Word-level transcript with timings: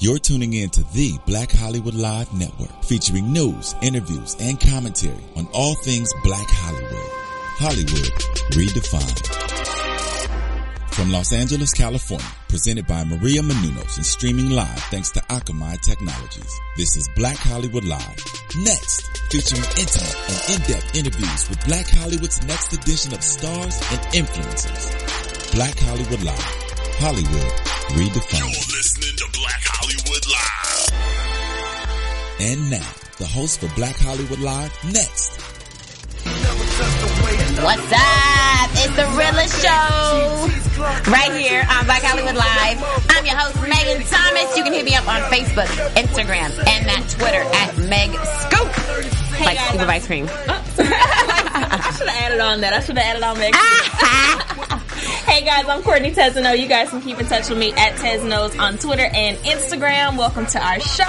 You're 0.00 0.20
tuning 0.20 0.52
in 0.52 0.70
to 0.70 0.84
the 0.94 1.18
Black 1.26 1.50
Hollywood 1.50 1.94
Live 1.94 2.32
Network, 2.32 2.84
featuring 2.84 3.32
news, 3.32 3.74
interviews, 3.82 4.36
and 4.38 4.60
commentary 4.60 5.24
on 5.34 5.48
all 5.52 5.74
things 5.74 6.08
Black 6.22 6.46
Hollywood. 6.48 7.10
Hollywood 7.58 8.06
redefined. 8.54 9.26
From 10.94 11.10
Los 11.10 11.32
Angeles, 11.32 11.72
California, 11.72 12.24
presented 12.48 12.86
by 12.86 13.02
Maria 13.02 13.42
Menounos 13.42 13.96
and 13.96 14.06
streaming 14.06 14.50
live 14.50 14.78
thanks 14.84 15.10
to 15.10 15.20
Akamai 15.30 15.80
Technologies. 15.80 16.54
This 16.76 16.96
is 16.96 17.08
Black 17.16 17.36
Hollywood 17.36 17.82
Live. 17.82 18.22
Next, 18.62 19.02
featuring 19.32 19.64
intimate 19.78 20.16
and 20.30 20.62
in-depth 20.62 20.94
interviews 20.96 21.48
with 21.48 21.64
Black 21.66 21.88
Hollywood's 21.88 22.40
next 22.44 22.72
edition 22.72 23.12
of 23.14 23.22
stars 23.24 23.74
and 23.90 24.00
influencers. 24.14 25.52
Black 25.54 25.76
Hollywood 25.76 26.22
Live. 26.22 26.54
Hollywood 27.00 27.52
redefined. 27.98 28.40
You're 28.40 28.76
listening 28.76 29.16
to 29.16 29.38
Black 29.38 29.62
Hollywood 29.62 29.77
Live. 29.88 30.92
And 32.40 32.70
now, 32.70 32.90
the 33.16 33.24
host 33.24 33.60
for 33.60 33.74
Black 33.74 33.96
Hollywood 33.96 34.38
Live, 34.38 34.70
next. 34.92 35.40
What's 37.64 37.92
up? 37.92 38.68
It's 38.84 38.94
the 38.96 39.08
realest 39.16 39.62
show 39.64 41.10
right 41.10 41.32
here 41.32 41.64
on 41.70 41.86
Black 41.86 42.02
Hollywood 42.02 42.34
Live. 42.34 42.84
I'm 43.08 43.24
your 43.24 43.36
host, 43.36 43.56
Megan 43.62 44.04
Thomas. 44.06 44.56
You 44.58 44.62
can 44.62 44.74
hit 44.74 44.84
me 44.84 44.94
up 44.94 45.08
on 45.08 45.22
Facebook, 45.32 45.68
Instagram, 45.96 46.50
and 46.68 46.86
that 46.86 47.08
Twitter 47.08 47.40
at 47.56 47.78
Meg 47.88 48.10
Scoop. 48.44 48.68
like 49.40 49.58
scoop 49.58 49.80
of 49.80 49.88
ice 49.88 50.06
cream. 50.06 50.28
I 50.28 51.94
should 51.96 52.08
have 52.08 52.24
added 52.24 52.40
on 52.40 52.60
that. 52.60 52.74
I 52.74 52.80
should 52.80 52.98
have 52.98 53.06
added 53.06 53.22
on 53.22 53.38
Meg. 53.38 53.54
hey 54.98 55.44
guys, 55.44 55.66
I'm 55.68 55.82
Courtney 55.82 56.10
Tesano. 56.10 56.58
You 56.58 56.66
guys 56.66 56.90
can 56.90 57.00
keep 57.00 57.18
in 57.20 57.26
touch 57.26 57.48
with 57.48 57.58
me 57.58 57.72
at 57.72 57.94
Tesnos 57.94 58.58
on 58.58 58.78
Twitter 58.78 59.04
and 59.12 59.36
Instagram. 59.38 60.16
Welcome 60.18 60.46
to 60.46 60.60
our 60.64 60.80
show. 60.80 61.04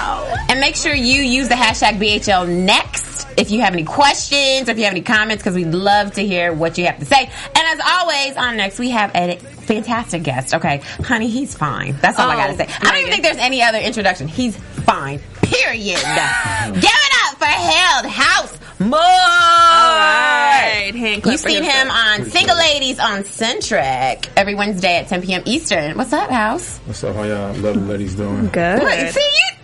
And 0.48 0.60
make 0.60 0.76
sure 0.76 0.94
you 0.94 1.22
use 1.22 1.48
the 1.48 1.54
hashtag 1.54 1.98
BHL 1.98 2.48
next 2.48 3.26
if 3.36 3.50
you 3.50 3.60
have 3.60 3.72
any 3.72 3.84
questions 3.84 4.68
or 4.68 4.72
if 4.72 4.78
you 4.78 4.84
have 4.84 4.92
any 4.92 5.02
comments 5.02 5.42
because 5.42 5.54
we'd 5.56 5.68
love 5.72 6.12
to 6.14 6.24
hear 6.26 6.52
what 6.52 6.78
you 6.78 6.86
have 6.86 6.98
to 6.98 7.04
say. 7.04 7.24
And 7.24 7.56
as 7.56 7.80
always, 7.84 8.36
on 8.36 8.56
next 8.56 8.78
we 8.78 8.90
have 8.90 9.10
a 9.14 9.36
fantastic 9.36 10.22
guest. 10.22 10.54
Okay, 10.54 10.78
honey, 11.04 11.28
he's 11.28 11.56
fine. 11.56 11.96
That's 12.00 12.18
all 12.18 12.28
I 12.28 12.34
Oh, 12.34 12.38
gotta 12.38 12.56
say. 12.56 12.66
I 12.68 12.90
don't 12.90 12.98
even 13.00 13.10
think 13.10 13.22
there's 13.24 13.36
any 13.38 13.62
other 13.62 13.78
introduction. 13.78 14.28
He's 14.28 14.56
fine. 14.56 15.20
Period. 15.42 15.96
Give 16.74 16.84
it 16.84 17.09
for 17.40 17.46
Held 17.46 18.06
House 18.06 18.58
Moore. 18.78 19.00
right, 19.00 20.92
hand 20.94 21.22
clap 21.22 21.32
You've 21.32 21.40
seen 21.40 21.64
yourself. 21.64 21.82
him 21.82 21.90
on 21.90 22.24
Single 22.30 22.56
Ladies 22.56 22.98
on 22.98 23.24
Centric 23.24 24.28
every 24.36 24.54
Wednesday 24.54 24.96
at 24.98 25.08
10 25.08 25.22
p.m. 25.22 25.42
Eastern. 25.46 25.96
What's 25.96 26.12
up, 26.12 26.30
House? 26.30 26.78
What's 26.84 27.02
up? 27.04 27.14
How 27.16 27.24
y'all 27.24 27.54
lovely 27.54 27.82
ladies 27.82 28.14
doing? 28.14 28.48
Good. 28.48 28.82
Look, 28.82 28.92
see 29.10 29.20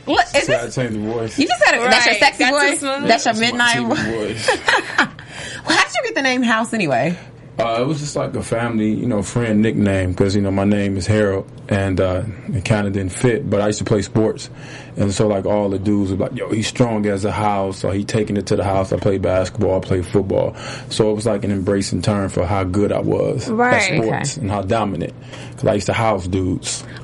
you. 0.06 0.14
Look, 0.14 0.24
is 0.36 0.44
See, 0.44 0.54
I 0.54 0.64
this, 0.66 0.74
changed 0.74 0.94
the 0.94 1.00
voice. 1.00 1.38
you 1.38 1.46
just 1.48 1.64
got 1.64 1.74
a, 1.74 1.78
that's 1.80 2.06
your 2.06 2.14
sexy 2.14 2.44
got 2.44 2.52
voice. 2.52 2.78
smooth. 2.78 3.08
That's 3.08 3.24
your 3.24 3.34
That's 3.34 3.40
my 3.40 3.46
midnight 3.46 3.76
TV 3.76 4.16
voice. 4.18 4.46
voice. 4.46 4.58
Well, 5.66 5.76
how 5.76 5.84
did 5.84 5.94
you 5.96 6.02
get 6.04 6.14
the 6.14 6.22
name 6.22 6.42
House 6.42 6.72
anyway? 6.72 7.18
Uh, 7.58 7.78
it 7.80 7.86
was 7.86 8.00
just 8.00 8.14
like 8.16 8.34
a 8.36 8.42
family, 8.42 8.90
you 8.92 9.06
know, 9.06 9.22
friend 9.22 9.62
nickname 9.62 10.10
because 10.10 10.36
you 10.36 10.42
know 10.42 10.50
my 10.50 10.64
name 10.64 10.96
is 10.98 11.06
Harold, 11.06 11.50
and 11.70 11.98
uh, 11.98 12.22
it 12.48 12.66
kind 12.66 12.86
of 12.86 12.92
didn't 12.92 13.12
fit. 13.12 13.48
But 13.48 13.62
I 13.62 13.68
used 13.68 13.78
to 13.78 13.84
play 13.86 14.02
sports, 14.02 14.50
and 14.98 15.10
so 15.10 15.26
like 15.26 15.46
all 15.46 15.70
the 15.70 15.78
dudes 15.78 16.10
were 16.10 16.18
like, 16.18 16.36
"Yo, 16.36 16.50
he's 16.50 16.66
strong 16.66 17.06
as 17.06 17.24
a 17.24 17.32
house," 17.32 17.82
or 17.82 17.94
he 17.94 18.04
taking 18.04 18.36
it 18.36 18.46
to 18.48 18.56
the 18.56 18.64
house. 18.64 18.92
I 18.92 18.98
play 18.98 19.16
basketball, 19.16 19.78
I 19.78 19.80
play 19.80 20.02
football, 20.02 20.54
so 20.90 21.10
it 21.10 21.14
was 21.14 21.24
like 21.24 21.44
an 21.44 21.50
embracing 21.50 22.02
term 22.02 22.28
for 22.28 22.44
how 22.44 22.62
good 22.64 22.92
I 22.92 23.00
was 23.00 23.48
Right. 23.48 23.90
at 23.90 24.02
sports 24.04 24.32
Okay. 24.36 24.40
and 24.42 24.50
how 24.50 24.60
dominant. 24.60 25.14
Because 25.52 25.66
I 25.66 25.74
used 25.74 25.86
to 25.86 25.94
house 25.94 26.26
dudes. 26.28 26.84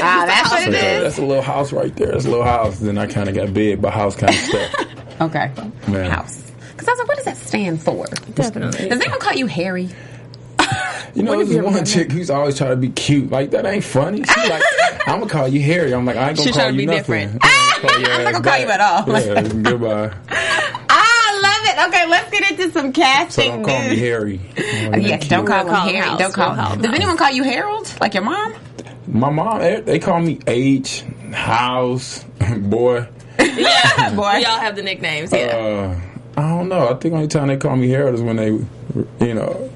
Ah, 0.00 0.24
that's 0.26 0.50
what 0.50 0.62
it 0.68 0.74
is. 0.74 1.02
that's 1.02 1.18
a 1.18 1.22
little 1.24 1.42
house 1.42 1.72
right 1.72 1.94
there. 1.96 2.12
That's 2.12 2.24
a 2.26 2.28
little 2.30 2.44
house. 2.44 2.78
Then 2.78 2.98
I 2.98 3.06
kind 3.06 3.28
of 3.28 3.34
got 3.34 3.52
big, 3.54 3.80
but 3.80 3.92
house 3.92 4.14
kind 4.16 4.34
of 4.34 4.40
stuck. 4.40 4.86
Okay. 5.20 5.50
Man. 5.88 6.10
House. 6.10 6.47
Because 6.88 7.00
I 7.00 7.02
was 7.02 7.08
like, 7.08 7.08
what 7.08 7.16
does 7.16 7.24
that 7.26 7.36
stand 7.48 7.82
for? 7.82 8.06
Definitely. 8.34 8.88
Does 8.88 8.98
anyone 9.00 9.18
call 9.20 9.34
you 9.34 9.46
Harry? 9.46 9.90
You 11.14 11.22
know, 11.22 11.42
there's 11.44 11.62
one 11.64 11.84
chick 11.84 12.10
who's 12.12 12.30
always 12.30 12.56
trying 12.56 12.70
to 12.70 12.76
be 12.76 12.88
cute. 12.90 13.30
Like 13.30 13.50
that 13.50 13.66
ain't 13.66 13.84
funny. 13.84 14.22
She's 14.24 14.48
like, 14.48 14.62
I'm 15.06 15.18
gonna 15.20 15.30
call 15.30 15.48
you 15.48 15.60
Harry. 15.62 15.92
I'm 15.92 16.04
like, 16.06 16.16
I 16.16 16.28
ain't 16.28 16.36
gonna 16.38 16.46
She 16.48 16.52
call 16.52 16.62
trying 16.62 16.74
to 16.76 16.80
you 16.82 16.86
be 16.88 16.94
nothing. 16.94 17.28
different. 17.38 17.40
I'm, 17.42 17.84
I'm 17.94 18.24
not 18.24 18.32
gonna 18.32 18.44
call 18.44 18.58
you 18.58 18.68
at 18.68 18.80
all. 18.80 19.20
Yeah, 19.20 19.42
goodbye. 19.62 20.14
Ah, 20.90 20.96
I 21.30 21.40
love 21.42 21.88
it. 21.88 21.88
Okay, 21.94 22.08
let's 22.08 22.30
get 22.30 22.50
into 22.50 22.72
some 22.72 22.86
So 22.86 22.92
casting 23.02 23.50
don't 23.50 23.64
call 23.64 23.80
me 23.80 23.88
news. 23.90 23.98
Harry. 23.98 24.40
Uh, 24.56 24.96
yes, 24.96 25.28
don't 25.28 25.44
call 25.46 25.60
him 25.60 25.66
We'll 25.66 25.74
call 25.76 25.86
him 25.88 25.94
Harry. 25.94 26.08
House. 26.08 26.18
Don't 26.18 26.32
call 26.34 26.54
We'll 26.54 26.64
him. 26.66 26.72
him 26.72 26.82
Does 26.82 26.94
anyone 26.94 27.16
call 27.18 27.30
you 27.32 27.42
Harold? 27.42 27.94
Like 28.00 28.14
your 28.14 28.22
mom? 28.22 28.54
My 29.08 29.30
mom, 29.30 29.58
they 29.60 29.80
they 29.82 29.98
call 29.98 30.20
me 30.20 30.38
H, 30.46 31.02
House, 31.32 32.24
boy. 32.58 33.06
Yeah, 33.38 34.14
Boy. 34.14 34.34
We 34.38 34.44
all 34.46 34.58
have 34.60 34.74
the 34.76 34.82
nicknames. 34.82 35.32
Yeah. 35.32 35.96
Uh, 35.96 36.00
I 36.38 36.50
don't 36.50 36.68
know. 36.68 36.88
I 36.88 36.94
think 36.94 37.14
only 37.14 37.26
time 37.26 37.48
they 37.48 37.56
call 37.56 37.74
me 37.74 37.88
Harold 37.88 38.14
is 38.14 38.22
when 38.22 38.36
they, 38.36 38.50
you 39.26 39.34
know, 39.34 39.70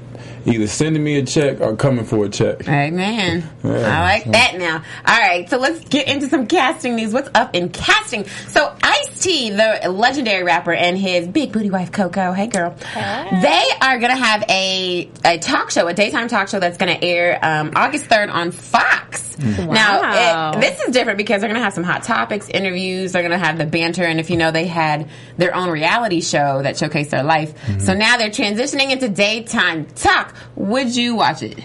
either 0.45 0.65
sending 0.67 1.03
me 1.03 1.17
a 1.17 1.25
check 1.25 1.59
or 1.59 1.75
coming 1.75 2.05
for 2.05 2.25
a 2.25 2.29
check. 2.29 2.67
Amen. 2.69 3.49
Yeah. 3.63 3.71
I 3.71 4.01
like 4.01 4.31
that 4.31 4.55
now. 4.57 4.81
All 5.05 5.19
right, 5.19 5.49
so 5.49 5.57
let's 5.57 5.83
get 5.89 6.07
into 6.07 6.27
some 6.27 6.47
casting 6.47 6.95
news. 6.95 7.13
What's 7.13 7.29
up 7.35 7.53
in 7.53 7.67
casting? 7.69 8.25
So 8.47 8.73
Ice 8.81 9.21
T, 9.21 9.49
the 9.49 9.89
legendary 9.89 10.43
rapper, 10.43 10.73
and 10.73 10.97
his 10.97 11.27
big 11.27 11.51
booty 11.51 11.69
wife 11.69 11.91
Coco, 11.91 12.31
hey 12.31 12.47
girl, 12.47 12.73
they 12.93 13.69
are 13.83 13.99
gonna 13.99 14.15
have 14.15 14.43
a 14.49 15.09
a 15.25 15.37
talk 15.39 15.71
show, 15.71 15.87
a 15.87 15.93
daytime 15.93 16.27
talk 16.27 16.47
show 16.47 16.59
that's 16.59 16.77
gonna 16.77 16.97
air 17.01 17.37
um, 17.41 17.71
August 17.75 18.05
third 18.05 18.29
on 18.29 18.51
Fox. 18.51 19.37
Wow. 19.37 19.73
Now 19.73 20.51
it, 20.51 20.61
this 20.61 20.79
is 20.81 20.93
different 20.93 21.17
because 21.17 21.41
they're 21.41 21.49
gonna 21.49 21.63
have 21.63 21.73
some 21.73 21.83
hot 21.83 22.03
topics, 22.03 22.49
interviews. 22.49 23.11
They're 23.11 23.23
gonna 23.23 23.37
have 23.37 23.57
the 23.57 23.65
banter, 23.65 24.03
and 24.03 24.19
if 24.19 24.29
you 24.29 24.37
know, 24.37 24.51
they 24.51 24.67
had 24.67 25.09
their 25.37 25.55
own 25.55 25.69
reality 25.69 26.21
show 26.21 26.61
that 26.61 26.75
showcased 26.75 27.09
their 27.09 27.23
life. 27.23 27.53
Mm-hmm. 27.65 27.79
So 27.79 27.93
now 27.93 28.17
they're 28.17 28.29
transitioning 28.29 28.91
into 28.91 29.09
daytime 29.09 29.85
talk. 29.87 30.35
Would 30.55 30.95
you 30.95 31.15
watch 31.15 31.43
it? 31.43 31.59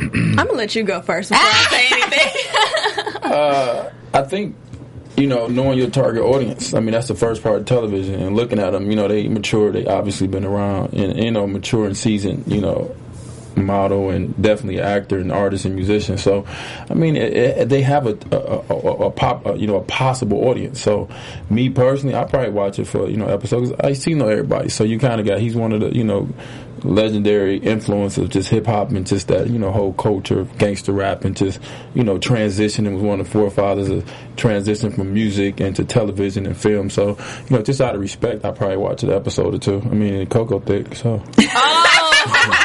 I'm 0.00 0.34
gonna 0.34 0.52
let 0.52 0.74
you 0.74 0.82
go 0.82 1.00
first 1.02 1.30
before 1.30 1.46
I 1.46 1.66
say 1.70 1.88
anything. 1.92 3.32
Uh, 3.32 3.90
I 4.12 4.22
think, 4.22 4.56
you 5.16 5.26
know, 5.26 5.46
knowing 5.46 5.78
your 5.78 5.90
target 5.90 6.22
audience. 6.22 6.74
I 6.74 6.80
mean, 6.80 6.92
that's 6.92 7.08
the 7.08 7.14
first 7.14 7.42
part 7.42 7.60
of 7.60 7.66
television 7.66 8.20
and 8.20 8.34
looking 8.34 8.58
at 8.58 8.70
them. 8.70 8.90
You 8.90 8.96
know, 8.96 9.08
they 9.08 9.28
mature. 9.28 9.70
They 9.70 9.86
obviously 9.86 10.26
been 10.26 10.44
around 10.44 10.94
and 10.94 11.16
you 11.16 11.30
know 11.30 11.46
mature 11.46 11.86
and 11.86 11.96
seasoned. 11.96 12.44
You 12.46 12.60
know, 12.60 12.96
model 13.56 14.10
and 14.10 14.40
definitely 14.40 14.80
actor 14.80 15.18
and 15.18 15.32
artist 15.32 15.64
and 15.64 15.74
musician. 15.74 16.18
So, 16.18 16.46
I 16.90 16.94
mean, 16.94 17.16
it, 17.16 17.32
it, 17.32 17.68
they 17.68 17.82
have 17.82 18.06
a 18.06 18.18
a, 18.34 18.74
a, 18.74 19.06
a 19.06 19.10
pop, 19.10 19.44
you 19.56 19.66
know, 19.66 19.76
a 19.76 19.84
possible 19.84 20.48
audience. 20.48 20.80
So, 20.80 21.08
me 21.50 21.70
personally, 21.70 22.14
I 22.14 22.24
probably 22.24 22.50
watch 22.50 22.78
it 22.78 22.86
for 22.86 23.08
you 23.08 23.16
know 23.16 23.26
episodes. 23.26 23.72
I 23.80 23.92
see 23.92 24.14
know 24.14 24.28
everybody, 24.28 24.68
so 24.68 24.84
you 24.84 24.98
kind 24.98 25.20
of 25.20 25.26
got. 25.26 25.38
He's 25.38 25.54
one 25.54 25.72
of 25.72 25.80
the 25.80 25.94
you 25.94 26.04
know 26.04 26.28
legendary 26.84 27.56
influence 27.56 28.18
of 28.18 28.28
just 28.28 28.50
hip 28.50 28.66
hop 28.66 28.90
and 28.90 29.06
just 29.06 29.28
that 29.28 29.48
you 29.48 29.58
know 29.58 29.72
whole 29.72 29.94
culture 29.94 30.40
of 30.40 30.58
gangster 30.58 30.92
rap 30.92 31.24
and 31.24 31.36
just 31.36 31.58
you 31.94 32.04
know 32.04 32.18
transitioning 32.18 32.94
was 32.94 33.02
one 33.02 33.20
of 33.20 33.26
the 33.26 33.32
forefathers 33.32 33.88
of 33.88 34.10
transition 34.36 34.92
from 34.92 35.12
music 35.12 35.60
into 35.60 35.84
television 35.84 36.46
and 36.46 36.56
film. 36.56 36.90
So 36.90 37.10
you 37.48 37.56
know 37.56 37.62
just 37.62 37.80
out 37.80 37.94
of 37.94 38.00
respect, 38.00 38.44
I 38.44 38.50
probably 38.50 38.76
watch 38.76 39.02
an 39.02 39.10
episode 39.10 39.54
or 39.54 39.58
two. 39.58 39.80
I 39.82 39.94
mean, 39.94 40.26
Coco 40.26 40.60
thick, 40.60 40.94
so 40.94 41.22
I 41.38 41.48
oh. 41.56 42.60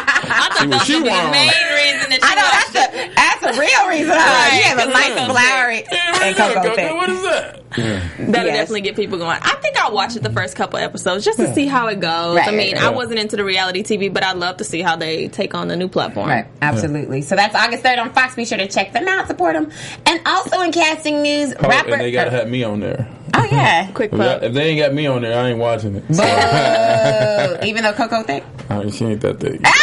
thought 0.59 0.69
that 0.69 0.79
was 0.79 0.87
she 0.87 0.93
gonna 0.93 1.05
the 1.05 1.11
want. 1.11 1.31
main 1.31 1.47
reason 1.47 2.09
that 2.09 2.19
you 2.21 2.27
I 2.29 2.35
know 2.35 2.47
that's 2.51 2.71
the 2.73 3.15
that's 3.15 3.43
a 3.57 3.59
real 3.59 3.87
reason. 3.89 4.13
Huh? 4.17 4.55
You 4.55 4.63
have 4.63 4.79
a 4.87 4.91
nice 4.91 5.13
Cocoa 5.13 5.33
flowery 5.33 5.83
and 5.89 6.35
cocoa 6.35 6.75
thick. 6.75 6.93
What 6.95 7.09
is 7.09 7.21
that? 7.23 7.55
Yeah. 7.77 7.99
That'll 8.17 8.47
Yes. 8.47 8.57
definitely 8.57 8.81
get 8.81 8.95
people 8.95 9.17
going. 9.19 9.37
I 9.41 9.55
think 9.61 9.77
I'll 9.77 9.93
watch 9.93 10.15
it 10.15 10.23
the 10.23 10.31
first 10.31 10.55
couple 10.55 10.79
episodes 10.79 11.23
just 11.23 11.37
to 11.37 11.53
see 11.53 11.67
how 11.67 11.87
it 11.87 11.99
goes. 11.99 12.35
Right, 12.35 12.47
I 12.47 12.51
mean, 12.51 12.73
right, 12.73 12.81
I 12.83 12.87
right. 12.87 12.95
wasn't 12.95 13.19
into 13.19 13.35
the 13.37 13.43
reality 13.43 13.83
TV, 13.83 14.11
but 14.11 14.23
I'd 14.23 14.37
love 14.37 14.57
to 14.57 14.63
see 14.63 14.81
how 14.81 14.95
they 14.95 15.27
take 15.27 15.53
on 15.53 15.67
the 15.67 15.75
new 15.75 15.87
platform. 15.87 16.29
Right, 16.29 16.45
absolutely. 16.61 17.21
So 17.21 17.35
that's 17.35 17.53
August 17.55 17.83
third 17.83 17.99
on 17.99 18.11
Fox. 18.13 18.35
Be 18.35 18.45
sure 18.45 18.57
to 18.57 18.67
check 18.67 18.91
them 18.91 19.07
out, 19.07 19.27
support 19.27 19.53
them, 19.53 19.71
and 20.05 20.19
also 20.25 20.61
in 20.61 20.71
casting 20.71 21.21
news, 21.21 21.53
Oh, 21.59 21.67
rapper. 21.69 21.91
and 21.93 22.01
they 22.01 22.11
gotta 22.11 22.31
oh. 22.31 22.35
have 22.39 22.49
me 22.49 22.63
on 22.63 22.79
there. 22.79 23.07
oh 23.35 23.47
yeah, 23.51 23.87
Quick 23.93 24.11
If, 24.11 24.17
plug. 24.17 24.43
if 24.43 24.53
they 24.53 24.69
ain't 24.69 24.79
got 24.79 24.93
me 24.93 25.05
on 25.05 25.21
there, 25.21 25.39
I 25.39 25.49
ain't 25.49 25.59
watching 25.59 25.95
it. 25.95 26.07
Boo. 26.07 26.15
even 27.67 27.83
though 27.83 27.93
Coco 27.93 28.23
thick. 28.23 28.43
I 28.69 28.79
mean, 28.79 28.91
she 28.91 29.05
ain't 29.05 29.21
that 29.21 29.39
thick. 29.39 29.61
Ah, 29.63 29.73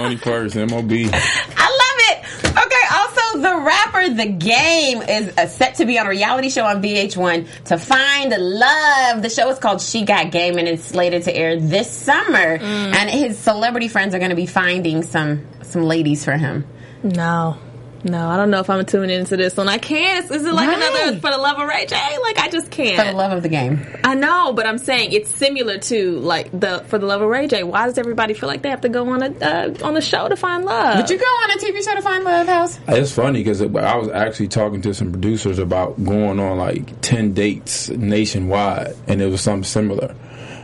Money 0.00 0.16
first, 0.16 0.56
MOB. 0.56 0.92
I 0.92 1.66
love 1.82 1.98
it. 2.08 2.50
Okay, 2.50 2.84
also 2.94 3.38
the 3.38 3.62
rapper 3.64 4.14
The 4.14 4.26
Game 4.26 5.02
is 5.02 5.36
uh, 5.36 5.46
set 5.46 5.74
to 5.76 5.84
be 5.84 5.98
on 5.98 6.06
a 6.06 6.08
reality 6.08 6.48
show 6.48 6.64
on 6.64 6.82
VH1 6.82 7.64
to 7.64 7.76
find 7.78 8.30
love. 8.36 9.20
The 9.22 9.28
show 9.28 9.50
is 9.50 9.58
called 9.58 9.82
She 9.82 10.04
Got 10.06 10.30
Game 10.30 10.56
and 10.56 10.66
it's 10.66 10.84
slated 10.84 11.24
to 11.24 11.34
air 11.36 11.60
this 11.60 11.90
summer. 11.90 12.58
And 12.62 13.10
his 13.10 13.38
celebrity 13.38 13.88
friends 13.88 14.14
are 14.14 14.18
going 14.18 14.30
to 14.30 14.36
be 14.36 14.46
finding 14.46 15.02
some 15.02 15.46
some 15.62 15.82
ladies 15.82 16.24
for 16.24 16.36
him. 16.36 16.66
No. 17.02 17.58
No, 18.02 18.28
I 18.28 18.36
don't 18.36 18.50
know 18.50 18.60
if 18.60 18.70
I'm 18.70 18.84
tuning 18.86 19.10
into 19.10 19.36
this 19.36 19.56
one. 19.56 19.68
I 19.68 19.78
can't. 19.78 20.30
Is 20.30 20.44
it 20.44 20.52
like 20.54 20.68
Why? 20.68 20.74
another 20.74 21.20
for 21.20 21.30
the 21.30 21.36
love 21.38 21.58
of 21.58 21.68
Ray 21.68 21.86
J? 21.86 21.96
Like 22.22 22.38
I 22.38 22.48
just 22.48 22.70
can't. 22.70 22.98
For 22.98 23.04
the 23.04 23.16
love 23.16 23.32
of 23.32 23.42
the 23.42 23.48
game. 23.48 23.86
I 24.04 24.14
know, 24.14 24.52
but 24.52 24.66
I'm 24.66 24.78
saying 24.78 25.12
it's 25.12 25.34
similar 25.36 25.78
to 25.78 26.18
like 26.20 26.50
the 26.58 26.84
for 26.88 26.98
the 26.98 27.06
love 27.06 27.20
of 27.20 27.28
Ray 27.28 27.46
J. 27.46 27.62
Why 27.62 27.86
does 27.86 27.98
everybody 27.98 28.34
feel 28.34 28.48
like 28.48 28.62
they 28.62 28.70
have 28.70 28.80
to 28.82 28.88
go 28.88 29.08
on 29.10 29.22
a 29.22 29.26
uh, 29.44 29.74
on 29.82 29.96
a 29.96 30.00
show 30.00 30.28
to 30.28 30.36
find 30.36 30.64
love? 30.64 30.96
Would 30.98 31.10
you 31.10 31.18
go 31.18 31.24
on 31.24 31.50
a 31.50 31.54
TV 31.58 31.84
show 31.84 31.94
to 31.94 32.02
find 32.02 32.24
love, 32.24 32.46
House? 32.46 32.78
It's 32.88 33.12
funny 33.12 33.40
because 33.40 33.60
I 33.60 33.66
was 33.66 34.08
actually 34.08 34.48
talking 34.48 34.80
to 34.82 34.94
some 34.94 35.12
producers 35.12 35.58
about 35.58 36.02
going 36.02 36.40
on 36.40 36.56
like 36.58 37.00
ten 37.02 37.34
dates 37.34 37.90
nationwide, 37.90 38.94
and 39.08 39.20
it 39.20 39.26
was 39.26 39.40
something 39.42 39.64
similar. 39.64 40.14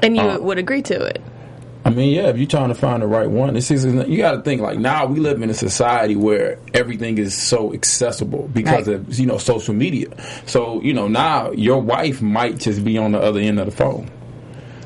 and 0.02 0.16
you 0.16 0.22
uh, 0.22 0.38
would 0.38 0.58
agree 0.58 0.82
to 0.82 1.04
it? 1.04 1.22
I 1.86 1.90
mean, 1.90 2.12
yeah, 2.14 2.28
if 2.30 2.36
you're 2.36 2.48
trying 2.48 2.68
to 2.70 2.74
find 2.74 3.00
the 3.00 3.06
right 3.06 3.30
one, 3.30 3.56
it's 3.56 3.68
just, 3.68 3.86
you 3.86 4.16
got 4.18 4.32
to 4.32 4.42
think 4.42 4.60
like 4.60 4.76
now 4.78 5.06
we 5.06 5.20
live 5.20 5.40
in 5.40 5.50
a 5.50 5.54
society 5.54 6.16
where 6.16 6.58
everything 6.74 7.16
is 7.18 7.32
so 7.32 7.72
accessible 7.72 8.48
because 8.52 8.88
Right. 8.88 8.96
of 8.96 9.16
you 9.18 9.26
know 9.26 9.38
social 9.38 9.72
media. 9.72 10.08
So 10.46 10.82
you 10.82 10.92
know 10.92 11.06
now 11.06 11.52
your 11.52 11.80
wife 11.80 12.20
might 12.20 12.58
just 12.58 12.82
be 12.84 12.98
on 12.98 13.12
the 13.12 13.20
other 13.20 13.38
end 13.38 13.60
of 13.60 13.66
the 13.66 13.72
phone. 13.72 14.10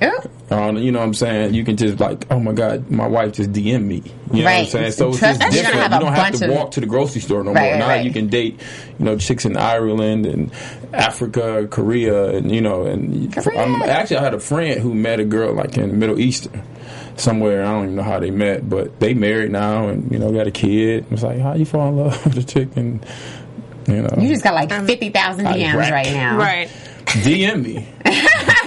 Yeah. 0.03 0.13
Um, 0.51 0.77
you 0.79 0.91
know 0.93 0.99
what 0.99 1.05
I'm 1.07 1.15
saying? 1.15 1.55
You 1.55 1.65
can 1.65 1.77
just 1.77 2.01
like, 2.01 2.27
oh 2.31 2.39
my 2.41 2.53
god, 2.53 2.91
my 2.91 3.07
wife 3.07 3.33
just 3.33 3.53
DM 3.53 3.85
me. 3.85 4.03
You 4.33 4.43
know 4.43 4.45
what 4.45 4.53
I'm 4.61 4.67
saying? 4.67 4.93
So 4.93 5.09
it's 5.11 5.21
just 5.21 5.41
me, 5.41 5.47
you're 5.47 5.63
gonna 5.63 5.63
different. 5.63 5.93
have 5.93 5.93
You 5.93 6.07
don't 6.07 6.15
have 6.15 6.35
to 6.41 6.49
walk 6.51 6.71
to 6.73 6.81
the 6.81 6.87
grocery 6.87 7.21
store 7.23 7.43
no 7.45 7.53
Right, 7.53 7.63
more. 7.63 7.71
right, 7.73 7.79
now 7.79 7.89
right. 7.89 8.05
you 8.05 8.13
can 8.13 8.27
date, 8.29 8.61
you 8.99 9.05
know, 9.07 9.17
chicks 9.17 9.45
in 9.47 9.57
Ireland 9.57 10.27
and 10.27 10.51
Africa, 10.93 11.67
Korea, 11.71 12.31
and 12.37 12.51
you 12.51 12.61
know, 12.61 12.85
and. 12.85 13.35
I'm, 13.57 13.81
actually 13.83 14.17
I 14.19 14.23
had 14.23 14.35
a 14.35 14.41
friend 14.41 14.81
who 14.81 14.95
met 14.95 15.19
a 15.21 15.25
girl 15.25 15.55
like 15.55 15.77
in 15.79 15.89
the 15.89 15.95
Middle 15.97 16.19
Eastern. 16.21 16.63
Somewhere 17.17 17.63
I 17.63 17.73
don't 17.73 17.85
even 17.85 17.97
know 17.97 18.03
how 18.03 18.19
they 18.19 18.31
met, 18.31 18.69
but 18.69 18.99
they 19.01 19.15
married 19.15 19.51
now 19.51 19.89
and 19.89 20.11
you 20.11 20.19
know 20.19 20.33
got 20.33 20.47
a 20.47 20.51
kid. 20.51 21.07
It's 21.11 21.23
like 21.23 21.39
how 21.39 21.55
you 21.55 21.65
fall 21.65 21.89
in 21.89 21.97
love 21.97 22.25
with 22.25 22.39
a 22.39 22.43
chick 22.43 22.77
and 22.77 23.05
you 23.87 24.03
know 24.03 24.11
You 24.19 24.29
just 24.29 24.43
got 24.45 24.55
like 24.55 24.73
um, 24.73 24.87
50,000 24.87 25.45
DMs 25.47 25.75
right 25.91 26.13
now. 26.13 26.37
Right. 26.39 26.71
DM 27.07 27.65
me. 27.65 27.89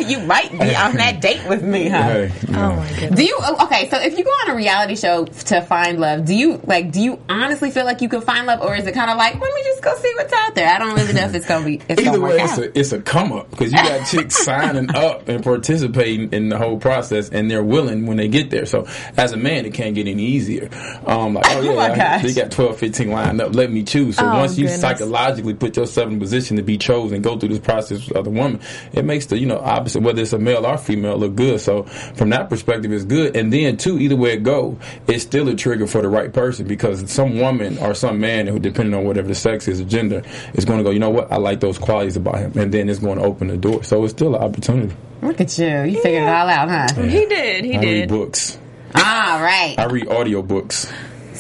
You 0.10 0.20
might 0.20 0.52
be 0.52 0.76
on 0.76 0.96
that 0.96 1.22
date 1.22 1.48
with 1.48 1.64
me, 1.64 1.90
huh? 1.90 2.02
Hey, 2.04 2.26
you. 2.28 2.56
Oh 2.56 2.76
my 2.76 2.90
goodness. 2.90 3.12
Do 3.16 3.24
you 3.26 3.38
oh, 3.42 3.66
okay? 3.66 3.90
So 3.90 4.00
if 4.00 4.18
you 4.18 4.24
go 4.24 4.30
on 4.30 4.52
a 4.52 4.56
reality 4.56 4.96
show 4.96 5.26
to 5.26 5.62
find 5.62 6.00
love, 6.00 6.26
do 6.26 6.34
you 6.36 6.60
like? 6.66 6.92
Do 6.92 7.02
you 7.02 7.20
honestly 7.30 7.72
feel 7.72 7.86
like 7.86 8.02
you 8.02 8.10
can 8.10 8.22
find 8.22 8.46
love, 8.48 8.62
or 8.62 8.76
is 8.76 8.86
it 8.88 8.94
kind 8.94 9.10
of 9.12 9.18
like 9.18 9.34
let 9.34 9.54
me 9.54 9.64
just 9.64 9.82
go 9.84 9.96
see 9.98 10.12
what's 10.16 10.34
out 10.34 10.56
there? 10.56 10.68
I 10.70 10.80
don't 10.80 10.94
really 10.96 11.14
know 11.14 11.24
if 11.26 11.36
it's 11.36 11.48
gonna 11.48 11.66
be. 11.66 11.82
It's 11.90 12.02
Either 12.02 12.04
gonna 12.12 12.20
way, 12.22 12.30
work 12.34 12.42
it's 12.42 12.54
out. 12.54 12.60
a, 12.60 12.80
it's 12.80 12.92
a 12.92 13.02
come 13.02 13.32
up 13.34 13.50
because 13.52 13.72
you 13.72 13.78
got 13.78 14.08
chicks 14.08 14.36
signing 14.46 14.94
up 14.96 15.28
and 15.28 15.44
participating 15.44 16.32
in 16.34 16.50
the 16.50 16.58
whole 16.58 16.78
process, 16.80 17.30
and 17.30 17.50
they're 17.50 17.64
willing 17.64 18.06
when 18.06 18.18
they 18.18 18.28
get 18.28 18.50
there. 18.50 18.66
So, 18.66 18.88
as 19.18 19.32
a 19.34 19.38
man, 19.38 19.66
it 19.66 19.74
can't 19.74 19.96
get 19.96 20.08
any 20.08 20.24
easier. 20.24 20.70
Um, 21.06 21.34
like, 21.36 21.46
oh 21.48 21.62
yeah, 21.62 21.72
Oh 21.74 21.76
my 21.76 21.92
I- 21.92 21.96
gosh. 21.96 22.24
they 22.24 22.34
got 22.34 22.52
12, 22.52 22.78
15 22.78 23.10
lined 23.12 23.42
up. 23.42 23.56
Let 23.56 23.72
me 23.72 23.84
choose. 23.84 24.18
So 24.18 24.26
Oh, 24.30 24.38
once 24.38 24.58
you 24.58 24.66
goodness. 24.66 24.82
psychologically 24.82 25.54
put 25.54 25.76
yourself 25.78 26.10
in 26.10 26.20
position 26.20 26.58
to 26.58 26.64
be 26.64 26.78
chosen, 26.78 27.22
go 27.22 27.38
through 27.38 27.50
this 27.50 27.60
process 27.60 28.08
with 28.08 28.18
other 28.18 28.30
women, 28.30 28.60
it 28.94 29.04
makes 29.06 29.26
the 29.28 29.38
you 29.38 29.46
know 29.46 29.60
opposite 29.60 29.93
whether 30.00 30.22
it's 30.22 30.34
a 30.34 30.40
male 30.40 30.66
or 30.66 30.78
female 30.78 31.18
look 31.18 31.36
good. 31.36 31.60
So 31.62 31.84
from 31.84 32.30
that 32.30 32.50
perspective, 32.50 32.92
it's 32.92 33.04
good. 33.06 33.36
And 33.36 33.52
then 33.52 33.78
too, 33.78 34.00
either 34.00 34.16
way 34.16 34.34
it 34.34 34.44
go, 34.44 34.78
it's 35.08 35.24
still 35.24 35.48
a 35.50 35.56
trigger 35.56 35.88
for 35.88 36.02
the 36.02 36.10
right 36.10 36.32
person 36.32 36.68
because 36.68 37.10
some 37.12 37.40
woman 37.40 37.78
or 37.80 37.94
some 37.94 38.20
man 38.20 38.48
who, 38.48 38.60
depending 38.60 38.94
on 38.94 39.06
whatever 39.06 39.28
the 39.28 39.36
sex 39.36 39.68
is 39.68 39.82
or 39.82 39.86
gender, 39.86 40.24
is 40.54 40.66
going 40.66 40.80
to 40.80 40.84
go. 40.84 40.90
You 40.92 41.00
know 41.00 41.10
what? 41.10 41.32
I 41.32 41.38
like 41.38 41.60
those 41.60 41.78
qualities 41.78 42.16
about 42.18 42.40
him, 42.40 42.58
and 42.58 42.74
then 42.74 42.90
it's 42.90 43.00
going 43.00 43.18
to 43.18 43.24
open 43.24 43.48
the 43.48 43.58
door. 43.58 43.84
So 43.84 44.04
it's 44.04 44.14
still 44.14 44.36
an 44.36 44.42
opportunity. 44.42 44.96
Look 45.22 45.40
at 45.40 45.58
you. 45.58 45.66
You 45.66 46.02
figured 46.02 46.24
it 46.24 46.30
all 46.30 46.50
out, 46.50 46.70
huh? 46.70 47.02
He 47.04 47.26
did. 47.26 47.66
He 47.66 47.72
did. 47.72 47.78
I 47.78 47.82
read 47.82 47.92
did. 47.94 48.10
books. 48.10 48.58
All 48.96 49.42
right. 49.42 49.76
I 49.78 49.86
read 49.86 50.08
audio 50.08 50.42
books. 50.42 50.92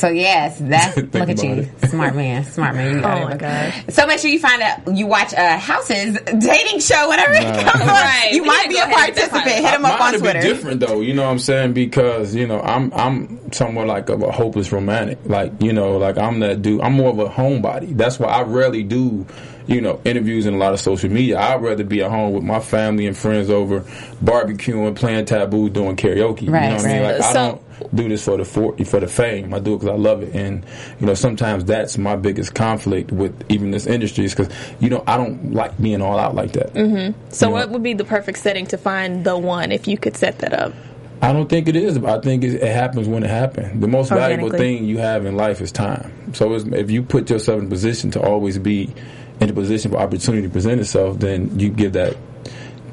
So 0.03 0.09
yes, 0.09 0.57
that's 0.59 0.97
look 1.13 1.15
at 1.29 1.41
you, 1.41 1.69
it. 1.81 1.89
smart 1.89 2.13
man, 2.13 2.43
smart 2.43 2.75
man. 2.75 2.95
You 2.95 3.01
got 3.01 3.17
Oh 3.19 3.21
it. 3.21 3.29
my 3.29 3.37
gosh. 3.37 3.83
So 3.87 4.05
make 4.05 4.19
sure 4.19 4.29
you 4.29 4.37
find 4.39 4.61
out. 4.61 4.97
You 4.97 5.07
watch 5.07 5.33
uh, 5.33 5.57
House's 5.57 6.19
dating 6.39 6.81
show, 6.81 7.07
whatever 7.07 7.31
it 7.31 7.43
comes 7.65 7.81
on. 7.83 7.87
Right. 7.87 8.31
You 8.33 8.41
We 8.41 8.47
might 8.49 8.63
need 8.67 8.73
be 8.73 8.75
to 8.75 8.81
a 8.83 8.89
go 8.89 8.91
ahead 8.95 9.07
and 9.07 9.15
get 9.15 9.31
that 9.31 9.31
participant. 9.31 9.65
Hit 9.65 9.75
him 9.75 9.85
up 9.85 9.99
Mine 9.99 10.01
on 10.07 10.11
would 10.11 10.19
Twitter. 10.19 10.41
be 10.41 10.45
different 10.47 10.79
though, 10.81 10.99
you 10.99 11.13
know 11.13 11.23
what 11.23 11.29
I'm 11.31 11.39
saying? 11.39 11.71
Because 11.73 12.35
you 12.35 12.45
know 12.45 12.59
I'm 12.59 12.91
I'm 12.93 13.49
somewhat 13.53 13.87
like 13.87 14.09
of 14.09 14.21
a 14.23 14.29
hopeless 14.33 14.73
romantic. 14.73 15.19
Like 15.23 15.53
you 15.61 15.71
know, 15.71 15.95
like 15.97 16.17
I'm 16.17 16.41
that 16.41 16.61
dude. 16.61 16.81
I'm 16.81 16.93
more 16.93 17.09
of 17.11 17.19
a 17.19 17.29
homebody. 17.29 17.95
That's 17.95 18.19
why 18.19 18.27
I 18.27 18.41
rarely 18.41 18.83
do. 18.83 19.25
You 19.65 19.79
know, 19.81 20.01
interviews 20.03 20.45
and 20.45 20.55
a 20.55 20.59
lot 20.59 20.73
of 20.73 20.79
social 20.81 21.09
media. 21.09 21.39
I'd 21.39 21.61
rather 21.61 21.83
be 21.85 22.03
at 22.03 22.11
home 22.11 22.33
with 22.33 22.43
my 22.43 22.59
family 22.59 23.07
and 23.07 23.17
friends 23.17 23.49
over 23.49 23.81
barbecuing, 24.23 24.95
playing 24.95 25.25
taboo, 25.25 25.69
doing 25.69 25.95
karaoke. 25.95 26.41
you 26.43 26.47
know 26.47 26.53
Right, 26.53 26.73
what 26.73 26.85
I 26.85 26.87
mean? 26.87 27.01
right. 27.01 27.11
Like 27.17 27.21
I 27.21 27.33
So- 27.33 27.59
don't 27.79 27.95
do 27.95 28.09
this 28.09 28.23
for 28.23 28.37
the 28.37 28.45
for, 28.45 28.75
for 28.85 28.99
the 28.99 29.07
fame. 29.07 29.53
I 29.53 29.59
do 29.59 29.73
it 29.75 29.79
because 29.79 29.93
I 29.93 29.97
love 29.97 30.21
it, 30.23 30.33
and 30.35 30.65
you 30.99 31.05
know 31.07 31.13
sometimes 31.13 31.65
that's 31.65 31.97
my 31.97 32.15
biggest 32.15 32.53
conflict 32.53 33.11
with 33.11 33.33
even 33.49 33.71
this 33.71 33.87
industry 33.87 34.25
is 34.25 34.35
because 34.35 34.53
you 34.79 34.89
know 34.89 35.03
I 35.07 35.17
don't 35.17 35.53
like 35.53 35.79
being 35.81 36.01
all 36.01 36.17
out 36.19 36.35
like 36.35 36.53
that. 36.53 36.73
Mm-hmm. 36.73 37.19
So, 37.29 37.49
what 37.49 37.69
would 37.71 37.83
be 37.83 37.93
the 37.93 38.05
perfect 38.05 38.37
setting 38.39 38.65
to 38.67 38.77
find 38.77 39.23
the 39.25 39.37
one 39.37 39.71
if 39.71 39.87
you 39.87 39.97
could 39.97 40.15
set 40.17 40.39
that 40.39 40.53
up? 40.53 40.73
I 41.21 41.31
don't 41.31 41.47
think 41.47 41.69
it 41.69 41.77
is. 41.77 41.97
I 41.97 42.19
think 42.19 42.43
it, 42.43 42.55
it 42.55 42.73
happens 42.73 43.07
when 43.07 43.23
it 43.23 43.29
happens. 43.29 43.79
The 43.79 43.87
most 43.87 44.09
valuable 44.09 44.49
thing 44.51 44.83
you 44.83 44.97
have 44.97 45.25
in 45.25 45.37
life 45.37 45.61
is 45.61 45.71
time. 45.71 46.11
So 46.33 46.53
if 46.53 46.91
you 46.91 47.01
put 47.01 47.29
yourself 47.29 47.59
in 47.61 47.67
a 47.67 47.69
position 47.69 48.11
to 48.11 48.21
always 48.21 48.59
be 48.59 48.93
in 49.39 49.49
a 49.49 49.53
position 49.53 49.91
for 49.91 49.97
opportunity 49.97 50.47
to 50.47 50.51
present 50.51 50.79
itself, 50.79 51.19
then 51.19 51.59
you 51.59 51.69
give 51.69 51.93
that 51.93 52.15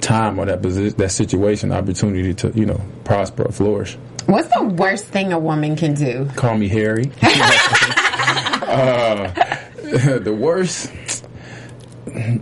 time 0.00 0.38
or 0.38 0.46
that 0.46 0.62
position, 0.62 0.96
that 0.98 1.10
situation 1.10 1.72
opportunity 1.72 2.34
to 2.34 2.50
you 2.54 2.66
know 2.66 2.80
prosper 3.04 3.44
or 3.44 3.52
flourish. 3.52 3.96
What's 4.26 4.52
the 4.54 4.64
worst 4.64 5.06
thing 5.06 5.32
a 5.32 5.38
woman 5.38 5.76
can 5.76 5.94
do? 5.94 6.28
Call 6.36 6.56
me 6.56 6.68
Harry. 6.68 7.10
uh, 7.22 9.30
the 10.18 10.36
worst. 10.38 10.92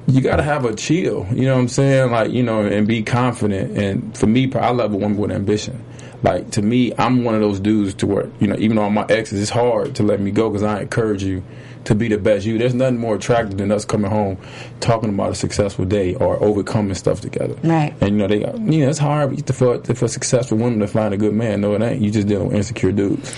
You 0.07 0.23
gotta 0.23 0.43
have 0.43 0.65
a 0.65 0.75
chill. 0.75 1.27
You 1.33 1.43
know 1.43 1.55
what 1.55 1.61
I'm 1.61 1.69
saying? 1.69 2.11
Like 2.11 2.31
you 2.31 2.43
know, 2.43 2.63
and 2.63 2.87
be 2.87 3.03
confident. 3.03 3.77
And 3.77 4.17
for 4.17 4.27
me, 4.27 4.51
I 4.55 4.71
love 4.71 4.95
a 4.95 4.97
woman 4.97 5.19
with 5.19 5.31
ambition. 5.31 5.85
Like 6.23 6.51
to 6.53 6.63
me, 6.63 6.93
I'm 6.99 7.23
one 7.23 7.35
of 7.35 7.41
those 7.41 7.61
dudes 7.61 7.95
to 7.95 8.07
where 8.07 8.31
you 8.41 8.47
know, 8.47 8.57
even 8.59 8.77
though 8.77 8.85
I'm 8.85 8.95
my 8.95 9.07
exes, 9.09 9.41
it's 9.41 9.51
hard 9.51 9.95
to 9.97 10.03
let 10.03 10.21
me 10.21 10.31
go 10.31 10.49
because 10.49 10.63
I 10.63 10.81
encourage 10.81 11.23
you 11.23 11.43
to 11.85 11.95
be 11.95 12.09
the 12.09 12.19
best 12.19 12.47
you. 12.47 12.59
There's 12.59 12.75
nothing 12.75 12.99
more 12.99 13.15
attractive 13.17 13.59
than 13.59 13.71
us 13.73 13.85
coming 13.85 14.11
home 14.11 14.39
talking 14.81 15.11
about 15.11 15.33
a 15.33 15.35
successful 15.35 15.85
day 15.85 16.15
or 16.15 16.43
overcoming 16.43 16.95
stuff 16.95 17.21
together. 17.21 17.55
Right. 17.63 17.95
And 18.01 18.11
you 18.11 18.17
know, 18.17 18.27
they 18.29 18.39
you 18.41 18.85
know, 18.85 18.89
it's 18.91 18.99
hard 18.99 19.47
to 19.47 19.53
for 19.53 19.83
for 19.83 20.09
successful 20.09 20.59
women 20.59 20.81
to 20.81 20.87
find 20.87 21.15
a 21.15 21.17
good 21.17 21.35
man. 21.35 21.61
No, 21.61 21.75
it 21.75 21.83
ain't. 21.83 22.01
You 22.03 22.11
just 22.11 22.29
dealing 22.29 22.49
with 22.49 22.57
insecure 22.57 22.93
dudes. 22.93 23.35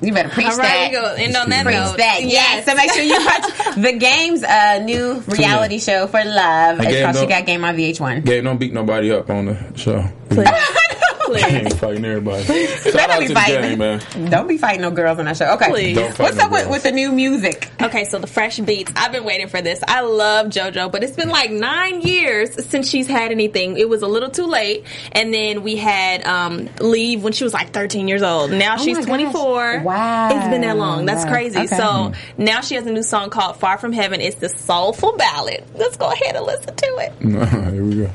You 0.00 0.12
better 0.12 0.28
preach 0.28 0.46
All 0.46 0.56
right, 0.56 0.92
that. 0.92 1.16
we 1.16 1.24
end 1.24 1.34
on 1.34 1.50
that 1.50 1.64
Preach 1.64 1.76
note. 1.76 1.96
that. 1.96 2.22
Yes. 2.22 2.64
So 2.66 2.74
make 2.76 2.92
sure 2.92 3.02
you 3.02 3.18
watch 3.18 3.74
the 3.76 3.98
game's 3.98 4.44
uh, 4.44 4.78
new 4.84 5.20
reality 5.26 5.80
show 5.80 6.06
for 6.06 6.24
love. 6.24 6.78
It's 6.78 6.88
Game 6.88 7.04
called 7.04 7.16
She 7.16 7.26
Got 7.26 7.46
Game 7.46 7.64
on 7.64 7.76
VH1. 7.76 8.24
Game 8.24 8.44
don't 8.44 8.58
beat 8.58 8.72
nobody 8.72 9.10
up 9.10 9.28
on 9.28 9.46
the 9.46 9.72
show. 9.76 10.04
Please. 11.28 11.44
Ain't 11.44 11.72
fighting 11.78 12.04
everybody. 12.04 12.44
Shout 12.66 12.92
Better 12.94 13.12
out 13.12 13.18
be 13.20 13.26
to 13.28 13.34
the 13.34 13.40
fighting. 13.40 13.60
game, 13.62 13.78
man. 13.78 14.30
Don't 14.30 14.46
be 14.48 14.58
fighting 14.58 14.80
no 14.82 14.90
girls 14.90 15.18
on 15.18 15.24
that 15.26 15.36
show. 15.36 15.46
Okay. 15.54 15.70
Please. 15.70 15.96
Don't 15.96 16.18
What's 16.18 16.36
no 16.36 16.44
up 16.44 16.50
with, 16.52 16.68
with 16.70 16.82
the 16.82 16.92
new 16.92 17.12
music? 17.12 17.70
Okay, 17.80 18.04
so 18.04 18.18
the 18.18 18.26
fresh 18.26 18.58
beats. 18.58 18.92
I've 18.96 19.12
been 19.12 19.24
waiting 19.24 19.48
for 19.48 19.60
this. 19.62 19.80
I 19.86 20.00
love 20.02 20.46
JoJo, 20.48 20.90
but 20.92 21.02
it's 21.04 21.16
been 21.16 21.28
like 21.28 21.50
nine 21.50 22.00
years 22.00 22.66
since 22.66 22.88
she's 22.88 23.06
had 23.06 23.30
anything. 23.30 23.76
It 23.78 23.88
was 23.88 24.02
a 24.02 24.06
little 24.08 24.30
too 24.30 24.46
late, 24.46 24.84
and 25.12 25.32
then 25.32 25.62
we 25.62 25.76
had 25.76 26.26
um, 26.26 26.68
leave 26.80 27.22
when 27.22 27.32
she 27.32 27.44
was 27.44 27.52
like 27.54 27.72
13 27.72 28.08
years 28.08 28.22
old. 28.22 28.50
Now 28.50 28.74
Oh 28.78 28.84
she's 28.84 28.96
my 28.96 29.02
gosh. 29.02 29.08
24. 29.32 29.80
Wow. 29.84 30.28
it's 30.30 30.48
been 30.48 30.60
that 30.62 30.76
long. 30.76 31.04
That's 31.06 31.24
Wow. 31.24 31.30
crazy. 31.32 31.58
Okay. 31.58 31.66
So 31.66 32.12
now 32.36 32.60
she 32.60 32.74
has 32.76 32.86
a 32.86 32.92
new 32.92 33.02
song 33.02 33.30
called 33.30 33.56
"Far 33.58 33.78
from 33.78 33.92
Heaven." 33.92 34.20
It's 34.20 34.36
the 34.36 34.48
soulful 34.48 35.16
ballad. 35.16 35.64
Let's 35.74 35.96
go 35.96 36.10
ahead 36.10 36.36
and 36.36 36.44
listen 36.46 36.74
to 36.74 36.86
it. 36.86 37.12
Here 37.72 37.84
we 37.84 37.94
go. 37.96 38.10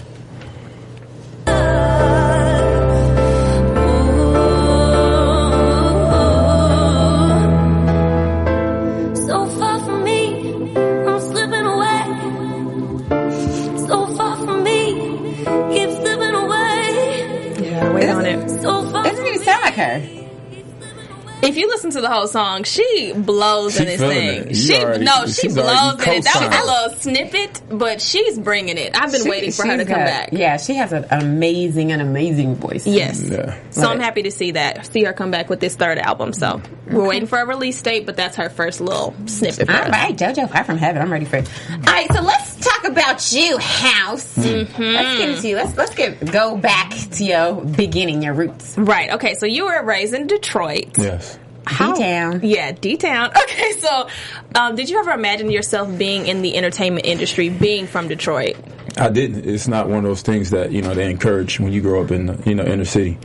Doesn't 19.76 20.23
If 21.44 21.58
you 21.58 21.68
listen 21.68 21.92
to 21.92 22.02
the 22.02 22.10
whole 22.10 22.28
song, 22.28 22.64
she 22.64 23.14
blows 23.16 23.74
She 23.76 23.80
in 23.82 23.86
this 23.86 24.00
thing. 24.00 24.48
it. 24.52 24.56
She 24.56 24.76
already- 24.78 25.04
no, 25.04 25.26
she 25.28 25.50
blows 25.50 26.02
in 26.06 26.14
it. 26.14 26.24
That 26.24 26.50
was 26.50 26.60
a 26.60 26.66
little 26.66 27.00
snippet, 27.00 27.62
but 27.70 28.02
she's 28.02 28.40
bringing 28.40 28.78
it. 28.78 29.00
I've 29.00 29.12
been 29.12 29.24
She- 29.24 29.30
waiting 29.30 29.52
for 29.52 29.66
her 29.68 29.74
to 29.78 29.80
she's 29.80 29.88
come 29.88 30.00
got- 30.00 30.06
back. 30.06 30.30
Yeah, 30.32 30.58
she 30.58 30.76
has 30.76 30.94
an 30.94 31.06
amazing, 31.12 31.92
an 31.92 32.00
amazing 32.02 32.56
voice. 32.56 32.88
Yes. 32.88 33.22
Yeah. 33.22 33.56
So 33.72 33.82
Love 33.82 33.92
I'm 33.92 34.00
happy 34.00 34.24
to 34.24 34.32
see 34.32 34.52
that. 34.52 34.86
See 34.92 35.04
her 35.04 35.12
come 35.14 35.32
back 35.32 35.50
with 35.50 35.60
this 35.60 35.76
third 35.76 35.98
album. 35.98 36.32
So 36.34 36.62
we're 36.90 37.08
waiting 37.08 37.28
for 37.28 37.40
a 37.40 37.46
release 37.46 37.82
date, 37.82 38.06
but 38.06 38.16
that's 38.16 38.38
her 38.38 38.50
first 38.50 38.80
little 38.80 39.14
snippet. 39.26 39.68
For 39.68 39.74
All 39.76 39.82
us. 39.84 39.90
right, 39.90 40.16
JoJo, 40.16 40.50
fire 40.50 40.64
from 40.64 40.78
heaven. 40.78 41.02
I'm 41.02 41.12
ready 41.12 41.26
for 41.26 41.38
it. 41.38 41.48
All 41.72 41.94
right, 41.94 42.12
so 42.14 42.22
let's 42.22 42.56
talk 42.56 42.88
about 42.88 43.34
you, 43.34 43.58
House. 43.58 44.34
Mm-hmm. 44.38 44.82
Let's 44.82 45.18
get 45.18 45.30
into 45.30 45.48
you. 45.50 45.56
Let's 45.58 45.78
let's 45.78 45.94
get 45.96 46.32
go 46.32 46.56
back 46.58 46.92
to 47.14 47.24
your 47.26 47.56
beginning, 47.62 48.24
your 48.24 48.34
roots. 48.34 48.76
Right. 48.78 49.12
Okay. 49.12 49.36
So 49.36 49.46
you 49.46 49.66
were 49.66 49.84
raised 49.84 50.14
in 50.14 50.28
Detroit. 50.28 50.88
Yes. 50.98 51.33
How- 51.66 51.94
D-Town. 51.96 52.42
Yeah, 52.44 52.72
D 52.72 52.98
Town. 52.98 53.32
Okay, 53.44 53.72
so 53.80 54.08
um, 54.56 54.76
did 54.76 54.90
you 54.90 55.00
ever 55.00 55.12
imagine 55.12 55.52
yourself 55.52 55.96
being 55.98 56.28
in 56.28 56.42
the 56.42 56.56
entertainment 56.58 57.06
industry, 57.06 57.50
being 57.50 57.88
from 57.88 58.08
Detroit? 58.08 58.56
I 58.96 59.10
didn't. 59.10 59.46
It's 59.46 59.68
not 59.68 59.90
one 59.90 60.00
of 60.00 60.04
those 60.04 60.22
things 60.22 60.52
that 60.52 60.72
you 60.72 60.82
know 60.82 60.94
they 60.94 61.10
encourage 61.10 61.60
when 61.60 61.74
you 61.74 61.82
grow 61.82 62.04
up 62.04 62.12
in 62.12 62.28
the, 62.28 62.44
you 62.46 62.54
know 62.54 62.64
inner 62.64 62.86
city. 62.86 63.18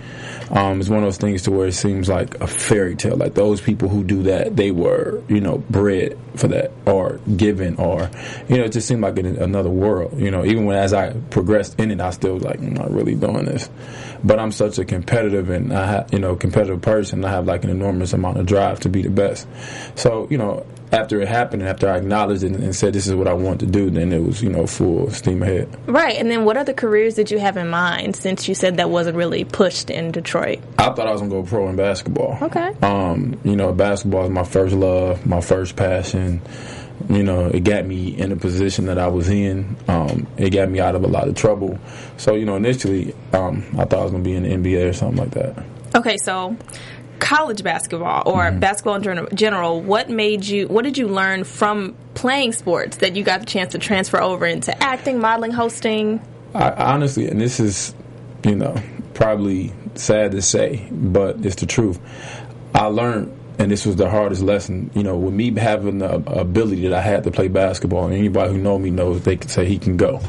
Um, 0.50 0.80
it's 0.80 0.88
one 0.88 1.00
of 1.00 1.04
those 1.04 1.18
things 1.18 1.42
to 1.42 1.50
where 1.50 1.66
it 1.68 1.72
seems 1.72 2.08
like 2.08 2.40
a 2.40 2.46
fairy 2.46 2.96
tale. 2.96 3.18
Like 3.18 3.34
those 3.34 3.60
people 3.60 3.90
who 3.90 4.02
do 4.02 4.22
that, 4.25 4.56
they 4.56 4.70
were 4.70 5.22
you 5.28 5.40
know 5.42 5.58
bred 5.68 6.18
for 6.37 6.48
that 6.48 6.72
or 6.87 7.20
given 7.37 7.76
or 7.76 8.10
you 8.48 8.56
know 8.56 8.64
it 8.64 8.72
just 8.72 8.88
seemed 8.88 9.02
like 9.02 9.18
another 9.18 9.68
world. 9.68 10.18
You 10.18 10.30
know, 10.30 10.44
even 10.44 10.64
when 10.64 10.76
as 10.76 10.94
I 10.94 11.12
progressed 11.30 11.78
in 11.78 11.90
it, 11.90 12.00
I 12.00 12.10
still 12.10 12.34
was 12.34 12.44
like 12.44 12.60
I'm 12.60 12.72
not 12.72 12.90
really 12.90 13.14
doing 13.14 13.44
this. 13.44 13.68
But 14.25 14.38
I'm 14.38 14.52
such 14.52 14.78
a 14.78 14.87
competitive 14.87 15.50
and 15.50 15.72
I 15.72 15.87
ha- 15.87 16.06
you 16.10 16.18
know 16.18 16.34
competitive 16.34 16.80
person. 16.80 17.25
I 17.26 17.30
have 17.30 17.44
like 17.44 17.64
an 17.64 17.70
enormous 17.70 18.14
amount 18.14 18.38
of 18.38 18.46
drive 18.46 18.80
to 18.80 18.88
be 18.88 19.02
the 19.02 19.10
best. 19.10 19.46
So 19.96 20.28
you 20.30 20.38
know 20.38 20.64
after 20.92 21.21
it 21.21 21.28
happened 21.28 21.62
and 21.62 21.68
after 21.68 21.88
I 21.88 21.99
acknowledged 21.99 22.42
it 22.42 22.52
and 22.52 22.75
said 22.75 22.92
this 22.92 23.07
is 23.07 23.14
what 23.14 23.28
I 23.28 23.33
want 23.33 23.61
to 23.61 23.66
do, 23.66 23.90
then 23.90 24.12
it 24.12 24.23
was 24.23 24.42
you 24.42 24.49
know 24.49 24.66
full 24.66 25.11
steam 25.11 25.42
ahead. 25.42 25.68
Right, 25.87 26.16
and 26.16 26.30
then 26.30 26.45
what 26.45 26.57
other 26.57 26.73
careers 26.73 27.14
did 27.14 27.30
you 27.30 27.38
have 27.38 27.57
in 27.57 27.68
mind 27.68 28.16
since 28.16 28.49
you 28.49 28.54
said 28.54 28.76
that 28.78 28.90
wasn't 28.90 29.16
really 29.16 29.45
pushed 29.45 29.90
in 29.90 30.12
Detroit? 30.12 30.61
I 30.78 30.90
thought 30.90 31.07
I 31.07 31.12
was 31.12 31.21
gonna 31.21 31.30
go 31.30 31.42
pro 31.42 31.68
in 31.68 31.76
basketball. 31.76 32.38
Okay. 32.42 32.75
Um, 32.83 33.38
you 33.45 33.57
know, 33.57 33.73
basketball 33.73 34.25
is 34.25 34.30
my 34.30 34.45
first 34.45 34.75
love, 34.75 35.25
my 35.26 35.40
first 35.40 35.76
passion. 35.76 36.40
You 37.09 37.23
know, 37.23 37.47
it 37.47 37.61
got 37.61 37.87
me 37.87 38.09
in 38.09 38.30
the 38.30 38.37
position 38.37 38.87
that 38.87 38.99
I 38.99 39.07
was 39.07 39.28
in. 39.28 39.76
Um, 39.87 40.26
it 40.37 40.50
got 40.50 40.68
me 40.68 40.80
out 40.80 40.95
of 40.95 41.04
a 41.04 41.07
lot 41.07 41.28
of 41.28 41.37
trouble. 41.37 41.78
So, 42.16 42.35
you 42.35 42.45
know, 42.45 42.57
initially, 42.57 43.14
um, 43.33 43.64
I 43.78 43.85
thought 43.85 44.00
I 44.00 44.02
was 44.02 44.11
gonna 44.11 44.25
be 44.25 44.35
in 44.35 44.42
the 44.42 44.50
NBA 44.50 44.90
or 44.90 44.92
something 44.92 45.18
like 45.18 45.30
that. 45.30 45.64
Okay, 45.95 46.16
so 46.18 46.57
college 47.18 47.62
basketball 47.62 48.22
or 48.26 48.50
basketball 48.52 48.96
in 48.96 49.02
gen- 49.02 49.28
general, 49.34 49.80
what 49.80 50.08
made 50.08 50.44
you, 50.44 50.68
what 50.68 50.84
did 50.84 50.98
you 50.98 51.08
learn 51.08 51.44
from 51.44 51.94
playing 52.14 52.52
sports 52.52 52.98
that 52.98 53.16
you 53.16 53.25
got 53.25 53.40
the 53.40 53.46
chance 53.46 53.72
to 53.72 53.78
transfer 53.78 54.20
over 54.20 54.46
into 54.46 54.76
acting, 54.82 55.20
modeling, 55.20 55.52
hosting? 55.52 56.20
I 56.54 56.70
honestly, 56.70 57.28
and 57.28 57.40
this 57.40 57.60
is, 57.60 57.94
you 58.44 58.54
know, 58.54 58.75
probably 59.14 59.72
sad 59.94 60.32
to 60.32 60.42
say, 60.42 60.88
but 60.90 61.44
it's 61.44 61.56
the 61.56 61.66
truth. 61.66 62.00
I 62.75 62.87
learned, 62.87 63.37
and 63.58 63.70
this 63.70 63.84
was 63.84 63.96
the 63.96 64.08
hardest 64.08 64.42
lesson, 64.42 64.90
you 64.94 65.02
know, 65.02 65.16
with 65.16 65.34
me 65.34 65.52
having 65.58 65.98
the 65.98 66.14
ability 66.14 66.82
that 66.82 66.92
I 66.92 67.00
had 67.00 67.25
to 67.25 67.30
play 67.30 67.48
basketball, 67.48 68.06
and 68.06 68.14
anybody 68.14 68.52
who 68.52 68.58
know 68.58 68.78
me 68.78 68.90
knows 68.90 69.22
they 69.22 69.37
can 69.37 69.48
say 69.48 69.66
he 69.66 69.78
can 69.78 69.96
go. 69.96 70.20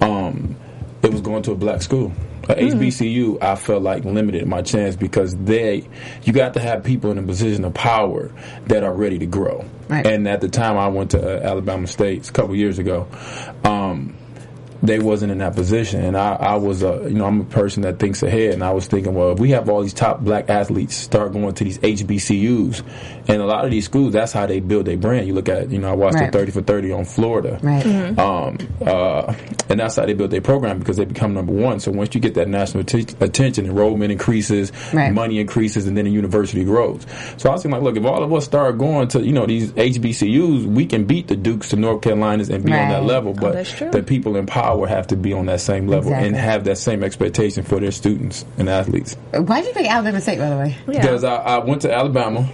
Um, 0.00 0.56
it 1.02 1.12
was 1.12 1.20
going 1.20 1.42
to 1.44 1.52
a 1.52 1.56
black 1.56 1.82
school. 1.82 2.12
At 2.48 2.58
HBCU, 2.58 3.42
I 3.42 3.56
felt 3.56 3.82
like 3.82 4.04
limited 4.04 4.46
my 4.46 4.62
chance 4.62 4.96
because 4.96 5.36
they, 5.36 5.88
you 6.22 6.32
got 6.32 6.54
to 6.54 6.60
have 6.60 6.84
people 6.84 7.10
in 7.10 7.18
a 7.18 7.22
position 7.22 7.64
of 7.64 7.74
power 7.74 8.30
that 8.66 8.82
are 8.82 8.94
ready 8.94 9.18
to 9.18 9.26
grow. 9.26 9.64
Right. 9.88 10.06
And 10.06 10.26
at 10.28 10.40
the 10.40 10.48
time, 10.48 10.76
I 10.76 10.88
went 10.88 11.12
to 11.12 11.20
uh, 11.20 11.46
Alabama 11.48 11.86
State 11.86 12.28
a 12.28 12.32
couple 12.32 12.54
years 12.54 12.78
ago. 12.78 13.08
Um, 13.64 14.16
they 14.82 14.98
wasn't 14.98 15.32
in 15.32 15.38
that 15.38 15.54
position, 15.54 16.02
and 16.04 16.16
I, 16.16 16.34
I 16.34 16.54
was 16.56 16.82
a 16.82 17.06
you 17.08 17.14
know 17.14 17.24
I'm 17.26 17.40
a 17.40 17.44
person 17.44 17.82
that 17.82 17.98
thinks 17.98 18.22
ahead, 18.22 18.54
and 18.54 18.62
I 18.64 18.72
was 18.72 18.86
thinking, 18.86 19.14
well, 19.14 19.32
if 19.32 19.38
we 19.38 19.50
have 19.50 19.68
all 19.68 19.82
these 19.82 19.94
top 19.94 20.20
black 20.20 20.50
athletes 20.50 20.94
start 20.94 21.32
going 21.32 21.54
to 21.54 21.64
these 21.64 21.78
HBCUs, 21.78 22.82
and 23.28 23.40
a 23.42 23.46
lot 23.46 23.64
of 23.64 23.70
these 23.70 23.84
schools, 23.86 24.12
that's 24.12 24.32
how 24.32 24.46
they 24.46 24.60
build 24.60 24.86
their 24.86 24.96
brand. 24.96 25.26
You 25.26 25.34
look 25.34 25.48
at 25.48 25.70
you 25.70 25.78
know 25.78 25.88
I 25.90 25.94
watched 25.94 26.16
Right. 26.16 26.30
the 26.30 26.38
30 26.38 26.52
for 26.52 26.62
30 26.62 26.92
on 26.92 27.04
Florida, 27.04 27.58
Right. 27.62 28.18
um, 28.18 28.58
uh, 28.84 29.34
and 29.68 29.80
that's 29.80 29.96
how 29.96 30.06
they 30.06 30.14
build 30.14 30.30
their 30.30 30.40
program 30.40 30.78
because 30.78 30.96
they 30.96 31.04
become 31.04 31.34
number 31.34 31.52
one. 31.52 31.80
So 31.80 31.90
once 31.90 32.14
you 32.14 32.20
get 32.20 32.34
that 32.34 32.48
national 32.48 32.84
atti- 32.84 33.20
attention, 33.22 33.66
enrollment 33.66 34.12
increases, 34.12 34.70
Right. 34.92 35.12
money 35.12 35.38
increases, 35.38 35.86
and 35.86 35.96
then 35.96 36.04
the 36.04 36.10
university 36.10 36.64
grows. 36.64 37.06
So 37.38 37.48
I 37.48 37.52
was 37.52 37.62
thinking, 37.62 37.80
like, 37.82 37.94
look, 37.94 37.96
if 37.96 38.04
all 38.04 38.22
of 38.22 38.32
us 38.32 38.44
start 38.44 38.76
going 38.78 39.08
to 39.08 39.20
you 39.24 39.32
know 39.32 39.46
these 39.46 39.72
HBCUs, 39.72 40.66
we 40.66 40.86
can 40.86 41.04
beat 41.04 41.28
the 41.28 41.36
Dukes, 41.36 41.70
the 41.70 41.76
North 41.76 42.02
Carolinas, 42.02 42.50
and 42.50 42.64
be 42.64 42.72
on 42.72 42.88
that 42.90 43.04
level. 43.04 43.32
But 43.32 43.54
that's 43.54 43.72
true. 43.72 43.90
the 43.90 44.02
people 44.02 44.36
in 44.36 44.46
power 44.46 44.73
have 44.82 45.06
to 45.08 45.16
be 45.16 45.32
on 45.32 45.46
that 45.46 45.60
same 45.60 45.86
level 45.86 46.12
and 46.12 46.34
have 46.36 46.64
that 46.64 46.76
same 46.78 47.04
expectation 47.04 47.62
for 47.62 47.78
their 47.80 47.92
students 47.92 48.44
and 48.58 48.68
athletes. 48.68 49.14
Why 49.32 49.60
did 49.60 49.68
you 49.68 49.74
pick 49.74 49.90
Alabama 49.90 50.20
State, 50.20 50.38
by 50.38 50.50
the 50.50 50.56
way? 50.56 50.76
Because 50.86 51.22
I, 51.24 51.36
I 51.36 51.58
went 51.58 51.82
to 51.82 51.92
Alabama. 51.94 52.48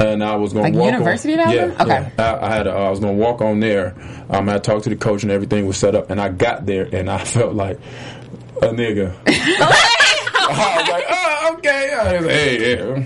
And 0.00 0.22
I 0.22 0.36
was 0.36 0.52
going 0.52 0.64
Like 0.64 0.72
to 0.74 0.78
walk 0.78 0.92
University 0.92 1.32
on, 1.34 1.48
of 1.48 1.54
yeah, 1.54 1.82
Okay. 1.82 2.12
yeah. 2.18 2.38
I, 2.40 2.46
I 2.46 2.54
had 2.54 2.66
a, 2.66 2.70
I 2.72 2.90
was 2.90 3.00
going 3.00 3.16
to 3.16 3.22
walk 3.22 3.40
on 3.40 3.58
there. 3.60 3.94
Um, 4.28 4.48
I 4.48 4.58
talked 4.58 4.84
to 4.84 4.90
the 4.90 4.96
coach 4.96 5.22
and 5.22 5.32
everything 5.32 5.66
was 5.66 5.78
set 5.78 5.94
up. 5.94 6.10
And 6.10 6.20
I 6.20 6.28
got 6.28 6.66
there 6.66 6.88
and 6.92 7.10
I 7.10 7.18
felt 7.24 7.54
like 7.54 7.78
a 8.60 8.66
nigga. 8.66 9.14
I 9.26 10.78
was 10.78 10.88
like, 10.88 11.04
oh, 11.08 11.54
okay. 11.58 11.92
I 11.94 12.12
was 12.18 12.26
like, 12.26 12.34
hey, 12.34 12.76
yeah. 12.76 13.04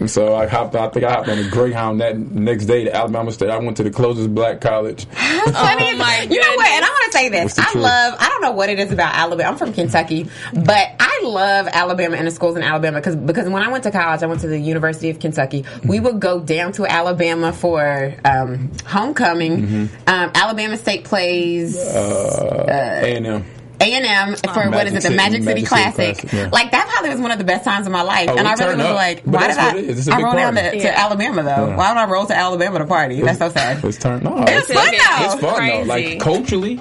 And 0.00 0.10
so 0.10 0.34
I 0.34 0.46
hopped. 0.46 0.74
I 0.74 0.88
think 0.88 1.04
I 1.04 1.12
hopped 1.12 1.28
on 1.28 1.38
a 1.38 1.48
Greyhound 1.48 2.00
that 2.00 2.18
next 2.18 2.66
day 2.66 2.84
to 2.84 2.94
Alabama 2.94 3.30
State. 3.32 3.50
I 3.50 3.58
went 3.58 3.76
to 3.76 3.84
the 3.84 3.90
closest 3.90 4.34
black 4.34 4.60
college. 4.60 5.06
oh 5.16 5.94
my 5.98 6.26
You 6.28 6.40
know 6.40 6.56
what? 6.56 6.66
And 6.66 6.84
I 6.84 6.88
want 6.88 7.12
to 7.12 7.18
say 7.18 7.28
this. 7.28 7.58
I 7.58 7.70
truth? 7.70 7.84
love. 7.84 8.16
I 8.18 8.28
don't 8.28 8.42
know 8.42 8.52
what 8.52 8.70
it 8.70 8.78
is 8.78 8.92
about 8.92 9.14
Alabama. 9.14 9.50
I'm 9.50 9.56
from 9.56 9.72
Kentucky, 9.72 10.28
but 10.52 10.88
I 10.98 11.20
love 11.24 11.68
Alabama 11.68 12.16
and 12.16 12.26
the 12.26 12.30
schools 12.30 12.56
in 12.56 12.62
Alabama 12.62 12.98
because 12.98 13.16
because 13.16 13.48
when 13.48 13.62
I 13.62 13.70
went 13.70 13.84
to 13.84 13.90
college, 13.90 14.22
I 14.22 14.26
went 14.26 14.40
to 14.40 14.48
the 14.48 14.58
University 14.58 15.10
of 15.10 15.20
Kentucky. 15.20 15.64
We 15.84 16.00
would 16.00 16.20
go 16.20 16.40
down 16.40 16.72
to 16.72 16.86
Alabama 16.86 17.52
for 17.52 18.14
um, 18.24 18.72
homecoming. 18.86 19.62
Mm-hmm. 19.62 20.08
Um, 20.08 20.30
Alabama 20.34 20.76
State 20.76 21.04
plays. 21.04 21.78
Uh, 21.78 22.64
A 22.68 23.16
and 23.16 23.26
M. 23.26 23.44
A 23.80 23.92
and 23.92 24.04
M 24.06 24.36
for 24.54 24.70
what 24.70 24.86
is 24.86 24.94
it, 24.94 25.02
the 25.02 25.10
Magic 25.10 25.42
Magic 25.42 25.42
City- 25.42 25.42
City 25.42 25.44
Magic 25.44 25.44
City 25.44 25.66
Classic? 25.66 26.16
Classic, 26.18 26.32
yeah. 26.32 26.48
Like 26.52 26.70
that 26.70 26.88
probably 26.88 27.10
was 27.10 27.20
one 27.20 27.30
of 27.32 27.38
the 27.38 27.44
best 27.44 27.64
times 27.64 27.86
of 27.86 27.92
my 27.92 28.02
life, 28.02 28.28
Oh, 28.30 28.36
and 28.36 28.46
I 28.46 28.54
really 28.54 28.76
was 28.76 28.84
up. 28.86 28.94
like, 28.94 29.24
But 29.24 29.32
why 29.34 29.40
that's 29.48 29.56
did 29.56 29.62
I? 29.62 29.66
what 29.66 29.76
it 29.76 29.84
is. 29.90 29.98
It's 29.98 30.08
a 30.08 30.14
I 30.14 30.20
rolled 30.22 30.36
down 30.36 30.54
to, 30.54 30.60
party. 30.62 30.78
to 30.78 30.84
Yeah. 30.84 31.04
Alabama 31.04 31.42
though. 31.42 31.76
Why 31.76 31.88
would 31.92 31.98
I 31.98 32.06
roll 32.08 32.26
to 32.26 32.36
Alabama 32.36 32.78
to 32.78 32.86
party? 32.86 33.20
That's 33.20 33.38
so 33.40 33.48
sad. 33.50 33.84
It's 33.84 33.98
turned. 33.98 34.22
No, 34.22 34.44
It's 34.46 34.72
fun 34.72 34.86
though. 34.86 35.24
It's 35.24 35.34
fun 35.36 35.54
Crazy. 35.56 35.78
though. 35.78 35.84
Like 35.88 36.20
culturally, 36.20 36.80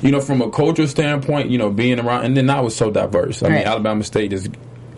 you 0.00 0.10
know, 0.12 0.20
from 0.20 0.40
a 0.40 0.50
cultural 0.50 0.86
standpoint, 0.88 1.50
you 1.50 1.58
know, 1.58 1.70
being 1.70 1.98
around, 1.98 2.24
and 2.24 2.36
then 2.36 2.46
now 2.46 2.62
was 2.62 2.76
so 2.76 2.90
diverse. 2.90 3.42
I 3.42 3.48
mean, 3.48 3.62
Alabama 3.64 4.04
State 4.04 4.32
is. 4.32 4.48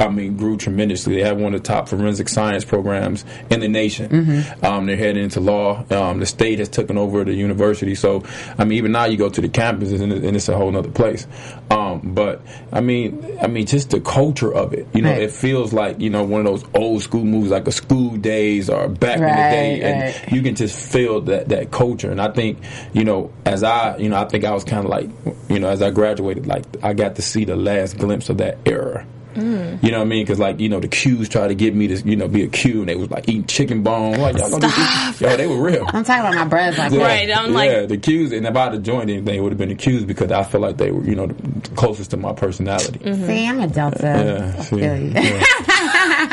I 0.00 0.09
mean, 0.09 0.37
grew 0.37 0.57
tremendously. 0.57 1.16
They 1.16 1.23
have 1.23 1.37
one 1.37 1.54
of 1.54 1.62
the 1.62 1.66
top 1.69 1.88
forensic 1.88 2.28
science 2.28 2.64
programs 2.64 3.25
in 3.50 3.61
the 3.61 3.69
nation. 3.69 4.09
Mm-hmm. 4.11 4.64
Um, 4.64 4.87
they're 4.87 4.97
heading 4.97 5.23
into 5.23 5.40
law. 5.40 5.85
Um, 5.90 6.19
the 6.21 6.26
state 6.26 6.59
has 6.59 6.69
taken 6.71 6.97
over 6.97 7.23
the 7.23 7.35
university. 7.35 7.95
So, 7.95 8.25
I 8.59 8.64
mean, 8.64 8.78
even 8.78 8.92
now 8.92 9.04
you 9.04 9.19
go 9.19 9.28
to 9.28 9.40
the 9.40 9.49
campuses 9.49 10.00
and, 10.00 10.12
and 10.12 10.37
it's 10.37 10.49
a 10.49 10.57
whole 10.57 10.75
other 10.75 10.90
place. 10.90 11.26
Um, 11.71 12.00
but 12.14 12.40
I 12.73 12.80
mean, 12.80 13.38
I 13.42 13.47
mean, 13.47 13.66
just 13.66 13.90
the 13.90 14.00
culture 14.00 14.52
of 14.52 14.73
it. 14.73 14.88
You 14.95 15.02
know, 15.02 15.11
Right. 15.11 15.23
it 15.23 15.33
feels 15.33 15.73
like 15.73 16.00
you 16.00 16.09
know 16.09 16.25
one 16.25 16.40
of 16.40 16.47
those 16.47 16.64
old 16.75 17.02
school 17.02 17.25
movies, 17.25 17.50
like 17.50 17.66
a 17.66 17.73
School 17.73 18.16
Days 18.16 18.71
or 18.71 18.88
back 18.88 19.16
in 19.16 19.23
the 19.23 19.28
day, 19.28 19.80
and 19.83 20.02
right. 20.02 20.33
you 20.33 20.40
can 20.42 20.54
just 20.54 20.78
feel 20.78 21.21
that 21.23 21.49
that 21.50 21.71
culture. 21.71 22.11
And 22.11 22.21
I 22.21 22.30
think, 22.30 22.59
you 22.92 23.04
know, 23.04 23.33
as 23.45 23.62
I, 23.62 23.97
you 23.99 24.09
know, 24.09 24.16
I 24.16 24.25
think 24.26 24.45
I 24.45 24.52
was 24.52 24.64
kind 24.64 24.85
of 24.85 24.90
like, 24.90 25.11
you 25.49 25.59
know, 25.59 25.69
as 25.69 25.83
I 25.83 25.90
graduated, 25.90 26.47
like 26.47 26.64
I 26.83 26.95
got 26.95 27.16
to 27.16 27.23
see 27.23 27.45
the 27.45 27.57
last 27.57 27.99
glimpse 27.99 28.28
of 28.30 28.38
that 28.38 28.59
era. 28.64 29.07
Mm. 29.34 29.82
You 29.82 29.90
know 29.92 29.99
what 29.99 30.04
I 30.04 30.08
mean? 30.08 30.25
Because 30.25 30.38
like 30.38 30.58
you 30.60 30.68
know, 30.68 30.80
the 30.80 30.88
Qs 30.88 31.28
tried 31.28 31.49
to 31.49 31.54
get 31.54 31.75
me 31.75 31.87
to 31.88 31.96
you 32.08 32.16
know 32.16 32.28
be 32.28 32.42
a 32.42 32.49
Q, 32.49 32.80
and 32.80 32.88
they 32.88 32.96
was 32.96 33.10
like 33.10 33.28
eating 33.28 33.44
chicken 33.46 33.82
bone. 33.82 34.18
Like 34.18 34.37
y'all 34.37 34.50
gonna 34.50 34.66
do 34.68 34.72
this? 34.72 35.20
Yo, 35.20 35.37
they 35.37 35.46
were 35.46 35.62
real. 35.62 35.84
I'm 35.88 36.04
talking 36.04 36.20
about 36.20 36.34
my 36.34 36.44
brothers 36.46 36.78
like 36.78 36.92
Yeah. 36.92 37.02
Right, 37.06 37.30
I'm 37.37 37.52
like- 37.52 37.70
yeah, 37.70 37.87
the 37.87 37.99
Qs, 37.99 38.37
and 38.37 38.46
if 38.46 38.56
I'd 38.56 38.72
have 38.72 38.82
joined 38.82 39.10
anything, 39.10 39.34
it 39.37 39.40
would 39.40 39.52
have 39.52 39.58
been 39.58 39.68
the 39.68 39.75
Qs 39.76 40.06
because 40.06 40.30
I 40.32 40.42
feel 40.44 40.60
like 40.60 40.76
they 40.78 40.90
were, 40.90 41.04
you 41.04 41.14
know, 41.14 41.26
the 41.26 41.70
closest 41.76 42.10
to 42.10 42.16
my 42.16 42.32
personality. 42.32 42.99
See, 43.04 43.46
I'm 43.46 43.60
a 43.60 43.66
Delta. 43.68 43.99
Yeah, 44.02 44.54
I 44.58 44.62
see, 44.62 44.78
yeah. 44.80 45.40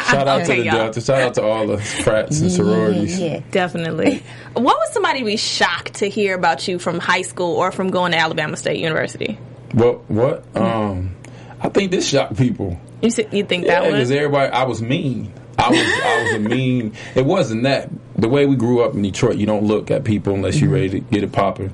Shout 0.08 0.28
out 0.28 0.38
to 0.38 0.44
Okay, 0.44 0.60
the 0.60 0.66
y'all. 0.66 0.76
Delta. 0.78 1.02
Shout 1.02 1.22
out 1.22 1.34
to 1.36 1.44
all 1.44 1.68
the 1.68 1.78
frats 1.78 2.40
and 2.42 2.52
sororities. 2.52 3.20
Yeah, 3.20 3.28
yeah. 3.36 3.40
Definitely. 3.52 4.24
what 4.54 4.78
would 4.78 4.90
somebody 4.94 5.24
be 5.24 5.38
shocked 5.38 5.96
to 5.96 6.10
hear 6.10 6.36
about 6.36 6.68
you 6.68 6.80
from 6.80 7.00
high 7.00 7.22
school 7.22 7.56
or 7.56 7.72
from 7.72 7.90
going 7.92 8.12
to 8.14 8.18
Alabama 8.18 8.58
State 8.58 8.80
University? 8.80 9.38
What? 9.74 10.10
What? 10.10 10.44
Um, 10.56 11.16
I 11.60 11.70
think 11.70 11.92
this 11.92 12.08
shocked 12.08 12.38
people. 12.38 12.80
You 13.02 13.10
you 13.32 13.44
think 13.44 13.66
Yeah, 13.66 13.82
that 13.82 13.92
because 13.92 14.12
everybody, 14.12 14.52
I 14.52 14.64
was 14.64 14.82
mean. 14.82 15.34
I 15.60 15.70
was, 15.72 15.80
I 15.80 16.24
was 16.24 16.34
a 16.34 16.40
mean. 16.40 16.94
It 17.16 17.26
wasn't 17.26 17.64
that. 17.64 17.90
The 18.16 18.30
way 18.30 18.46
we 18.46 18.56
grew 18.56 18.84
up 18.84 18.94
in 18.94 19.02
Detroit, 19.02 19.38
you 19.38 19.48
don't 19.48 19.64
look 19.64 19.90
at 19.90 20.04
people 20.04 20.34
unless 20.34 20.60
you're 20.60 20.70
ready 20.70 20.90
to 20.90 21.00
get 21.00 21.24
it 21.24 21.32
popping. 21.32 21.74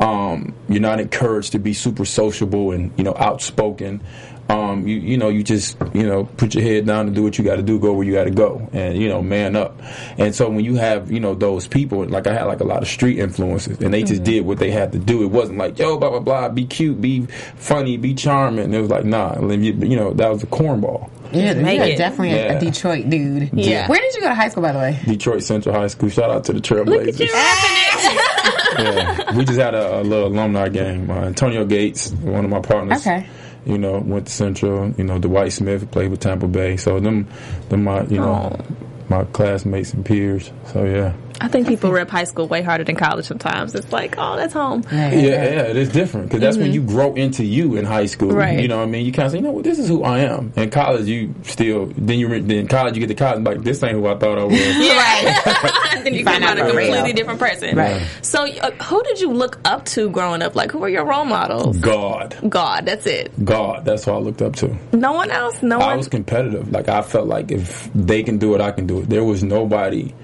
Um, 0.00 0.54
you're 0.68 0.80
not 0.80 1.00
encouraged 1.00 1.52
to 1.52 1.58
be 1.58 1.72
super 1.72 2.04
sociable 2.04 2.72
and 2.72 2.92
you 2.98 3.04
know 3.04 3.14
outspoken. 3.16 4.02
Um, 4.48 4.86
you 4.86 4.96
you 4.96 5.16
know 5.16 5.28
you 5.28 5.42
just 5.42 5.76
you 5.94 6.06
know 6.06 6.24
put 6.24 6.54
your 6.54 6.62
head 6.62 6.86
down 6.86 7.06
and 7.06 7.14
do 7.14 7.22
what 7.22 7.38
you 7.38 7.44
got 7.44 7.56
to 7.56 7.62
do, 7.62 7.78
go 7.78 7.92
where 7.92 8.06
you 8.06 8.12
got 8.12 8.24
to 8.24 8.30
go, 8.30 8.68
and 8.72 8.98
you 8.98 9.08
know 9.08 9.22
man 9.22 9.56
up. 9.56 9.80
And 10.18 10.34
so 10.34 10.48
when 10.50 10.64
you 10.64 10.76
have 10.76 11.10
you 11.10 11.20
know 11.20 11.34
those 11.34 11.66
people, 11.66 12.04
like 12.04 12.26
I 12.26 12.34
had 12.34 12.44
like 12.44 12.60
a 12.60 12.64
lot 12.64 12.82
of 12.82 12.88
street 12.88 13.18
influences, 13.18 13.80
and 13.80 13.94
they 13.94 14.02
just 14.02 14.24
did 14.24 14.44
what 14.44 14.58
they 14.58 14.70
had 14.70 14.92
to 14.92 14.98
do. 14.98 15.22
It 15.22 15.30
wasn't 15.30 15.58
like 15.58 15.78
yo 15.78 15.96
blah 15.98 16.10
blah 16.10 16.20
blah, 16.20 16.48
be 16.48 16.66
cute, 16.66 17.00
be 17.00 17.26
funny, 17.56 17.96
be 17.96 18.14
charming. 18.14 18.74
It 18.74 18.80
was 18.80 18.90
like 18.90 19.04
nah, 19.04 19.38
let 19.40 19.60
you 19.60 19.96
know 19.96 20.12
that 20.12 20.30
was 20.30 20.42
a 20.42 20.46
cornball. 20.46 21.10
Yeah, 21.32 21.54
Make 21.54 21.78
you're 21.78 21.96
definitely 21.96 22.38
a, 22.38 22.56
a 22.56 22.60
Detroit 22.60 23.08
dude. 23.08 23.50
Yeah. 23.54 23.88
Where 23.88 23.98
did 23.98 24.14
you 24.14 24.20
go 24.20 24.28
to 24.28 24.34
high 24.34 24.48
school, 24.50 24.62
by 24.62 24.72
the 24.72 24.78
way? 24.78 24.98
Detroit 25.06 25.42
Central 25.42 25.74
High 25.74 25.86
School. 25.86 26.10
Shout 26.10 26.30
out 26.30 26.44
to 26.44 26.52
the 26.52 26.60
Trailblazers. 26.60 27.20
yeah, 28.78 29.34
we 29.34 29.44
just 29.44 29.58
had 29.58 29.74
a, 29.74 30.00
a 30.00 30.02
little 30.02 30.28
alumni 30.28 30.68
game. 30.68 31.10
Uh, 31.10 31.22
Antonio 31.22 31.64
Gates, 31.64 32.10
one 32.12 32.44
of 32.44 32.50
my 32.50 32.60
partners. 32.60 33.00
Okay. 33.00 33.26
You 33.64 33.78
know, 33.78 33.98
went 33.98 34.26
to 34.26 34.32
Central. 34.32 34.90
You 34.92 35.04
know, 35.04 35.18
Dwight 35.18 35.52
Smith 35.52 35.90
played 35.90 36.10
with 36.10 36.20
Tampa 36.20 36.48
Bay. 36.48 36.76
So 36.76 37.00
them, 37.00 37.28
them 37.68 37.84
my, 37.84 38.02
you 38.04 38.18
know, 38.18 38.56
oh. 38.58 38.74
my 39.08 39.24
classmates 39.24 39.92
and 39.94 40.04
peers. 40.04 40.50
So 40.66 40.84
yeah. 40.84 41.14
I 41.42 41.48
think 41.48 41.66
people 41.66 41.90
rep 41.90 42.08
high 42.08 42.24
school 42.24 42.46
way 42.46 42.62
harder 42.62 42.84
than 42.84 42.94
college 42.94 43.26
sometimes. 43.26 43.74
It's 43.74 43.92
like, 43.92 44.14
oh, 44.16 44.36
that's 44.36 44.52
home. 44.52 44.84
Yeah, 44.92 45.10
yeah, 45.12 45.62
it 45.62 45.76
is 45.76 45.88
different 45.88 46.28
because 46.28 46.40
that's 46.40 46.56
when 46.56 46.72
you 46.72 46.82
grow 46.82 47.14
into 47.14 47.44
you 47.44 47.76
in 47.76 47.84
high 47.84 48.06
school. 48.06 48.28
Mm-hmm. 48.28 48.38
Right. 48.38 48.60
You 48.60 48.68
know 48.68 48.76
what 48.78 48.84
I 48.84 48.86
mean? 48.86 49.04
You 49.04 49.12
kind 49.12 49.26
of 49.26 49.32
say, 49.32 49.38
you 49.38 49.42
know 49.42 49.50
what, 49.50 49.64
this 49.64 49.78
is 49.80 49.88
who 49.88 50.04
I 50.04 50.20
am. 50.20 50.52
In 50.56 50.70
college, 50.70 51.06
you 51.08 51.34
still 51.42 51.86
then 51.96 52.20
you 52.20 52.28
re- 52.28 52.40
then 52.40 52.68
college 52.68 52.94
you 52.94 53.00
get 53.00 53.08
to 53.08 53.14
college 53.14 53.38
and 53.38 53.44
like 53.44 53.62
this 53.62 53.82
ain't 53.82 53.94
who 53.94 54.06
I 54.06 54.16
thought 54.16 54.38
I 54.38 54.44
was. 54.44 54.52
Right. 54.92 56.00
then 56.04 56.14
you 56.14 56.24
find 56.24 56.42
come 56.44 56.52
out 56.52 56.58
out 56.60 56.66
a 56.68 56.70
for 56.70 56.76
real. 56.76 56.86
completely 56.92 57.12
different 57.12 57.40
person. 57.40 57.76
Right. 57.76 58.06
So, 58.22 58.46
uh, 58.46 58.70
who 58.84 59.02
did 59.02 59.20
you 59.20 59.32
look 59.32 59.58
up 59.64 59.84
to 59.86 60.10
growing 60.10 60.42
up? 60.42 60.54
Like, 60.54 60.70
who 60.70 60.78
were 60.78 60.88
your 60.88 61.04
role 61.04 61.24
models? 61.24 61.78
God, 61.78 62.36
God, 62.48 62.86
that's 62.86 63.06
it. 63.06 63.32
God, 63.44 63.84
that's 63.84 64.04
who 64.04 64.12
I 64.12 64.18
looked 64.18 64.42
up 64.42 64.54
to. 64.56 64.76
No 64.92 65.12
one 65.12 65.30
else. 65.30 65.62
No 65.62 65.76
I 65.76 65.86
one. 65.86 65.88
I 65.90 65.96
was 65.96 66.08
competitive. 66.08 66.70
Like 66.70 66.88
I 66.88 67.02
felt 67.02 67.26
like 67.26 67.50
if 67.50 67.90
they 67.94 68.22
can 68.22 68.38
do 68.38 68.54
it, 68.54 68.60
I 68.60 68.70
can 68.70 68.86
do 68.86 69.00
it. 69.00 69.08
There 69.08 69.24
was 69.24 69.42
nobody, 69.42 70.14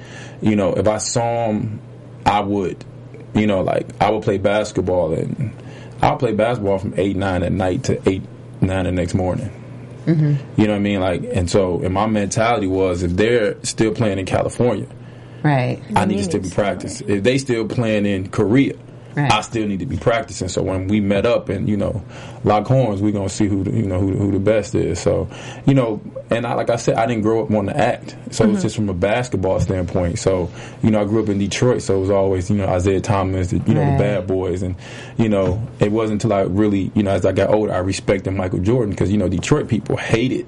you 0.40 0.56
know, 0.56 0.74
if 0.74 0.86
I 0.88 0.98
saw 0.98 1.48
them, 1.48 1.80
I 2.24 2.40
would, 2.40 2.84
you 3.34 3.46
know, 3.46 3.62
like 3.62 3.86
I 4.00 4.10
would 4.10 4.22
play 4.22 4.38
basketball 4.38 5.14
and 5.14 5.52
I'll 6.02 6.16
play 6.16 6.32
basketball 6.32 6.78
from 6.78 6.94
eight 6.96 7.16
nine 7.16 7.42
at 7.42 7.52
night 7.52 7.84
to 7.84 8.08
eight 8.08 8.22
nine 8.60 8.84
the 8.84 8.92
next 8.92 9.14
morning. 9.14 9.50
Mm-hmm. 10.06 10.60
You 10.60 10.66
know 10.66 10.72
what 10.72 10.78
I 10.78 10.80
mean? 10.80 11.00
Like, 11.00 11.22
and 11.34 11.50
so, 11.50 11.82
and 11.82 11.92
my 11.92 12.06
mentality 12.06 12.66
was, 12.66 13.02
if 13.02 13.12
they're 13.12 13.62
still 13.62 13.92
playing 13.92 14.18
in 14.18 14.24
California, 14.24 14.86
Right. 15.42 15.80
I 15.94 16.04
need 16.04 16.18
to 16.18 16.24
still 16.24 16.40
be 16.40 16.50
practicing. 16.50 17.08
If 17.08 17.22
they 17.22 17.38
still 17.38 17.66
playing 17.66 18.06
in 18.06 18.28
Korea, 18.28 18.74
Right. 19.18 19.32
I 19.32 19.40
still 19.42 19.66
need 19.66 19.80
to 19.80 19.86
be 19.86 19.96
practicing. 19.96 20.48
So 20.48 20.62
when 20.62 20.88
we 20.88 21.00
met 21.00 21.26
up 21.26 21.48
and 21.48 21.68
you 21.68 21.76
know 21.76 22.02
lock 22.44 22.66
horns, 22.66 23.00
we're 23.02 23.12
gonna 23.12 23.28
see 23.28 23.46
who 23.46 23.64
the, 23.64 23.70
you 23.72 23.86
know 23.86 23.98
who, 23.98 24.12
who 24.16 24.30
the 24.32 24.38
best 24.38 24.74
is. 24.74 24.98
So 25.00 25.28
you 25.66 25.74
know, 25.74 26.00
and 26.30 26.46
I 26.46 26.54
like 26.54 26.70
I 26.70 26.76
said, 26.76 26.96
I 26.96 27.06
didn't 27.06 27.22
grow 27.22 27.42
up 27.42 27.50
wanting 27.50 27.74
to 27.74 27.80
act. 27.80 28.16
So 28.30 28.44
Mm-hmm. 28.44 28.54
it's 28.54 28.62
just 28.62 28.76
from 28.76 28.88
a 28.88 28.94
basketball 28.94 29.58
standpoint. 29.60 30.18
So 30.18 30.50
you 30.82 30.90
know, 30.90 31.00
I 31.00 31.04
grew 31.04 31.22
up 31.22 31.28
in 31.28 31.38
Detroit, 31.38 31.82
so 31.82 31.96
it 31.96 32.00
was 32.00 32.10
always 32.10 32.50
you 32.50 32.56
know 32.56 32.74
Isiah 32.74 33.00
Thomas, 33.00 33.48
the, 33.48 33.58
you 33.66 33.74
know 33.74 33.80
Right. 33.82 33.92
the 33.98 34.02
bad 34.04 34.26
boys, 34.26 34.62
and 34.62 34.76
you 35.16 35.28
know 35.28 35.60
it 35.80 35.90
wasn't 35.92 36.22
until 36.22 36.36
I 36.36 36.42
really 36.42 36.90
you 36.94 37.02
know 37.02 37.10
as 37.10 37.24
I 37.26 37.32
got 37.32 37.50
older, 37.52 37.72
I 37.72 37.78
respected 37.78 38.30
Michael 38.32 38.60
Jordan 38.60 38.90
because 38.90 39.10
you 39.10 39.18
know 39.18 39.28
Detroit 39.28 39.68
people 39.68 39.96
hated. 39.96 40.46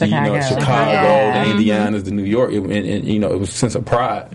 You 0.00 0.06
know, 0.08 0.40
Chicago. 0.40 0.40
Chicago, 0.40 0.92
Yeah. 0.92 1.44
the 1.44 1.50
Indianas, 1.52 2.04
the 2.04 2.12
New 2.12 2.24
York, 2.24 2.50
it, 2.52 2.62
and, 2.62 2.72
and 2.72 3.04
you 3.04 3.18
know, 3.18 3.30
it 3.30 3.38
was 3.38 3.50
a 3.50 3.52
sense 3.52 3.74
of 3.74 3.84
pride. 3.84 4.26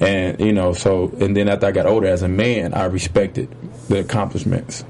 And 0.00 0.40
you 0.40 0.52
know, 0.52 0.72
so 0.72 1.12
and 1.20 1.36
then 1.36 1.48
after 1.48 1.66
I 1.66 1.72
got 1.72 1.86
older 1.86 2.06
as 2.06 2.22
a 2.22 2.28
man, 2.28 2.74
I 2.74 2.84
respected 2.84 3.48
the 3.88 4.00
accomplishments. 4.00 4.84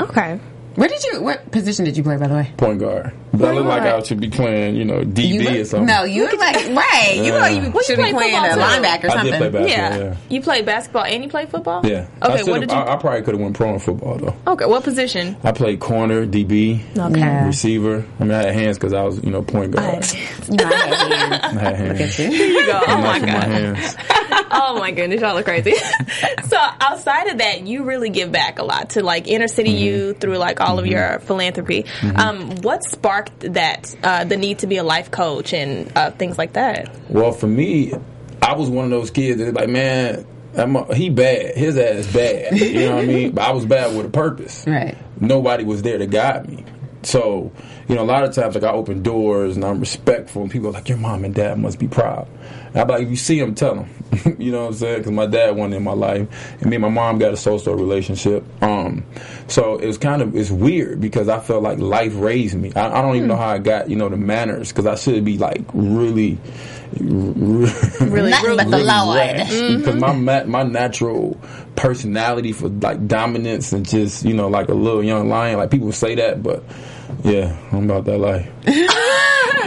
okay. 0.00 0.40
Where 0.74 0.88
did 0.88 1.02
you? 1.04 1.22
What 1.22 1.50
position 1.50 1.84
did 1.84 1.96
you 1.96 2.02
play, 2.02 2.16
by 2.16 2.26
the 2.28 2.34
way? 2.34 2.52
Point 2.56 2.80
guard, 2.80 3.12
but 3.32 3.48
I 3.50 3.52
look 3.52 3.66
like 3.66 3.82
I 3.82 4.02
should 4.02 4.20
be 4.20 4.30
playing, 4.30 4.76
you 4.76 4.84
know, 4.84 5.00
DB 5.02 5.28
You 5.54 5.60
or 5.60 5.64
something. 5.64 5.86
no, 5.86 6.04
you 6.04 6.24
look 6.24 6.38
like 6.40 6.54
right. 6.70 7.12
You 7.16 7.32
look 7.32 7.40
like 7.40 7.62
you 7.62 7.70
Well, 7.70 7.82
should 7.82 7.98
you 7.98 8.04
be 8.06 8.10
playing 8.12 8.34
a 8.36 8.40
football, 8.50 8.68
too. 8.68 8.82
linebacker 8.82 9.04
or 9.04 9.10
I 9.10 9.14
something. 9.14 9.32
did 9.32 9.38
play 9.38 9.48
basketball. 9.50 9.68
Yeah. 9.68 9.98
Yeah, 9.98 10.16
You 10.28 10.40
played 10.42 10.66
basketball 10.66 11.04
and 11.04 11.22
you 11.24 11.28
played 11.30 11.48
football? 11.50 11.86
yeah. 11.86 12.06
Okay, 12.22 12.40
I, 12.40 12.42
what 12.44 12.60
did 12.60 12.70
you 12.70 12.76
I, 12.76 12.94
I 12.94 12.96
probably 12.96 13.22
could 13.22 13.34
have 13.34 13.40
went 13.42 13.56
pro 13.56 13.72
in 13.74 13.78
football 13.80 14.16
though. 14.18 14.34
Okay, 14.52 14.64
what 14.66 14.82
position? 14.84 15.36
I 15.44 15.52
played 15.52 15.80
corner, 15.80 16.26
DB, 16.26 16.80
Okay. 16.98 17.20
Yeah. 17.20 17.46
receiver. 17.46 18.04
I 18.18 18.24
mean, 18.24 18.32
I 18.32 18.44
had 18.44 18.54
hands 18.54 18.78
because 18.78 18.92
I 18.94 19.02
was, 19.02 19.22
you 19.22 19.30
know, 19.30 19.42
point 19.42 19.72
guard. 19.72 20.06
You 20.48 20.56
know, 20.56 20.64
I 20.64 20.74
had 20.74 20.94
hands. 20.94 21.56
I 21.56 21.60
had 21.60 21.76
hands. 21.76 21.88
Look 22.00 22.00
at 22.08 22.18
you. 22.18 22.30
Here 22.30 22.46
you 22.46 22.66
go. 22.66 22.80
Oh 22.86 22.96
my 22.98 23.16
Enough 23.18 23.22
of 23.22 23.26
god. 23.28 23.44
hands. 23.44 23.96
Oh 24.50 24.78
my 24.78 24.90
goodness, 24.90 25.20
y'all 25.20 25.36
are 25.38 25.42
crazy. 25.42 25.74
so 26.48 26.56
outside 26.80 27.28
of 27.28 27.38
that, 27.38 27.66
you 27.66 27.84
really 27.84 28.10
give 28.10 28.32
back 28.32 28.58
a 28.58 28.64
lot 28.64 28.90
to 28.90 29.02
like 29.02 29.28
inner 29.28 29.48
city 29.48 29.70
Mm-hmm. 29.72 29.78
youth 29.84 30.20
through 30.20 30.36
like 30.38 30.60
all 30.60 30.78
of 30.78 30.86
your 30.86 31.18
philanthropy. 31.20 31.86
Um, 32.16 32.56
what 32.62 32.82
sparked 32.84 33.40
that 33.54 33.94
uh, 34.02 34.24
the 34.24 34.36
need 34.36 34.58
to 34.60 34.66
be 34.66 34.76
a 34.76 34.82
life 34.84 35.10
coach 35.10 35.52
and 35.54 35.90
uh, 35.96 36.10
things 36.10 36.36
like 36.36 36.54
that? 36.54 36.94
Well, 37.08 37.32
for 37.32 37.46
me, 37.46 37.92
I 38.42 38.54
was 38.56 38.68
one 38.68 38.84
of 38.84 38.90
those 38.90 39.10
kids 39.10 39.38
that 39.38 39.54
like, 39.54 39.68
man, 39.68 40.26
a, 40.54 40.94
he 40.94 41.08
bad. 41.10 41.56
His 41.56 41.78
ass 41.78 42.12
bad. 42.12 42.58
You 42.58 42.88
know 42.88 42.96
what 42.96 43.04
I 43.04 43.06
mean? 43.06 43.30
But 43.34 43.42
I 43.44 43.52
was 43.52 43.64
bad 43.64 43.96
with 43.96 44.06
a 44.06 44.10
purpose. 44.10 44.64
Right. 44.66 44.96
Nobody 45.20 45.64
was 45.64 45.80
there 45.82 45.96
to 45.98 46.06
guide 46.06 46.48
me. 46.48 46.64
So, 47.04 47.50
you 47.88 47.94
know, 47.96 48.02
a 48.02 48.04
lot 48.04 48.22
of 48.24 48.34
times, 48.34 48.54
like 48.54 48.64
I 48.64 48.70
open 48.70 49.02
doors 49.02 49.56
and 49.56 49.64
I'm 49.64 49.80
respectful, 49.80 50.42
and 50.42 50.50
people 50.50 50.68
are 50.68 50.72
like, 50.72 50.88
"Your 50.88 50.98
mom 50.98 51.24
and 51.24 51.34
dad 51.34 51.58
must 51.58 51.78
be 51.80 51.88
proud." 51.88 52.28
And 52.74 52.80
I'm 52.82 52.88
like, 52.88 53.02
if 53.02 53.10
you 53.10 53.16
see 53.16 53.38
them, 53.38 53.54
tell 53.54 53.74
them. 53.74 54.36
you 54.38 54.52
know 54.52 54.62
what 54.62 54.68
I'm 54.68 54.74
saying? 54.74 54.98
Because 54.98 55.12
my 55.12 55.26
dad 55.26 55.56
wasn't 55.56 55.74
in 55.74 55.82
my 55.82 55.92
life, 55.92 56.28
and 56.60 56.70
me 56.70 56.76
and 56.76 56.82
my 56.82 56.88
mom 56.88 57.18
got 57.18 57.32
a 57.32 57.36
so-so 57.36 57.72
relationship. 57.72 58.44
Um, 58.62 59.04
so 59.48 59.76
it 59.78 59.86
was 59.86 59.98
kind 59.98 60.22
of 60.22 60.36
it's 60.36 60.50
weird 60.50 61.00
because 61.00 61.28
I 61.28 61.40
felt 61.40 61.62
like 61.62 61.78
life 61.78 62.12
raised 62.16 62.54
me. 62.56 62.72
I, 62.74 62.98
I 62.98 63.02
don't 63.02 63.16
even 63.16 63.28
know 63.28 63.36
how 63.36 63.48
I 63.48 63.58
got 63.58 63.88
you 63.90 63.96
know 63.96 64.08
the 64.08 64.16
manners 64.16 64.68
because 64.68 64.86
I 64.86 64.94
should 64.96 65.24
be 65.24 65.38
like 65.38 65.62
really. 65.72 66.38
Really, 67.00 68.30
Nothing 68.30 68.56
but 68.56 68.64
the 68.70 68.76
really 68.76 68.84
Lord. 68.84 69.16
rash 69.16 69.48
because 69.78 69.94
my 69.96 70.44
my 70.44 70.62
natural 70.62 71.40
personality 71.74 72.52
for 72.52 72.68
like 72.68 73.06
dominance 73.08 73.72
and 73.72 73.88
just 73.88 74.26
you 74.26 74.34
know 74.34 74.48
like 74.48 74.68
a 74.68 74.74
little 74.74 75.02
young 75.02 75.28
lion 75.30 75.56
like 75.58 75.70
people 75.70 75.90
say 75.92 76.14
that 76.16 76.42
but 76.42 76.62
yeah 77.24 77.56
I'm 77.72 77.88
about 77.90 78.04
that 78.04 78.18
life 78.18 78.46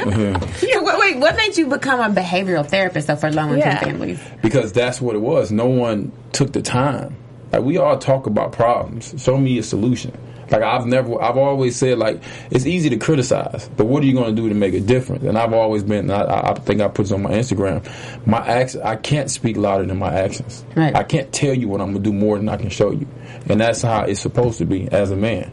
Yeah. 0.05 0.39
Yeah, 0.61 0.81
wait, 0.81 0.97
wait, 0.99 1.17
what 1.19 1.35
made 1.35 1.57
you 1.57 1.67
become 1.67 1.99
a 1.99 2.13
behavioral 2.13 2.65
therapist 2.67 3.07
though 3.07 3.15
for 3.15 3.31
low 3.31 3.43
income 3.43 3.57
Yeah. 3.59 3.79
families? 3.79 4.19
because 4.41 4.71
that's 4.73 5.01
what 5.01 5.15
it 5.15 5.19
was 5.19 5.51
no 5.51 5.65
one 5.67 6.11
took 6.31 6.51
the 6.53 6.61
time 6.61 7.15
like 7.51 7.61
we 7.63 7.77
all 7.77 7.97
talk 7.97 8.27
about 8.27 8.51
problems 8.51 9.13
show 9.17 9.37
me 9.37 9.57
a 9.57 9.63
solution 9.63 10.15
like 10.51 10.61
I've 10.61 10.85
never 10.85 11.19
I've 11.21 11.37
always 11.37 11.75
said 11.75 11.97
like 11.97 12.21
it's 12.51 12.65
easy 12.67 12.89
to 12.91 12.97
criticize 12.97 13.67
but 13.77 13.85
what 13.85 14.03
are 14.03 14.05
you 14.05 14.13
going 14.13 14.35
to 14.35 14.39
do 14.41 14.47
to 14.49 14.53
make 14.55 14.73
a 14.75 14.79
difference 14.79 15.23
and 15.23 15.37
I've 15.37 15.53
always 15.53 15.81
been 15.83 16.11
I, 16.11 16.51
I 16.51 16.53
think 16.53 16.81
I 16.81 16.87
put 16.87 17.03
this 17.03 17.11
on 17.11 17.23
my 17.23 17.31
Instagram 17.31 17.83
my 18.27 18.45
acts 18.45 18.75
I 18.75 18.95
can't 18.95 19.31
speak 19.31 19.57
louder 19.57 19.85
than 19.85 19.97
my 19.97 20.13
actions 20.13 20.63
Right. 20.75 20.95
I 20.95 21.03
can't 21.03 21.31
tell 21.33 21.53
you 21.53 21.67
what 21.67 21.81
I'm 21.81 21.87
gonna 21.93 21.99
do 22.03 22.13
more 22.13 22.37
than 22.37 22.47
I 22.49 22.57
can 22.57 22.69
show 22.69 22.91
you 22.91 23.07
and 23.49 23.59
that's 23.59 23.81
how 23.81 24.01
it's 24.03 24.19
supposed 24.21 24.59
to 24.59 24.65
be 24.65 24.87
as 24.91 25.09
a 25.09 25.15
man 25.15 25.51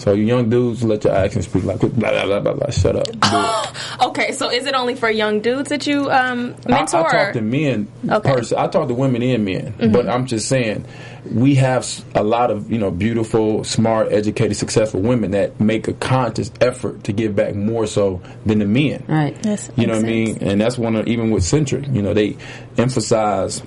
so 0.00 0.12
you 0.12 0.24
young 0.24 0.48
dudes 0.48 0.82
let 0.82 1.04
your 1.04 1.14
actions 1.14 1.44
speak 1.46 1.64
like 1.64 1.78
blah 1.80 1.88
blah 1.88 2.24
blah 2.26 2.40
blah, 2.40 2.54
blah 2.54 2.70
shut 2.70 2.96
up 2.96 3.06
Okay, 4.02 4.32
so 4.32 4.50
is 4.50 4.66
it 4.66 4.74
only 4.74 4.94
for 4.94 5.10
young 5.10 5.40
dudes 5.40 5.68
that 5.68 5.86
you 5.86 6.10
um, 6.10 6.56
mentor? 6.66 6.98
I, 6.98 7.20
I 7.20 7.24
talk 7.24 7.32
to 7.34 7.40
men. 7.42 7.88
Okay. 8.08 8.32
Pers- 8.32 8.52
I 8.52 8.66
talk 8.66 8.88
to 8.88 8.94
women 8.94 9.22
and 9.22 9.44
men, 9.44 9.74
but 9.92 10.08
I'm 10.08 10.26
just 10.26 10.48
saying 10.48 10.86
we 11.30 11.56
have 11.56 11.86
a 12.14 12.22
lot 12.22 12.50
of 12.50 12.70
you 12.72 12.78
know 12.78 12.90
beautiful, 12.90 13.62
smart, 13.62 14.10
educated, 14.10 14.56
successful 14.56 15.00
women 15.00 15.32
that 15.32 15.60
make 15.60 15.86
a 15.86 15.92
conscious 15.92 16.50
effort 16.60 17.04
to 17.04 17.12
give 17.12 17.36
back 17.36 17.54
more 17.54 17.86
so 17.86 18.22
than 18.46 18.58
the 18.60 18.64
men. 18.66 19.04
Right. 19.06 19.36
Yes, 19.44 19.70
You 19.76 19.86
know 19.86 19.94
what 19.94 20.04
I 20.04 20.08
mean? 20.08 20.38
And 20.40 20.60
that's 20.60 20.78
one 20.78 20.96
of 20.96 21.06
even 21.06 21.30
with 21.30 21.44
Centric. 21.44 21.86
You 21.88 22.02
know 22.02 22.14
they 22.14 22.36
emphasize. 22.78 23.62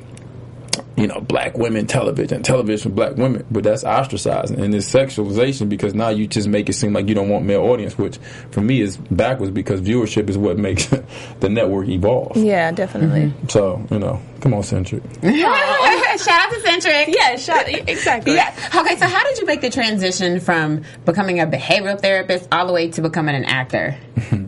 You 0.96 1.08
know, 1.08 1.20
black 1.22 1.58
women 1.58 1.88
television, 1.88 2.44
television 2.44 2.92
for 2.92 2.96
black 2.96 3.16
women, 3.16 3.46
but 3.50 3.64
that's 3.64 3.84
ostracizing 3.84 4.60
and 4.62 4.76
it's 4.76 4.92
sexualization 4.92 5.68
because 5.68 5.96
now 5.96 6.10
you 6.10 6.28
just 6.28 6.48
make 6.48 6.70
it 6.70 6.74
seem 6.74 6.94
like 6.94 7.08
you 7.08 7.16
don't 7.16 7.30
want 7.30 7.46
male 7.46 7.64
audience, 7.64 7.98
which 7.98 8.18
for 8.52 8.62
me 8.62 8.80
is 8.80 8.98
backwards 8.98 9.52
because 9.52 9.82
viewership 9.82 10.30
is 10.30 10.38
what 10.38 10.58
makes 10.58 10.86
the 11.40 11.50
network 11.50 11.88
evolve. 11.88 12.38
Yeah, 12.38 12.72
definitely. 12.72 13.22
Mm-hmm. 13.22 13.48
So, 13.50 13.86
you 13.90 13.98
know, 13.98 14.22
come 14.42 14.54
on, 14.54 14.64
Centric. 14.64 15.04
Oh, 15.24 16.18
shout 16.18 16.42
out 16.42 16.52
to 16.54 16.62
Centric. 16.62 17.16
Yeah, 17.16 17.36
shot, 17.38 17.68
exactly. 17.68 18.36
Yeah. 18.36 18.54
Okay, 18.76 18.96
so 18.98 19.08
how 19.08 19.24
did 19.24 19.40
you 19.40 19.48
make 19.48 19.62
the 19.62 19.72
transition 19.72 20.40
from 20.40 20.84
becoming 21.06 21.40
a 21.40 21.48
behavioral 21.48 22.00
therapist 22.00 22.48
all 22.52 22.68
the 22.68 22.74
way 22.74 22.92
to 22.92 23.02
becoming 23.02 23.36
an 23.36 23.46
actor? 23.46 23.98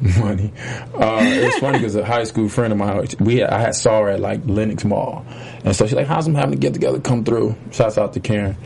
Money. 0.20 0.52
Uh, 0.94 1.18
it's 1.22 1.58
funny 1.58 1.78
because 1.78 1.96
a 1.96 2.04
high 2.04 2.22
school 2.22 2.48
friend 2.48 2.72
of 2.72 2.78
mine, 2.78 3.08
we 3.18 3.38
had, 3.38 3.50
I 3.50 3.58
had 3.58 3.74
saw 3.74 4.02
her 4.02 4.10
at 4.10 4.20
like 4.20 4.40
Lenox 4.44 4.84
Mall, 4.84 5.26
and 5.64 5.74
so 5.74 5.86
she's 5.86 5.94
like, 5.94 6.06
"How's 6.06 6.24
them 6.24 6.36
having 6.36 6.52
to 6.52 6.56
get 6.58 6.72
together? 6.72 7.00
Come 7.00 7.24
through." 7.24 7.56
Shouts 7.72 7.98
out 7.98 8.12
to 8.12 8.20
Karen, 8.20 8.56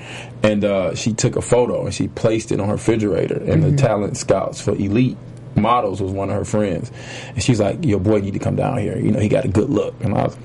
and 0.42 0.62
uh, 0.62 0.94
she 0.94 1.14
took 1.14 1.36
a 1.36 1.40
photo 1.40 1.84
and 1.86 1.94
she 1.94 2.08
placed 2.08 2.52
it 2.52 2.60
on 2.60 2.68
her 2.68 2.74
refrigerator. 2.74 3.42
And 3.42 3.62
the 3.62 3.74
talent 3.76 4.18
scouts 4.18 4.60
for 4.60 4.72
Elite 4.72 5.16
Models 5.56 6.02
was 6.02 6.12
one 6.12 6.28
of 6.28 6.36
her 6.36 6.44
friends, 6.44 6.92
and 7.28 7.42
she's 7.42 7.60
like, 7.60 7.82
"Your 7.82 8.00
boy 8.00 8.18
need 8.18 8.34
to 8.34 8.38
come 8.38 8.56
down 8.56 8.76
here. 8.78 8.98
You 8.98 9.10
know, 9.10 9.20
he 9.20 9.28
got 9.28 9.46
a 9.46 9.48
good 9.48 9.70
look." 9.70 9.94
And 10.02 10.14
I 10.14 10.24
was, 10.24 10.36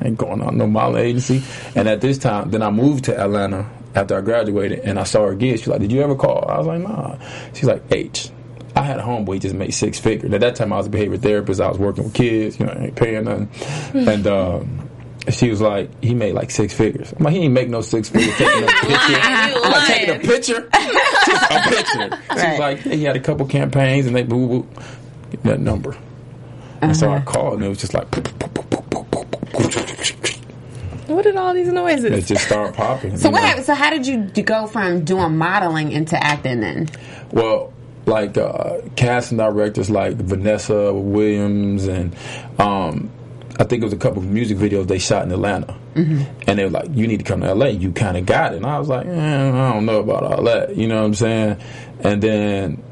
I 0.00 0.06
ain't 0.06 0.18
going 0.18 0.40
on 0.40 0.56
no 0.56 0.66
modeling 0.66 1.04
agency. 1.04 1.42
And 1.76 1.88
at 1.88 2.00
this 2.00 2.18
time, 2.18 2.50
then 2.50 2.62
I 2.62 2.70
moved 2.70 3.04
to 3.04 3.16
Atlanta 3.18 3.70
after 3.94 4.16
I 4.16 4.20
graduated, 4.22 4.80
and 4.80 4.98
I 4.98 5.04
saw 5.04 5.26
her 5.26 5.32
again. 5.32 5.56
She's 5.56 5.68
like, 5.68 5.80
"Did 5.80 5.92
you 5.92 6.02
ever 6.02 6.16
call?" 6.16 6.46
I 6.48 6.58
was 6.58 6.66
like, 6.66 6.80
"Nah." 6.80 7.16
She's 7.54 7.64
like, 7.64 7.82
"H." 7.92 8.30
I 8.74 8.82
had 8.82 8.98
a 8.98 9.02
homeboy 9.02 9.40
just 9.40 9.54
made 9.54 9.72
six 9.74 9.98
figures. 9.98 10.32
At 10.32 10.40
that 10.40 10.56
time, 10.56 10.72
I 10.72 10.78
was 10.78 10.86
a 10.86 10.90
behavior 10.90 11.18
therapist. 11.18 11.60
I 11.60 11.68
was 11.68 11.78
working 11.78 12.04
with 12.04 12.14
kids, 12.14 12.58
you 12.58 12.66
know, 12.66 12.72
I 12.72 12.84
ain't 12.84 12.96
paying 12.96 13.24
nothing. 13.24 13.48
And 13.94 14.26
um, 14.26 14.88
she 15.30 15.50
was 15.50 15.60
like, 15.60 15.90
he 16.02 16.14
made 16.14 16.32
like 16.34 16.50
six 16.50 16.72
figures. 16.72 17.12
I'm 17.12 17.24
like, 17.24 17.34
he 17.34 17.40
ain't 17.40 17.52
make 17.52 17.68
no 17.68 17.80
six 17.82 18.08
figures. 18.08 18.34
Taking 18.36 18.64
a 18.64 18.66
picture. 18.66 19.20
I'm 19.22 19.72
like, 19.72 19.86
taking 19.88 20.16
a 20.16 20.18
picture. 20.18 20.68
Just 21.26 21.50
a 21.50 21.60
picture. 21.68 22.18
She 22.40 22.48
was 22.50 22.58
like, 22.58 22.78
hey, 22.78 22.96
he 22.96 23.04
had 23.04 23.16
a 23.16 23.20
couple 23.20 23.46
campaigns 23.46 24.06
and 24.06 24.16
they 24.16 24.22
boo 24.22 24.48
boo. 24.62 24.68
Give 25.30 25.44
me 25.44 25.50
that 25.50 25.60
number. 25.60 25.96
And 26.80 26.96
so 26.96 27.10
I 27.12 27.20
called 27.20 27.54
and 27.54 27.64
it 27.64 27.68
was 27.68 27.78
just 27.78 27.94
like, 27.94 28.06
What 31.08 31.24
did 31.24 31.36
all 31.36 31.52
these 31.52 31.68
noises? 31.68 32.04
it 32.06 32.24
just 32.26 32.46
started 32.46 32.74
popping. 32.74 33.16
So 33.18 33.28
you 33.28 33.32
what 33.32 33.40
know? 33.40 33.46
happened? 33.46 33.66
So 33.66 33.74
how 33.74 33.90
did 33.90 34.06
you 34.06 34.24
d- 34.24 34.42
go 34.42 34.66
from 34.66 35.04
doing 35.04 35.36
modeling 35.36 35.92
into 35.92 36.16
acting 36.22 36.60
then? 36.60 36.88
Well, 37.30 37.72
like 38.06 38.36
uh, 38.36 38.80
casting 38.96 39.38
directors 39.38 39.90
like 39.90 40.16
Vanessa 40.16 40.92
Williams 40.92 41.86
and 41.86 42.14
um, 42.58 43.10
I 43.58 43.64
think 43.64 43.82
it 43.82 43.84
was 43.84 43.92
a 43.92 43.98
couple 43.98 44.18
of 44.22 44.28
music 44.28 44.58
videos 44.58 44.86
they 44.88 44.98
shot 44.98 45.24
in 45.24 45.30
Atlanta, 45.32 45.76
and 46.46 46.58
they 46.58 46.64
were 46.64 46.70
like, 46.70 46.88
"You 46.92 47.06
need 47.06 47.18
to 47.18 47.24
come 47.24 47.42
to 47.42 47.48
L.A. 47.48 47.70
You 47.70 47.92
kind 47.92 48.16
of 48.16 48.24
got 48.24 48.54
it." 48.54 48.56
And 48.56 48.66
I 48.66 48.78
was 48.78 48.88
like, 48.88 49.06
eh, 49.06 49.48
"I 49.48 49.72
don't 49.72 49.84
know 49.84 50.00
about 50.00 50.22
all 50.24 50.42
that," 50.44 50.74
you 50.74 50.88
know 50.88 51.00
what 51.00 51.06
I'm 51.06 51.14
saying? 51.14 51.56
And 52.00 52.22
then 52.22 52.82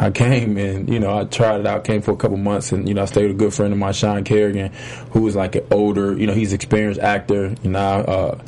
I 0.00 0.10
came 0.10 0.56
and 0.56 0.88
you 0.88 1.00
know 1.00 1.16
I 1.16 1.24
tried 1.24 1.60
it 1.60 1.66
out. 1.66 1.84
Came 1.84 2.02
for 2.02 2.12
a 2.12 2.16
couple 2.16 2.36
months 2.36 2.72
and 2.72 2.88
you 2.88 2.94
know 2.94 3.02
I 3.02 3.06
stayed 3.06 3.26
with 3.26 3.32
a 3.32 3.38
good 3.38 3.54
friend 3.54 3.72
of 3.72 3.78
mine, 3.78 3.92
Sean 3.92 4.24
Kerrigan, 4.24 4.72
who 5.10 5.22
was 5.22 5.34
like 5.34 5.56
an 5.56 5.66
older, 5.70 6.16
you 6.16 6.26
know, 6.26 6.34
he's 6.34 6.52
an 6.52 6.56
experienced 6.56 7.00
actor, 7.00 7.54
you 7.62 7.70
know, 7.70 7.78
uh, 7.80 8.38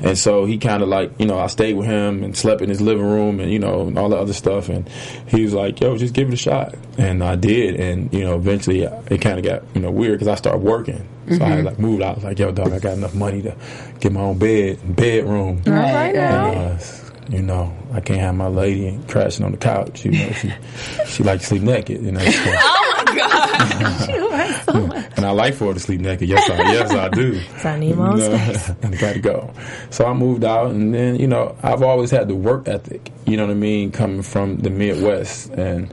and 0.00 0.16
so 0.16 0.44
he 0.44 0.58
kind 0.58 0.82
of 0.82 0.88
like 0.88 1.12
you 1.18 1.26
know 1.26 1.38
I 1.38 1.48
stayed 1.48 1.74
with 1.74 1.86
him 1.86 2.22
and 2.22 2.36
slept 2.36 2.62
in 2.62 2.68
his 2.68 2.80
living 2.80 3.04
room 3.04 3.40
and 3.40 3.50
you 3.50 3.58
know 3.58 3.88
and 3.88 3.98
all 3.98 4.08
the 4.08 4.16
other 4.16 4.32
stuff. 4.32 4.68
And 4.68 4.88
he 5.26 5.42
was 5.42 5.54
like, 5.54 5.80
"Yo, 5.80 5.96
just 5.96 6.14
give 6.14 6.28
it 6.28 6.34
a 6.34 6.36
shot," 6.36 6.74
and 6.98 7.22
I 7.24 7.36
did. 7.36 7.80
And 7.80 8.12
you 8.12 8.24
know 8.24 8.36
eventually 8.36 8.82
it 8.82 9.20
kind 9.20 9.38
of 9.38 9.44
got 9.44 9.62
you 9.74 9.80
know 9.80 9.90
weird 9.90 10.14
because 10.14 10.28
I 10.28 10.36
started 10.36 10.62
working. 10.62 11.08
So 11.30 11.44
I 11.44 11.60
like 11.60 11.78
moved 11.78 12.02
out. 12.02 12.12
I 12.12 12.14
was 12.14 12.24
like, 12.24 12.38
"Yo, 12.38 12.50
dog, 12.50 12.72
I 12.72 12.78
got 12.80 12.94
enough 12.94 13.14
money 13.14 13.42
to 13.42 13.54
get 14.00 14.12
my 14.12 14.20
own 14.20 14.38
bed, 14.38 14.96
bedroom." 14.96 15.62
Right, 15.64 16.14
now. 16.14 16.50
And, 16.50 16.80
uh, 16.80 17.09
you 17.30 17.42
know, 17.42 17.74
I 17.92 18.00
can't 18.00 18.20
have 18.20 18.34
my 18.34 18.48
lady 18.48 18.98
crashing 19.08 19.44
on 19.44 19.52
the 19.52 19.58
couch. 19.58 20.04
You 20.04 20.12
know, 20.12 20.30
she 20.32 20.52
she 21.06 21.22
like 21.22 21.40
to 21.40 21.46
sleep 21.46 21.62
naked. 21.62 22.02
You 22.02 22.12
know, 22.12 22.20
so- 22.20 22.40
Oh 22.44 23.04
my 23.06 23.14
god. 23.16 24.06
she 24.06 24.20
was 24.20 24.62
so 24.64 24.86
much. 24.86 25.06
and 25.16 25.24
I 25.24 25.30
like 25.30 25.54
for 25.54 25.68
her 25.68 25.74
to 25.74 25.80
sleep 25.80 26.00
naked. 26.00 26.28
Yes, 26.28 26.48
I 26.50 26.56
yes 26.72 26.90
I 26.92 27.08
do. 27.08 27.40
So 27.58 27.68
I 27.70 27.78
need 27.78 27.96
my 27.96 28.10
own 28.10 28.18
You 28.20 28.28
know, 28.28 28.36
space. 28.38 28.68
and 28.82 28.94
I 28.94 28.98
got 28.98 29.12
to 29.14 29.20
go. 29.20 29.52
So 29.90 30.04
I 30.06 30.12
moved 30.12 30.44
out, 30.44 30.70
and 30.72 30.94
then 30.94 31.16
you 31.16 31.26
know 31.26 31.56
I've 31.62 31.82
always 31.82 32.10
had 32.10 32.28
the 32.28 32.34
work 32.36 32.68
ethic. 32.68 33.10
You 33.26 33.36
know 33.36 33.46
what 33.46 33.52
I 33.52 33.54
mean, 33.54 33.90
coming 33.92 34.22
from 34.22 34.58
the 34.58 34.70
Midwest, 34.70 35.50
and 35.50 35.92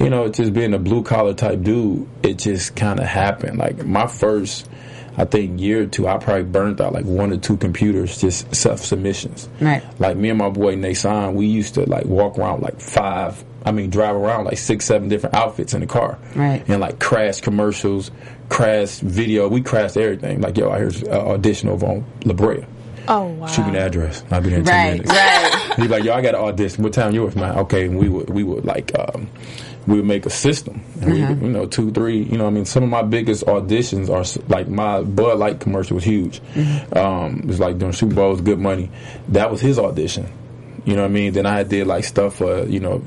you 0.00 0.08
know 0.10 0.28
just 0.28 0.52
being 0.52 0.72
a 0.74 0.78
blue 0.78 1.02
collar 1.02 1.34
type 1.34 1.62
dude, 1.62 2.08
it 2.22 2.38
just 2.38 2.74
kind 2.76 2.98
of 3.00 3.06
happened. 3.06 3.58
Like 3.58 3.84
my 3.84 4.06
first. 4.06 4.68
I 5.16 5.24
think 5.24 5.60
year 5.60 5.82
or 5.82 5.86
two, 5.86 6.06
I 6.06 6.18
probably 6.18 6.44
burnt 6.44 6.80
out 6.80 6.92
like 6.92 7.04
one 7.06 7.32
or 7.32 7.38
two 7.38 7.56
computers, 7.56 8.20
just 8.20 8.54
self 8.54 8.80
submissions. 8.80 9.48
Right. 9.60 9.82
Like 9.98 10.16
me 10.16 10.28
and 10.28 10.38
my 10.38 10.50
boy 10.50 10.74
Nason, 10.74 11.34
we 11.34 11.46
used 11.46 11.74
to 11.74 11.88
like 11.88 12.04
walk 12.04 12.38
around 12.38 12.62
like 12.62 12.80
five. 12.80 13.42
I 13.64 13.72
mean, 13.72 13.90
drive 13.90 14.14
around 14.14 14.44
like 14.44 14.58
six, 14.58 14.84
seven 14.84 15.08
different 15.08 15.34
outfits 15.34 15.74
in 15.74 15.80
the 15.80 15.86
car. 15.86 16.18
Right. 16.34 16.62
And 16.68 16.80
like 16.80 17.00
crash 17.00 17.40
commercials, 17.40 18.10
crash 18.48 18.98
video. 19.00 19.48
We 19.48 19.62
crashed 19.62 19.96
everything. 19.96 20.40
Like, 20.40 20.56
yo, 20.56 20.70
I 20.70 20.78
here's 20.78 21.02
an 21.02 21.12
audition 21.12 21.68
over 21.70 21.86
on 21.86 22.04
La 22.24 22.34
Brea. 22.34 22.64
Oh 23.08 23.26
wow. 23.26 23.46
Shoot 23.46 23.66
me 23.66 23.72
the 23.72 23.80
address. 23.80 24.22
I'll 24.30 24.40
be 24.40 24.50
there 24.50 24.58
in 24.58 24.64
ten 24.64 24.92
minutes. 24.98 25.10
right. 25.10 25.72
He'd 25.76 25.82
be 25.82 25.88
like, 25.88 26.04
yo, 26.04 26.12
I 26.14 26.20
got 26.22 26.34
an 26.34 26.40
audition. 26.40 26.82
What 26.84 26.92
time 26.92 27.12
yours, 27.14 27.34
man? 27.36 27.56
Okay, 27.60 27.86
and 27.86 27.98
we 27.98 28.08
would 28.08 28.30
we 28.30 28.42
would 28.42 28.64
like 28.64 28.92
um, 28.98 29.28
we 29.86 29.96
would 29.96 30.04
make 30.04 30.26
a 30.26 30.30
system. 30.30 30.82
And 31.00 31.12
we, 31.12 31.46
you 31.46 31.52
know, 31.52 31.66
two, 31.66 31.92
three. 31.92 32.22
You 32.22 32.38
know, 32.38 32.46
I 32.46 32.50
mean, 32.50 32.64
some 32.64 32.82
of 32.82 32.88
my 32.88 33.02
biggest 33.02 33.44
auditions 33.46 34.08
are 34.10 34.24
like 34.48 34.68
my 34.68 35.02
Bud 35.02 35.38
Light 35.38 35.60
commercial 35.60 35.94
was 35.94 36.04
huge. 36.04 36.40
Um, 36.92 37.40
it 37.40 37.46
was 37.46 37.60
like 37.60 37.78
during 37.78 37.92
Super 37.92 38.14
Bowl, 38.14 38.28
it 38.28 38.32
was 38.32 38.40
good 38.40 38.58
money. 38.58 38.90
That 39.28 39.50
was 39.50 39.60
his 39.60 39.78
audition. 39.78 40.30
You 40.84 40.94
know 40.94 41.02
what 41.02 41.10
I 41.10 41.14
mean? 41.14 41.32
Then 41.32 41.46
I 41.46 41.62
did 41.62 41.86
like 41.86 42.04
stuff 42.04 42.36
for 42.36 42.64
you 42.64 42.80
know 42.80 43.02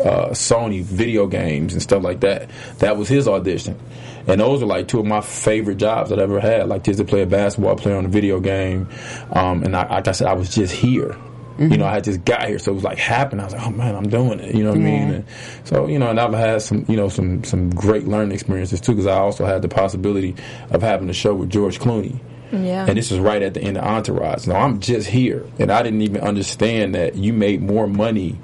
uh, 0.00 0.30
Sony 0.30 0.82
video 0.82 1.26
games 1.26 1.72
and 1.72 1.82
stuff 1.82 2.02
like 2.02 2.20
that. 2.20 2.50
That 2.78 2.96
was 2.96 3.08
his 3.08 3.28
audition. 3.28 3.78
And 4.26 4.40
those 4.40 4.62
are 4.62 4.66
like 4.66 4.88
two 4.88 4.98
of 4.98 5.06
my 5.06 5.20
favorite 5.20 5.76
jobs 5.76 6.10
that 6.10 6.18
I 6.18 6.22
ever 6.22 6.40
had. 6.40 6.68
Like 6.68 6.84
just 6.84 6.98
to 6.98 7.04
play 7.04 7.22
a 7.22 7.26
basketball 7.26 7.76
player 7.76 7.96
on 7.96 8.04
a 8.04 8.08
video 8.08 8.40
game. 8.40 8.88
Um, 9.30 9.62
and 9.62 9.76
I, 9.76 9.88
like 9.88 10.08
I 10.08 10.12
said, 10.12 10.26
I 10.26 10.34
was 10.34 10.52
just 10.54 10.72
here. 10.72 11.16
Mm-hmm. 11.56 11.72
You 11.72 11.78
know, 11.78 11.86
I 11.86 11.94
had 11.94 12.04
just 12.04 12.22
got 12.24 12.46
here, 12.46 12.58
so 12.58 12.72
it 12.72 12.74
was 12.74 12.84
like 12.84 12.98
happening. 12.98 13.40
I 13.40 13.44
was 13.44 13.54
like, 13.54 13.66
"Oh 13.66 13.70
man, 13.70 13.94
I'm 13.94 14.10
doing 14.10 14.40
it." 14.40 14.54
You 14.54 14.62
know 14.62 14.70
what 14.70 14.78
I 14.78 14.82
mean? 14.82 15.10
And 15.10 15.24
so, 15.64 15.86
you 15.86 15.98
know, 15.98 16.10
and 16.10 16.20
I've 16.20 16.34
had 16.34 16.60
some, 16.60 16.84
you 16.86 16.96
know, 16.96 17.08
some 17.08 17.44
some 17.44 17.70
great 17.70 18.06
learning 18.06 18.32
experiences 18.32 18.78
too, 18.78 18.92
because 18.92 19.06
I 19.06 19.16
also 19.16 19.46
had 19.46 19.62
the 19.62 19.68
possibility 19.68 20.36
of 20.70 20.82
having 20.82 21.08
a 21.08 21.14
show 21.14 21.34
with 21.34 21.48
George 21.48 21.78
Clooney. 21.78 22.20
Yeah. 22.52 22.86
And 22.86 22.96
this 22.96 23.10
was 23.10 23.20
right 23.20 23.40
at 23.42 23.54
the 23.54 23.62
end 23.62 23.78
of 23.78 23.84
Entourage. 23.84 24.46
Now 24.46 24.56
I'm 24.56 24.80
just 24.80 25.08
here, 25.08 25.46
and 25.58 25.70
I 25.70 25.82
didn't 25.82 26.02
even 26.02 26.20
understand 26.20 26.94
that 26.94 27.16
you 27.16 27.32
made 27.32 27.62
more 27.62 27.86
money, 27.86 28.38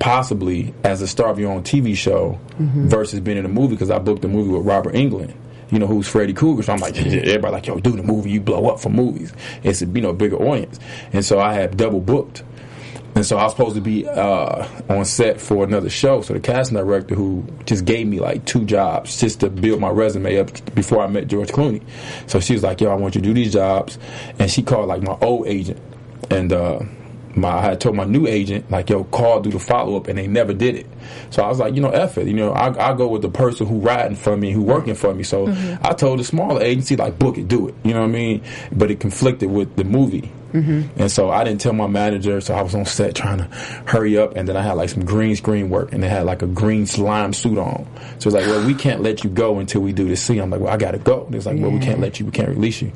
possibly 0.00 0.74
as 0.82 1.02
a 1.02 1.06
star 1.06 1.28
of 1.28 1.38
your 1.38 1.52
own 1.52 1.62
TV 1.62 1.96
show, 1.96 2.40
mm-hmm. 2.58 2.88
versus 2.88 3.20
being 3.20 3.38
in 3.38 3.44
a 3.44 3.48
movie. 3.48 3.74
Because 3.76 3.90
I 3.90 4.00
booked 4.00 4.24
a 4.24 4.28
movie 4.28 4.50
with 4.50 4.66
Robert 4.66 4.94
Englund, 4.94 5.34
you 5.70 5.78
know, 5.78 5.86
who's 5.86 6.08
Freddy 6.08 6.32
Krueger. 6.32 6.62
So 6.62 6.72
I'm 6.72 6.78
like, 6.80 6.96
everybody 6.96 7.52
like, 7.52 7.66
yo, 7.66 7.78
do 7.78 7.96
the 7.96 8.02
movie, 8.02 8.30
you 8.30 8.40
blow 8.40 8.68
up 8.68 8.80
for 8.80 8.90
movies. 8.90 9.32
It's 9.62 9.82
a 9.82 9.86
you 9.86 10.00
know 10.00 10.12
bigger 10.12 10.36
audience, 10.36 10.78
and 11.12 11.24
so 11.24 11.40
I 11.40 11.54
had 11.54 11.76
double 11.76 12.00
booked. 12.00 12.42
And 13.14 13.24
so 13.24 13.38
I 13.38 13.44
was 13.44 13.52
supposed 13.52 13.76
to 13.76 13.80
be 13.80 14.06
uh, 14.06 14.68
on 14.90 15.06
set 15.06 15.40
for 15.40 15.64
another 15.64 15.88
show. 15.88 16.20
So 16.20 16.34
the 16.34 16.40
casting 16.40 16.76
director, 16.76 17.14
who 17.14 17.46
just 17.64 17.86
gave 17.86 18.06
me 18.06 18.20
like 18.20 18.44
two 18.44 18.66
jobs 18.66 19.18
just 19.18 19.40
to 19.40 19.48
build 19.48 19.80
my 19.80 19.88
resume 19.88 20.38
up 20.38 20.50
before 20.74 21.02
I 21.02 21.06
met 21.06 21.26
George 21.26 21.48
Clooney. 21.48 21.80
So 22.26 22.40
she 22.40 22.52
was 22.52 22.62
like, 22.62 22.82
"Yo, 22.82 22.90
I 22.90 22.94
want 22.94 23.14
you 23.14 23.22
to 23.22 23.26
do 23.26 23.32
these 23.32 23.54
jobs," 23.54 23.98
and 24.38 24.50
she 24.50 24.62
called 24.62 24.88
like 24.88 25.02
my 25.02 25.16
old 25.22 25.46
agent, 25.46 25.80
and 26.30 26.52
uh, 26.52 26.80
my 27.36 27.48
I 27.48 27.60
had 27.62 27.80
told 27.80 27.96
my 27.96 28.04
new 28.04 28.26
agent 28.26 28.70
like, 28.70 28.90
"Yo, 28.90 29.04
call, 29.04 29.40
do 29.40 29.50
the 29.50 29.58
follow 29.58 29.96
up," 29.96 30.08
and 30.08 30.18
they 30.18 30.26
never 30.26 30.52
did 30.52 30.74
it. 30.74 30.86
So 31.30 31.42
I 31.42 31.48
was 31.48 31.58
like, 31.58 31.74
you 31.74 31.80
know, 31.80 31.90
F 31.90 32.18
it. 32.18 32.26
You 32.26 32.34
know, 32.34 32.52
I, 32.52 32.90
I 32.90 32.96
go 32.96 33.08
with 33.08 33.22
the 33.22 33.28
person 33.28 33.66
who 33.66 33.78
riding 33.78 34.16
for 34.16 34.36
me, 34.36 34.52
who 34.52 34.62
working 34.62 34.94
for 34.94 35.14
me. 35.14 35.22
So 35.22 35.46
mm-hmm. 35.46 35.86
I 35.86 35.92
told 35.92 36.18
the 36.18 36.24
smaller 36.24 36.62
agency 36.62 36.96
like, 36.96 37.18
book 37.18 37.38
it, 37.38 37.48
do 37.48 37.68
it. 37.68 37.74
You 37.84 37.94
know 37.94 38.00
what 38.00 38.08
I 38.08 38.12
mean? 38.12 38.42
But 38.72 38.90
it 38.90 39.00
conflicted 39.00 39.50
with 39.50 39.76
the 39.76 39.84
movie. 39.84 40.30
Mm-hmm. 40.52 41.00
And 41.00 41.10
so 41.10 41.30
I 41.30 41.44
didn't 41.44 41.60
tell 41.60 41.72
my 41.72 41.86
manager, 41.86 42.40
so 42.40 42.54
I 42.54 42.62
was 42.62 42.74
on 42.74 42.84
set 42.86 43.14
trying 43.14 43.38
to 43.38 43.44
hurry 43.86 44.16
up, 44.16 44.36
and 44.36 44.48
then 44.48 44.56
I 44.56 44.62
had 44.62 44.72
like 44.72 44.88
some 44.88 45.04
green 45.04 45.36
screen 45.36 45.68
work, 45.70 45.92
and 45.92 46.02
they 46.02 46.08
had 46.08 46.24
like 46.24 46.42
a 46.42 46.46
green 46.46 46.86
slime 46.86 47.32
suit 47.32 47.58
on. 47.58 47.86
So 48.18 48.28
it's 48.28 48.34
like, 48.34 48.46
well, 48.46 48.66
we 48.66 48.74
can't 48.74 49.02
let 49.02 49.24
you 49.24 49.30
go 49.30 49.58
until 49.58 49.82
we 49.82 49.92
do 49.92 50.08
the 50.08 50.16
scene. 50.16 50.40
I'm 50.40 50.50
like, 50.50 50.60
well, 50.60 50.72
I 50.72 50.76
gotta 50.76 50.98
go. 50.98 51.28
It's 51.32 51.46
like, 51.46 51.58
well, 51.58 51.70
we 51.70 51.80
can't 51.80 52.00
let 52.00 52.20
you, 52.20 52.26
we 52.26 52.32
can't 52.32 52.48
release 52.48 52.80
you, 52.80 52.92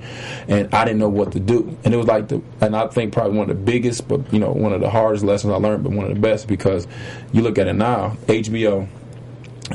and 0.48 0.72
I 0.74 0.84
didn't 0.84 1.00
know 1.00 1.08
what 1.08 1.32
to 1.32 1.40
do. 1.40 1.76
And 1.84 1.92
it 1.92 1.96
was 1.96 2.06
like 2.06 2.28
the, 2.28 2.40
and 2.60 2.76
I 2.76 2.86
think 2.88 3.12
probably 3.12 3.36
one 3.36 3.50
of 3.50 3.56
the 3.56 3.62
biggest, 3.62 4.08
but 4.08 4.32
you 4.32 4.38
know, 4.38 4.52
one 4.52 4.72
of 4.72 4.80
the 4.80 4.90
hardest 4.90 5.24
lessons 5.24 5.52
I 5.52 5.56
learned, 5.56 5.82
but 5.82 5.92
one 5.92 6.06
of 6.06 6.14
the 6.14 6.20
best 6.20 6.46
because 6.46 6.86
you 7.32 7.42
look 7.42 7.58
at 7.58 7.66
it 7.66 7.74
now, 7.74 8.16
HBO, 8.26 8.88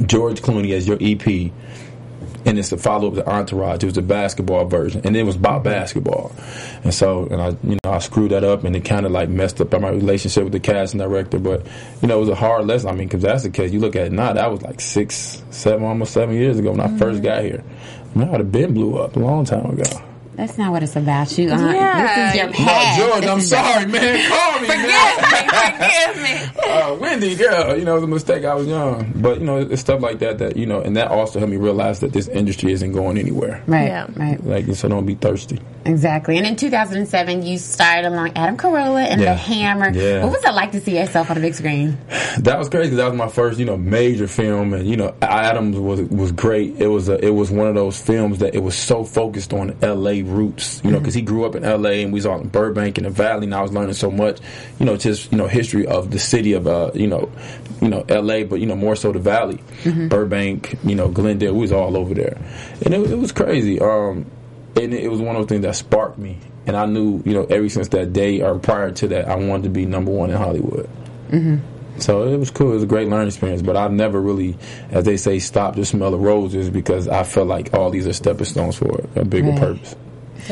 George 0.06 0.42
Clooney 0.42 0.72
as 0.72 0.88
your 0.88 0.98
EP, 1.00 1.52
and 2.46 2.60
it's 2.60 2.70
the 2.70 2.78
follow 2.78 3.10
up 3.10 3.16
to 3.16 3.30
Entourage. 3.30 3.84
It 3.84 3.86
was 3.86 3.96
the 3.96 4.02
basketball 4.02 4.66
version, 4.66 5.02
and 5.04 5.16
it 5.16 5.24
was 5.24 5.36
about 5.36 5.64
basketball. 5.64 6.32
And 6.84 6.94
so, 6.94 7.28
and 7.28 7.42
I, 7.42 7.50
you 7.64 7.78
know, 7.84 7.92
I 7.92 8.00
screwed 8.00 8.32
that 8.32 8.44
up, 8.44 8.64
and 8.64 8.76
it 8.76 8.86
kind 8.86 9.06
of 9.06 9.12
like 9.12 9.30
messed 9.30 9.62
up 9.62 9.72
my 9.80 9.90
relationship 9.90 10.44
with 10.44 10.54
the 10.54 10.60
casting 10.60 11.00
director. 11.00 11.40
But 11.40 11.66
you 12.02 12.08
know, 12.08 12.18
it 12.18 12.22
was 12.22 12.30
a 12.30 12.36
hard 12.36 12.68
lesson. 12.68 12.90
I 12.90 12.94
mean, 12.94 13.08
because 13.08 13.22
that's 13.22 13.44
the 13.44 13.50
case. 13.50 13.72
You 13.72 13.80
look 13.80 13.96
at 13.96 14.08
it 14.08 14.12
now, 14.12 14.34
that 14.34 14.52
was 14.52 14.62
like 14.62 14.82
six, 14.82 15.44
seven, 15.50 15.84
almost 15.86 16.14
seven 16.14 16.36
years 16.36 16.60
ago 16.60 16.72
when 16.72 16.82
I 16.82 16.88
first 16.98 17.18
mm-hmm. 17.18 17.24
got 17.24 17.44
here. 17.44 17.64
I, 18.16 18.20
mean, 18.20 18.28
I 18.28 18.32
would 18.32 18.40
have 18.42 18.52
been 18.52 18.74
blew 18.74 18.98
up 18.98 19.16
a 19.16 19.20
long 19.20 19.46
time 19.46 19.66
ago. 19.66 19.84
That's 20.36 20.58
not 20.58 20.72
what 20.72 20.84
it's 20.84 20.96
about. 20.96 21.38
You, 21.38 21.50
uh, 21.52 21.72
Yeah. 21.74 22.02
this 22.02 22.34
is 22.34 22.58
your 22.58 22.66
No. 22.66 22.94
George, 22.98 23.26
I'm 23.26 23.42
sorry, 23.42 23.86
man. 23.86 24.30
Call 24.30 24.60
me, 24.62 24.68
man. 24.68 25.16
Forgive 25.80 26.24
me. 26.24 26.70
uh, 26.72 26.96
Wendy, 26.96 27.36
girl, 27.36 27.78
you 27.78 27.86
know, 27.86 27.94
it 27.94 27.96
was 27.96 28.04
a 28.04 28.08
mistake. 28.08 28.46
I 28.46 28.54
was 28.56 28.68
young, 28.68 29.12
but 29.16 29.40
you 29.40 29.46
know, 29.46 29.58
it's 29.60 29.82
stuff 29.82 30.02
like 30.02 30.20
that 30.20 30.38
that 30.40 30.58
you 30.58 30.66
know, 30.66 30.82
and 30.82 30.96
that 30.98 31.08
also 31.10 31.40
helped 31.40 31.52
me 31.52 31.58
realize 31.58 32.00
that 32.02 32.14
this 32.14 32.28
industry 32.28 32.72
isn't 32.74 32.92
going 32.92 33.18
anywhere. 33.18 33.64
Right, 33.68 33.88
Yeah. 33.88 34.08
right, 34.16 34.46
Like, 34.46 34.66
so 34.76 34.88
don't 34.90 35.06
be 35.06 35.16
thirsty. 35.16 35.60
Exactly. 35.86 36.38
And 36.38 36.46
in 36.46 36.56
2007, 36.56 37.44
you 37.46 37.58
starred 37.58 38.06
along 38.06 38.32
Adam 38.36 38.58
Carolla 38.58 39.06
and 39.06 39.22
Yeah. 39.22 39.34
The 39.34 39.40
Hammer. 39.40 39.90
Yeah. 39.92 40.24
What 40.24 40.34
was 40.34 40.44
it 40.44 40.54
like 40.54 40.72
to 40.74 40.82
see 40.82 40.98
yourself 40.98 41.30
on 41.30 41.36
the 41.36 41.42
big 41.42 41.54
screen? 41.54 41.98
That 42.40 42.58
was 42.60 42.70
crazy. 42.70 42.96
That 42.96 43.06
was 43.06 43.14
my 43.18 43.28
first, 43.30 43.60
you 43.60 43.66
know, 43.66 43.78
major 43.78 44.28
film, 44.28 44.74
and 44.74 44.88
you 44.88 44.98
know, 44.98 45.16
Adams 45.22 45.78
was 45.78 46.02
was 46.02 46.32
great. 46.32 46.76
It 46.80 46.88
was 46.88 47.08
a, 47.10 47.24
it 47.24 47.30
was 47.32 47.50
one 47.52 47.68
of 47.68 47.76
those 47.76 48.00
films 48.00 48.40
that 48.40 48.56
it 48.56 48.60
was 48.64 48.76
so 48.76 49.04
focused 49.04 49.54
on 49.54 49.78
L.A. 49.82 50.22
roots, 50.22 50.82
you 50.84 50.92
know, 50.92 51.00
because 51.00 51.14
he 51.14 51.22
grew 51.22 51.46
up 51.46 51.56
in 51.56 51.64
L.A. 51.64 52.04
and 52.04 52.12
we 52.12 52.18
was 52.18 52.26
all 52.26 52.40
in 52.42 52.50
Burbank 52.50 52.98
and 52.98 53.06
the 53.06 53.10
Valley, 53.12 53.46
and 53.46 53.56
I 53.56 53.62
was 53.62 53.72
learning 53.72 53.94
so 53.94 54.12
much, 54.12 54.40
you 54.80 54.86
know, 54.86 54.98
just 54.98 55.32
you 55.32 55.38
know, 55.38 55.48
history 55.48 55.86
of 55.88 56.12
the 56.12 56.20
city 56.20 56.54
of, 56.54 56.68
uh, 56.68 56.92
you 56.94 57.08
know, 57.08 57.32
you 57.82 57.88
know, 57.90 58.06
L.A., 58.10 58.44
but 58.44 58.60
you 58.60 58.66
know, 58.66 58.76
more 58.76 58.96
so 58.96 59.12
the 59.12 59.20
Valley, 59.20 59.62
Burbank, 60.10 60.78
you 60.84 60.96
know, 60.96 61.08
Glendale. 61.10 61.54
We 61.54 61.62
was 61.62 61.72
all 61.72 61.96
over 61.96 62.14
there, 62.14 62.38
and 62.84 62.94
it, 62.94 63.12
it 63.12 63.18
was 63.18 63.32
crazy. 63.32 63.80
Um, 63.80 64.26
and 64.76 64.94
it 64.94 65.10
was 65.10 65.22
one 65.22 65.36
of 65.36 65.42
those 65.42 65.50
things 65.50 65.62
that 65.64 65.76
sparked 65.76 66.18
me, 66.18 66.38
and 66.68 66.76
I 66.76 66.86
knew, 66.86 67.22
you 67.26 67.34
know, 67.34 67.44
ever 67.46 67.70
since 67.70 67.88
that 67.90 68.14
day 68.14 68.42
or 68.42 68.58
prior 68.60 68.92
to 68.92 69.08
that, 69.10 69.28
I 69.28 69.36
wanted 69.36 69.64
to 69.64 69.70
be 69.70 69.86
number 69.86 70.12
one 70.12 70.30
in 70.30 70.38
Hollywood. 70.38 70.90
So 71.98 72.24
it 72.28 72.38
was 72.38 72.52
cool. 72.52 72.72
It 72.72 72.76
was 72.76 72.84
a 72.84 72.88
great 72.88 73.08
learning 73.08 73.28
experience. 73.28 73.62
But 73.62 73.78
I've 73.78 73.92
never 73.92 74.20
really, 74.22 74.58
as 74.92 75.06
they 75.06 75.16
say, 75.18 75.40
stopped 75.40 75.78
to 75.78 75.86
smell 75.86 76.12
the 76.12 76.18
roses 76.18 76.70
because 76.70 77.08
I 77.08 77.24
felt 77.24 77.48
like 77.48 77.74
all 77.74 77.90
these 77.90 78.06
are 78.06 78.12
stepping 78.14 78.46
stones 78.46 78.76
for 78.76 79.08
a 79.16 79.24
bigger 79.24 79.50
Right. 79.52 79.60
purpose. 79.60 79.96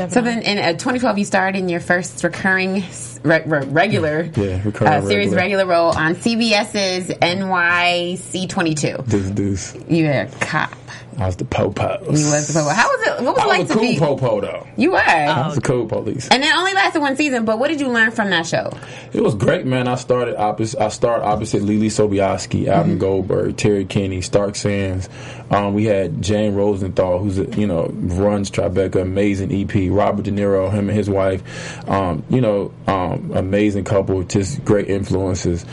So 0.09 0.21
then 0.21 0.41
in 0.41 0.57
uh, 0.57 0.71
2012, 0.71 1.17
you 1.19 1.25
starred 1.25 1.55
in 1.57 1.67
your 1.69 1.79
first 1.81 2.23
recurring, 2.23 2.83
re- 3.23 3.43
re- 3.45 3.65
regular, 3.67 4.29
Yeah, 4.35 4.61
recurring 4.63 4.93
uh, 4.93 5.01
series 5.01 5.33
regular. 5.35 5.35
regular 5.35 5.65
role 5.67 5.89
on 5.97 6.15
CBS's 6.15 7.09
NYC 7.21 8.49
22. 8.49 8.97
This, 9.05 9.29
this. 9.31 9.77
You're 9.89 10.11
a 10.11 10.27
cop. 10.39 10.73
I 11.19 11.27
was 11.27 11.35
the 11.35 11.45
po-po. 11.45 11.97
You 12.03 12.09
was 12.11 12.47
the 12.47 12.53
popo. 12.59 12.69
How 12.69 12.87
was 12.87 13.07
it? 13.07 13.23
What 13.23 13.35
was 13.35 13.43
it 13.43 13.45
I 13.45 13.45
like 13.47 13.59
was 13.61 13.69
a 13.69 13.73
to 13.73 13.79
cool 13.79 13.81
be? 13.91 13.99
po-po 13.99 14.41
though. 14.41 14.67
You 14.77 14.91
were. 14.91 14.97
I 14.97 15.47
was 15.47 15.57
a 15.57 15.61
cool 15.61 15.85
police. 15.87 16.27
And 16.29 16.43
it 16.43 16.53
only 16.55 16.73
lasted 16.73 16.99
one 17.01 17.15
season, 17.15 17.45
but 17.45 17.59
what 17.59 17.67
did 17.69 17.79
you 17.81 17.87
learn 17.89 18.11
from 18.11 18.29
that 18.31 18.45
show? 18.47 18.71
It 19.13 19.21
was 19.21 19.35
great, 19.35 19.65
man. 19.65 19.87
I 19.87 19.95
started 19.95 20.35
opposite. 20.39 20.79
I 20.81 20.89
started 20.89 21.23
opposite 21.25 21.61
Leelee 21.61 21.87
Sobieski, 21.87 22.67
Adam 22.67 22.97
Goldberg, 22.97 23.57
Terry 23.57 23.85
Kinney, 23.85 24.21
Stark 24.21 24.55
Sands. 24.55 25.09
Um, 25.51 25.73
we 25.73 25.85
had 25.85 26.21
Jane 26.21 26.55
Rosenthal, 26.55 27.19
who's 27.19 27.37
a, 27.37 27.45
you 27.57 27.67
know 27.67 27.87
runs 27.93 28.49
Tribeca, 28.49 29.01
amazing 29.01 29.51
EP. 29.53 29.89
Robert 29.91 30.23
De 30.25 30.31
Niro, 30.31 30.71
him 30.71 30.89
and 30.89 30.97
his 30.97 31.09
wife, 31.09 31.87
um, 31.89 32.23
you 32.29 32.41
know, 32.41 32.73
um, 32.87 33.31
amazing 33.35 33.83
couple, 33.83 34.23
just 34.23 34.63
great 34.65 34.89
influences. 34.89 35.65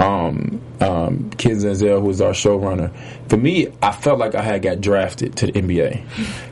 Um, 0.00 0.60
um, 0.80 1.30
Kid 1.38 1.56
Zenzel, 1.56 2.00
who 2.00 2.06
was 2.06 2.20
our 2.20 2.30
showrunner. 2.32 2.92
For 3.28 3.36
me, 3.36 3.68
I 3.82 3.90
felt 3.92 4.18
like 4.18 4.34
I 4.34 4.42
had 4.42 4.62
got 4.62 4.80
drafted 4.80 5.36
to 5.36 5.46
the 5.46 5.52
NBA 5.52 6.02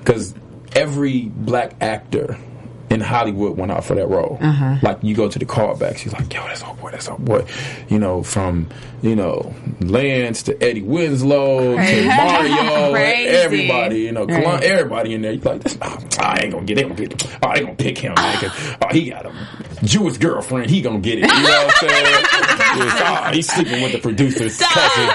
because 0.00 0.34
every 0.74 1.22
black 1.22 1.74
actor 1.80 2.36
in 2.90 3.00
Hollywood 3.00 3.56
went 3.56 3.72
out 3.72 3.84
for 3.84 3.94
that 3.96 4.08
role. 4.08 4.38
Like 4.82 4.98
you 5.02 5.14
go 5.16 5.28
to 5.28 5.38
the 5.38 5.44
callback, 5.44 5.98
she's 5.98 6.12
like, 6.12 6.32
"Yo, 6.32 6.40
that's 6.46 6.62
our 6.62 6.74
boy, 6.74 6.90
that's 6.92 7.08
our 7.08 7.18
boy." 7.18 7.44
You 7.88 7.98
know, 7.98 8.22
from 8.22 8.68
you 9.02 9.16
know 9.16 9.54
Lance 9.80 10.44
to 10.44 10.62
Eddie 10.62 10.82
Winslow 10.82 11.76
to 11.76 12.06
Mario, 12.06 12.94
everybody. 12.94 14.00
You 14.02 14.12
know, 14.12 14.24
Right. 14.26 14.42
Colum- 14.42 14.60
everybody 14.62 15.14
in 15.14 15.22
there. 15.22 15.32
You 15.32 15.40
like, 15.40 15.62
this, 15.62 15.76
oh, 15.82 15.98
I 16.20 16.40
ain't 16.44 16.52
gonna 16.52 16.64
get. 16.64 16.76
They 16.76 16.82
gonna 16.82 16.94
get. 16.94 17.38
Oh, 17.42 17.52
they 17.54 17.60
gonna 17.62 17.74
pick 17.74 17.98
him. 17.98 18.14
Man, 18.14 18.38
oh, 18.82 18.88
he 18.92 19.10
got 19.10 19.26
a 19.26 19.32
Jewish 19.84 20.18
girlfriend. 20.18 20.70
He 20.70 20.80
gonna 20.80 21.00
get 21.00 21.18
it. 21.18 21.22
You 21.22 21.26
know 21.28 21.42
what 21.66 21.82
I'm 21.82 21.88
saying? 21.88 22.24
Oh, 22.80 23.30
he's 23.32 23.52
sleeping 23.52 23.82
with 23.82 23.92
the 23.92 23.98
producer's 23.98 24.58
cousin. 24.58 25.08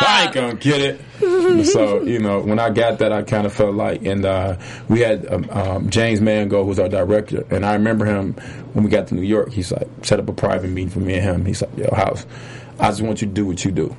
I 0.00 0.24
ain't 0.24 0.34
gonna 0.34 0.54
get 0.54 0.80
it. 0.80 1.66
so 1.66 2.02
you 2.02 2.18
know, 2.18 2.40
when 2.40 2.58
I 2.58 2.70
got 2.70 2.98
that, 3.00 3.12
I 3.12 3.22
kind 3.22 3.46
of 3.46 3.52
felt 3.52 3.74
like, 3.74 4.04
and 4.04 4.24
uh, 4.24 4.56
we 4.88 5.00
had 5.00 5.26
um, 5.32 5.48
um, 5.50 5.90
James 5.90 6.20
Mangold, 6.20 6.64
who 6.64 6.68
was 6.68 6.78
our 6.78 6.88
director, 6.88 7.44
and 7.50 7.64
I 7.66 7.74
remember 7.74 8.04
him 8.04 8.34
when 8.72 8.84
we 8.84 8.90
got 8.90 9.08
to 9.08 9.14
New 9.14 9.22
York. 9.22 9.52
He's 9.52 9.72
like, 9.72 9.88
set 10.02 10.20
up 10.20 10.28
a 10.28 10.32
private 10.32 10.70
meeting 10.70 10.90
for 10.90 11.00
me 11.00 11.14
and 11.14 11.22
him. 11.22 11.44
He's 11.44 11.62
like, 11.62 11.76
yo, 11.76 11.92
house, 11.94 12.26
I 12.78 12.88
just 12.88 13.02
want 13.02 13.20
you 13.20 13.28
to 13.28 13.34
do 13.34 13.46
what 13.46 13.64
you 13.64 13.70
do. 13.72 13.94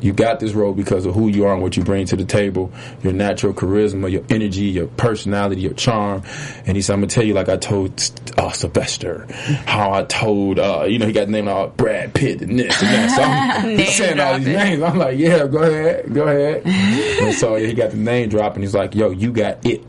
You 0.00 0.12
got 0.12 0.40
this 0.40 0.52
role 0.52 0.72
because 0.72 1.04
of 1.04 1.14
who 1.14 1.28
you 1.28 1.46
are 1.46 1.52
and 1.52 1.62
what 1.62 1.76
you 1.76 1.82
bring 1.82 2.06
to 2.06 2.16
the 2.16 2.24
table, 2.24 2.72
your 3.02 3.12
natural 3.12 3.52
charisma, 3.52 4.10
your 4.10 4.24
energy, 4.30 4.66
your 4.66 4.86
personality, 4.86 5.62
your 5.62 5.74
charm. 5.74 6.22
And 6.66 6.76
he 6.76 6.82
said, 6.82 6.94
I'm 6.94 7.00
gonna 7.00 7.08
tell 7.08 7.24
you 7.24 7.34
like 7.34 7.48
I 7.48 7.56
told 7.56 8.00
uh, 8.38 8.50
Sylvester, 8.50 9.26
how 9.66 9.92
I 9.92 10.04
told, 10.04 10.58
uh, 10.58 10.84
you 10.88 10.98
know, 10.98 11.06
he 11.06 11.12
got 11.12 11.28
named 11.28 11.40
name 11.46 11.48
of 11.48 11.76
Brad 11.76 12.14
Pitt 12.14 12.42
and 12.42 12.58
this 12.58 12.80
and 12.82 12.90
that. 12.90 13.16
So 13.16 13.22
I'm 13.22 13.78
he's 13.78 13.96
saying 13.96 14.20
all 14.20 14.38
these 14.38 14.46
names. 14.46 14.82
I'm 14.82 14.98
like, 14.98 15.18
yeah, 15.18 15.46
go 15.46 15.58
ahead, 15.58 16.12
go 16.12 16.22
ahead. 16.26 16.66
and 16.66 17.34
so 17.34 17.56
yeah, 17.56 17.66
he 17.66 17.74
got 17.74 17.90
the 17.90 17.96
name 17.96 18.28
drop 18.28 18.54
and 18.54 18.64
he's 18.64 18.74
like, 18.74 18.94
yo, 18.94 19.10
you 19.10 19.32
got 19.32 19.64
it. 19.66 19.82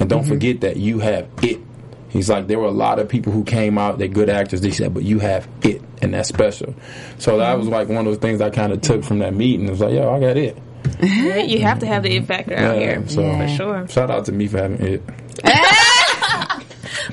And 0.00 0.08
don't 0.08 0.24
forget 0.24 0.60
that 0.60 0.76
you 0.76 1.00
have 1.00 1.28
it. 1.42 1.60
He's 2.08 2.28
like, 2.30 2.46
there 2.46 2.58
were 2.58 2.66
a 2.66 2.70
lot 2.70 2.98
of 2.98 3.08
people 3.08 3.32
who 3.32 3.44
came 3.44 3.76
out, 3.78 3.98
they're 3.98 4.08
good 4.08 4.30
actors. 4.30 4.60
They 4.60 4.70
said, 4.70 4.94
but 4.94 5.02
you 5.02 5.18
have 5.18 5.46
it, 5.62 5.82
and 6.00 6.14
that's 6.14 6.28
special. 6.28 6.74
So 7.18 7.38
that 7.38 7.58
was 7.58 7.68
like 7.68 7.88
one 7.88 7.98
of 7.98 8.04
those 8.06 8.18
things 8.18 8.40
I 8.40 8.50
kind 8.50 8.72
of 8.72 8.80
took 8.80 9.04
from 9.04 9.18
that 9.20 9.34
meeting. 9.34 9.66
It 9.66 9.70
was 9.70 9.80
like, 9.80 9.92
yo, 9.94 10.14
I 10.14 10.20
got 10.20 10.36
it. 10.36 10.56
You 11.02 11.60
have 11.60 11.80
to 11.80 11.86
have 11.86 12.02
the 12.02 12.16
it 12.16 12.24
factor 12.26 12.54
out 12.56 12.76
Yeah, 12.76 12.80
here. 13.00 13.08
so 13.08 13.36
For 13.36 13.48
sure. 13.48 13.88
Shout 13.88 14.10
out 14.10 14.24
to 14.26 14.32
me 14.32 14.46
for 14.48 14.58
having 14.58 14.80
it. 14.80 15.02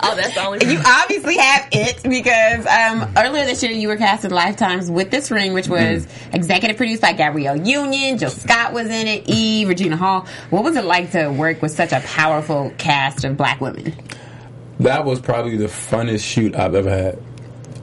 Oh, 0.01 0.13
that's 0.15 0.34
the 0.34 0.43
only 0.45 0.65
You 0.71 0.79
obviously 0.86 1.38
have 1.38 1.67
it 1.71 2.03
because 2.03 2.65
um, 2.67 3.12
earlier 3.17 3.45
this 3.45 3.63
year 3.63 3.71
you 3.71 3.88
were 3.88 3.95
cast 3.95 4.25
in 4.25 4.31
Lifetime's 4.31 4.91
with 4.91 5.10
This 5.10 5.31
Ring, 5.31 5.53
which 5.53 5.67
was 5.69 6.05
executive 6.34 6.75
produced 6.77 7.01
by 7.01 7.13
Gabrielle 7.13 7.55
Union. 7.55 8.17
Jill 8.17 8.29
Scott 8.29 8.73
was 8.73 8.88
in 8.88 9.08
it. 9.08 9.23
Eve, 9.27 9.69
Regina 9.69 9.95
Hall. 9.97 10.27
What 10.49 10.63
was 10.63 10.75
it 10.75 10.84
like 10.84 11.12
to 11.12 11.29
work 11.29 11.62
with 11.62 11.71
such 11.71 11.91
a 11.93 12.01
powerful 12.01 12.73
cast 12.77 13.23
of 13.23 13.38
black 13.38 13.62
women? 13.62 13.93
That 14.79 15.05
was 15.05 15.19
probably 15.19 15.57
the 15.57 15.65
funnest 15.67 16.23
shoot 16.23 16.55
I've 16.55 16.75
ever 16.75 16.89
had. 16.89 17.21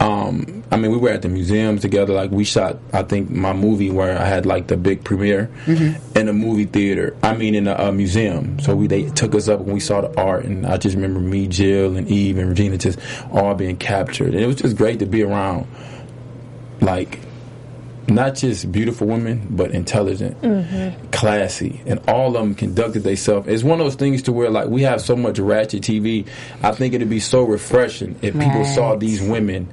Um, 0.00 0.64
I 0.72 0.76
mean, 0.76 0.90
we 0.90 0.96
were 0.96 1.11
at 1.11 1.22
the 1.22 1.28
museums 1.28 1.81
together. 1.83 2.12
Like 2.12 2.31
we 2.33 2.44
shot, 2.44 2.78
I 2.92 3.02
think 3.02 3.31
my 3.31 3.52
movie 3.52 3.90
where 3.90 4.18
I 4.18 4.24
had 4.24 4.46
like 4.46 4.66
the 4.66 4.76
big 4.76 5.05
premiere 5.05 5.48
in 6.16 6.28
a 6.28 6.33
movie 6.33 6.64
theater. 6.64 7.16
I 7.22 7.35
mean, 7.35 7.55
in 7.55 7.68
a, 7.68 7.74
uh 7.78 7.92
museum. 7.92 8.59
So 8.59 8.74
we 8.74 8.88
they 8.88 9.09
took 9.11 9.35
us 9.35 9.48
up 9.48 9.61
and 9.61 9.72
we 9.72 9.81
saw 9.81 10.00
the 10.00 10.20
art, 10.20 10.44
and 10.44 10.66
I 10.66 10.76
just 10.76 10.96
remember 10.96 11.20
me, 11.20 11.46
Jill, 11.46 11.96
and 11.96 12.09
Eve 12.09 12.38
and 12.38 12.48
Regina 12.48 12.78
just 12.78 12.98
all 13.31 13.55
being 13.55 13.76
captured, 13.76 14.35
and 14.35 14.40
it 14.42 14.46
was 14.46 14.57
just 14.57 14.76
great 14.76 14.98
to 14.98 15.07
be 15.07 15.22
around. 15.22 15.68
Like 16.81 17.20
not 18.09 18.35
just 18.35 18.71
beautiful 18.71 19.07
women, 19.07 19.47
but 19.51 19.71
intelligent, 19.71 20.37
classy, 21.12 21.81
and 21.87 22.01
all 22.09 22.29
of 22.29 22.35
them 22.35 22.55
conducted 22.55 23.01
themselves. 23.01 23.49
It's 23.49 23.62
one 23.62 23.81
of 23.81 23.87
those 23.87 23.95
things 23.95 24.23
to 24.23 24.33
where 24.33 24.51
like 24.51 24.69
we 24.69 24.83
have 24.83 25.01
so 25.01 25.17
much 25.17 25.38
ratchet 25.38 25.83
TV. 25.83 26.27
I 26.62 26.73
think 26.73 26.95
it'd 26.95 27.09
be 27.09 27.21
so 27.21 27.45
refreshing 27.45 28.19
if 28.23 28.35
people 28.38 28.65
saw 28.65 28.97
these 28.97 29.23
women 29.23 29.69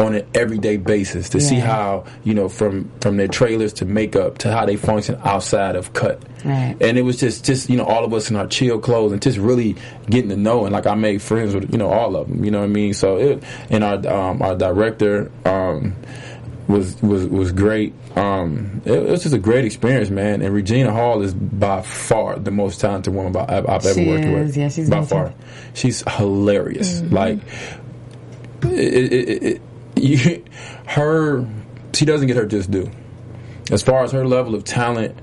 on 0.00 0.14
an 0.14 0.26
everyday 0.34 0.76
basis 0.76 1.28
to 1.30 1.40
see 1.40 1.56
how 1.56 2.04
you 2.24 2.34
know 2.34 2.48
from 2.48 2.90
from 3.00 3.16
their 3.16 3.28
trailers 3.28 3.72
to 3.74 3.84
makeup 3.84 4.38
to 4.38 4.50
how 4.50 4.64
they 4.64 4.76
function 4.76 5.18
outside 5.24 5.76
of 5.76 5.92
cut. 5.92 6.22
Right. 6.44 6.76
And 6.80 6.96
it 6.96 7.02
was 7.02 7.18
just 7.18 7.44
just 7.44 7.68
you 7.68 7.76
know 7.76 7.84
all 7.84 8.04
of 8.04 8.12
us 8.14 8.30
in 8.30 8.36
our 8.36 8.46
chill 8.46 8.78
clothes 8.78 9.12
and 9.12 9.20
just 9.20 9.38
really 9.38 9.76
getting 10.08 10.30
to 10.30 10.36
know 10.36 10.64
and 10.64 10.72
like 10.72 10.86
I 10.86 10.94
made 10.94 11.20
friends 11.22 11.54
with 11.54 11.70
you 11.70 11.78
know 11.78 11.90
all 11.90 12.16
of 12.16 12.28
them. 12.28 12.44
You 12.44 12.50
know 12.50 12.60
what 12.60 12.66
I 12.66 12.68
mean? 12.68 12.94
So 12.94 13.16
it 13.18 13.44
and 13.68 13.84
our 13.84 14.06
um, 14.06 14.42
our 14.42 14.56
director. 14.56 15.30
Um, 15.44 15.94
was 16.70 17.00
was 17.02 17.26
was 17.26 17.52
great. 17.52 17.92
Um, 18.16 18.82
it, 18.84 18.92
it 18.92 19.10
was 19.10 19.22
just 19.22 19.34
a 19.34 19.38
great 19.38 19.64
experience, 19.64 20.10
man. 20.10 20.42
And 20.42 20.54
Regina 20.54 20.92
Hall 20.92 21.22
is 21.22 21.34
by 21.34 21.82
far 21.82 22.38
the 22.38 22.50
most 22.50 22.80
talented 22.80 23.14
woman 23.14 23.36
I've, 23.36 23.68
I've 23.68 23.86
ever 23.86 23.94
She 23.94 24.08
worked 24.08 24.24
with. 24.24 24.48
is, 24.48 24.56
yeah, 24.56 24.68
she's 24.68 24.90
by 24.90 25.04
far. 25.04 25.34
She's 25.74 26.02
hilarious. 26.08 27.02
Like 27.02 27.38
it, 28.62 28.72
it, 28.72 29.12
it, 29.12 29.42
it, 29.42 29.62
you, 29.96 30.44
her, 30.86 31.46
she 31.92 32.04
doesn't 32.04 32.26
get 32.26 32.36
her 32.36 32.46
just 32.46 32.70
due. 32.70 32.90
As 33.70 33.82
far 33.82 34.02
as 34.02 34.12
her 34.12 34.26
level 34.26 34.54
of 34.54 34.64
talent 34.64 35.16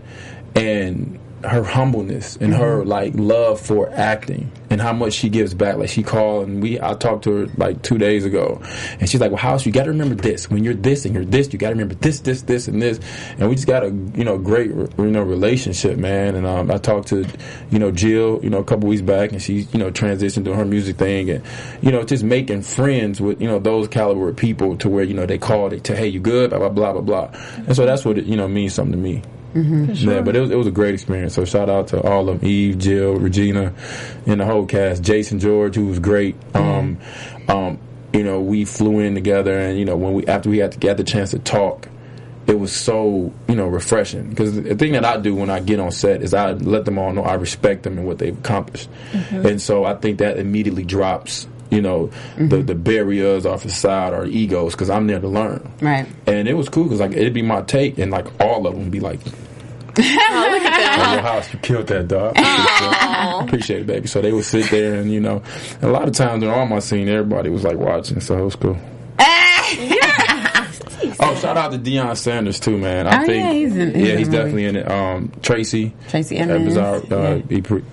and 0.55 1.19
her 1.43 1.63
humbleness 1.63 2.35
and 2.37 2.53
her 2.53 2.83
like 2.83 3.13
love 3.15 3.61
for 3.61 3.89
acting 3.91 4.51
and 4.69 4.81
how 4.81 4.91
much 4.91 5.13
she 5.13 5.29
gives 5.29 5.53
back. 5.53 5.77
Like 5.77 5.89
she 5.89 6.01
called 6.01 6.47
and 6.47 6.61
we 6.61 6.81
I 6.81 6.93
talked 6.95 7.23
to 7.25 7.31
her 7.31 7.47
like 7.57 7.83
two 7.83 7.97
days 7.97 8.25
ago 8.25 8.61
and 8.99 9.07
she's 9.07 9.21
like, 9.21 9.31
Well 9.31 9.39
House, 9.39 9.65
you 9.65 9.71
gotta 9.71 9.91
remember 9.91 10.15
this. 10.15 10.49
When 10.49 10.63
you're 10.63 10.73
this 10.73 11.05
and 11.05 11.13
you're 11.13 11.25
this, 11.25 11.53
you 11.53 11.59
gotta 11.59 11.75
remember 11.75 11.95
this, 11.95 12.21
this, 12.21 12.41
this 12.41 12.67
and 12.67 12.81
this 12.81 12.99
and 13.37 13.47
we 13.49 13.55
just 13.55 13.67
got 13.67 13.83
a 13.83 13.87
you 13.87 14.23
know 14.23 14.37
great 14.37 14.71
you 14.71 14.91
know 14.97 15.21
relationship, 15.21 15.97
man. 15.97 16.35
And 16.35 16.47
um, 16.47 16.71
I 16.71 16.77
talked 16.77 17.09
to 17.09 17.25
you 17.69 17.79
know 17.79 17.91
Jill, 17.91 18.39
you 18.43 18.49
know, 18.49 18.59
a 18.59 18.63
couple 18.63 18.89
weeks 18.89 19.03
back 19.03 19.31
and 19.31 19.41
she's, 19.41 19.71
you 19.73 19.79
know, 19.79 19.91
transitioned 19.91 20.45
to 20.45 20.55
her 20.55 20.65
music 20.65 20.97
thing 20.97 21.29
and 21.29 21.43
you 21.81 21.91
know, 21.91 22.03
just 22.03 22.23
making 22.23 22.63
friends 22.63 23.21
with, 23.21 23.39
you 23.39 23.47
know, 23.47 23.59
those 23.59 23.87
caliber 23.87 24.29
of 24.29 24.35
people 24.35 24.75
to 24.77 24.89
where, 24.89 25.03
you 25.03 25.13
know, 25.13 25.25
they 25.25 25.37
call, 25.37 25.71
it 25.71 25.83
to 25.83 25.95
Hey, 25.95 26.07
you 26.07 26.19
good? 26.19 26.49
Blah 26.49 26.59
blah 26.59 26.69
blah 26.69 26.93
blah 26.93 27.01
blah. 27.01 27.39
And 27.57 27.75
so 27.75 27.85
that's 27.85 28.03
what 28.05 28.17
it, 28.17 28.25
you 28.25 28.35
know, 28.35 28.47
means 28.47 28.73
something 28.73 28.93
to 28.93 28.97
me. 28.97 29.21
Yeah, 29.55 30.21
but 30.21 30.35
it 30.35 30.41
was, 30.41 30.51
it 30.51 30.55
was 30.55 30.67
a 30.67 30.71
great 30.71 30.93
experience. 30.93 31.33
So 31.33 31.45
shout 31.45 31.69
out 31.69 31.87
to 31.89 32.01
all 32.01 32.29
of 32.29 32.41
them, 32.41 32.49
Eve, 32.49 32.77
Jill, 32.77 33.15
Regina, 33.15 33.73
and 34.25 34.39
the 34.39 34.45
whole 34.45 34.65
cast. 34.65 35.01
Jason 35.03 35.39
George, 35.39 35.75
who 35.75 35.87
was 35.87 35.99
great. 35.99 36.35
Um, 36.53 36.97
um, 37.47 37.79
you 38.13 38.23
know, 38.23 38.41
we 38.41 38.65
flew 38.65 38.99
in 38.99 39.15
together, 39.15 39.57
and 39.57 39.77
you 39.79 39.85
know, 39.85 39.95
when 39.95 40.13
we 40.13 40.25
after 40.27 40.49
we 40.49 40.57
had 40.59 40.71
to 40.73 40.77
get 40.79 40.97
the 40.97 41.03
chance 41.03 41.31
to 41.31 41.39
talk, 41.39 41.87
it 42.47 42.59
was 42.59 42.71
so 42.73 43.33
you 43.47 43.55
know 43.55 43.67
refreshing. 43.67 44.29
Because 44.29 44.55
the 44.61 44.75
thing 44.75 44.93
that 44.93 45.05
I 45.05 45.17
do 45.17 45.35
when 45.35 45.49
I 45.49 45.59
get 45.59 45.79
on 45.79 45.91
set 45.91 46.21
is 46.21 46.33
I 46.33 46.51
let 46.51 46.85
them 46.85 46.97
all 46.97 47.11
know 47.13 47.23
I 47.23 47.33
respect 47.35 47.83
them 47.83 47.97
and 47.97 48.07
what 48.07 48.17
they've 48.19 48.37
accomplished, 48.37 48.89
and 49.31 49.61
so 49.61 49.85
I 49.85 49.95
think 49.95 50.19
that 50.19 50.37
immediately 50.37 50.83
drops. 50.83 51.47
You 51.69 51.81
know 51.81 52.09
the 52.37 52.57
the 52.63 52.75
barriers 52.75 53.45
or 53.45 53.57
facade 53.57 54.13
or 54.13 54.25
egos 54.25 54.73
because 54.73 54.89
I'm 54.89 55.07
there 55.07 55.19
to 55.19 55.27
learn, 55.27 55.69
Right. 55.81 56.07
and 56.25 56.47
it 56.47 56.53
was 56.53 56.69
cool 56.69 56.83
because 56.85 56.99
like 56.99 57.11
it'd 57.11 57.33
be 57.33 57.41
my 57.41 57.61
take, 57.61 57.97
and 57.97 58.11
like 58.11 58.27
all 58.39 58.65
of 58.67 58.73
them 58.73 58.83
would 58.83 58.91
be 58.91 58.99
like, 59.01 59.19
"Oh, 59.99 61.11
your 61.13 61.21
house, 61.21 61.51
you 61.51 61.59
killed 61.59 61.87
that 61.87 62.07
dog." 62.07 62.35
Appreciate 63.47 63.81
it, 63.81 63.87
baby. 63.87 64.07
So 64.07 64.21
they 64.21 64.31
would 64.31 64.45
sit 64.45 64.69
there, 64.71 64.95
and 64.95 65.11
you 65.11 65.19
know, 65.19 65.41
a 65.81 65.87
lot 65.87 66.07
of 66.07 66.13
times 66.13 66.41
during 66.41 66.57
all 66.57 66.65
my 66.67 66.79
scene, 66.79 67.09
everybody 67.09 67.49
was 67.49 67.63
like 67.63 67.77
watching, 67.77 68.21
so 68.21 68.37
it 68.37 68.43
was 68.43 68.55
cool. 68.55 68.77
Oh, 71.19 71.35
shout 71.35 71.57
out 71.57 71.71
to 71.71 71.79
Deion 71.79 72.15
Sanders 72.15 72.59
too, 72.59 72.77
man. 72.77 73.07
I 73.07 73.23
Oh, 73.23 73.25
think 73.25 73.43
yeah, 73.43 73.51
he's 73.53 73.75
in- 73.75 73.93
he's 73.95 74.07
yeah, 74.07 74.15
he's 74.17 74.29
the 74.29 74.37
definitely 74.37 74.65
in 74.65 74.75
it. 74.75 74.89
Um, 74.89 75.31
Tracy, 75.41 75.93
Tracy 76.09 76.37
that 76.37 76.49
Edmonds, 76.49 76.75
was 76.75 76.77
our 76.77 76.95
uh, 76.97 77.41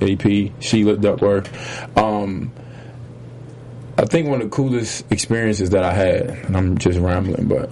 EP, 0.00 0.52
Sheila 0.60 0.96
Ducksworth. 0.96 1.96
Um, 1.98 2.52
I 3.96 4.04
think 4.06 4.28
one 4.28 4.40
of 4.40 4.50
the 4.50 4.54
coolest 4.54 5.10
experiences 5.12 5.70
that 5.70 5.84
I 5.84 5.92
had, 5.92 6.30
and 6.30 6.56
I'm 6.56 6.78
just 6.78 6.98
rambling, 6.98 7.46
but 7.46 7.70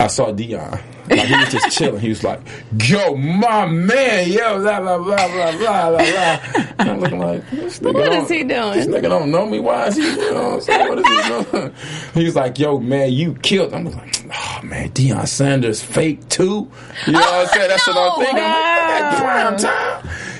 I 0.00 0.06
saw 0.06 0.32
Deion. 0.32 0.80
Like 1.10 1.20
he 1.20 1.34
was 1.36 1.50
just 1.50 1.76
chilling. 1.76 2.00
He 2.00 2.10
was 2.10 2.22
like, 2.22 2.40
"Yo, 2.84 3.16
my 3.16 3.66
man, 3.66 4.30
yo, 4.30 4.60
blah 4.60 4.80
blah 4.80 4.98
blah 4.98 5.16
blah 5.28 5.52
blah 5.56 5.90
blah 5.90 5.98
blah." 5.98 6.40
And 6.78 6.90
I'm 6.90 7.00
looking 7.00 7.18
like, 7.18 7.50
this 7.50 7.78
nigga 7.80 7.94
What 7.94 8.30
he 8.30 8.44
doing? 8.44 8.72
This 8.72 8.86
nigga 8.86 9.08
don't 9.08 9.30
know 9.30 9.46
me. 9.46 9.58
Why 9.58 9.86
is 9.86 9.96
he? 9.96 10.02
You 10.02 10.32
know 10.32 10.56
what 10.56 10.68
What 10.68 10.98
is 10.98 11.06
he 11.06 11.58
doing? 11.58 11.74
He 12.14 12.24
was 12.24 12.36
like, 12.36 12.58
"Yo, 12.58 12.78
man, 12.78 13.12
you 13.12 13.34
killed." 13.34 13.72
I'm 13.72 13.86
like, 13.86 14.24
"Oh 14.32 14.60
man, 14.62 14.90
Deion 14.90 15.26
Sanders 15.26 15.82
fake 15.82 16.28
too." 16.28 16.70
You 17.06 17.12
know 17.12 17.20
what 17.20 17.34
I'm 17.34 17.46
saying? 17.48 17.68
That's 17.68 17.86
what 17.86 17.96
I'm 17.96 18.18
thinking. 18.18 18.44
I'm 18.44 18.50
like, 18.50 19.00
"That 19.00 19.22
prime 19.22 19.56
time." 19.56 19.87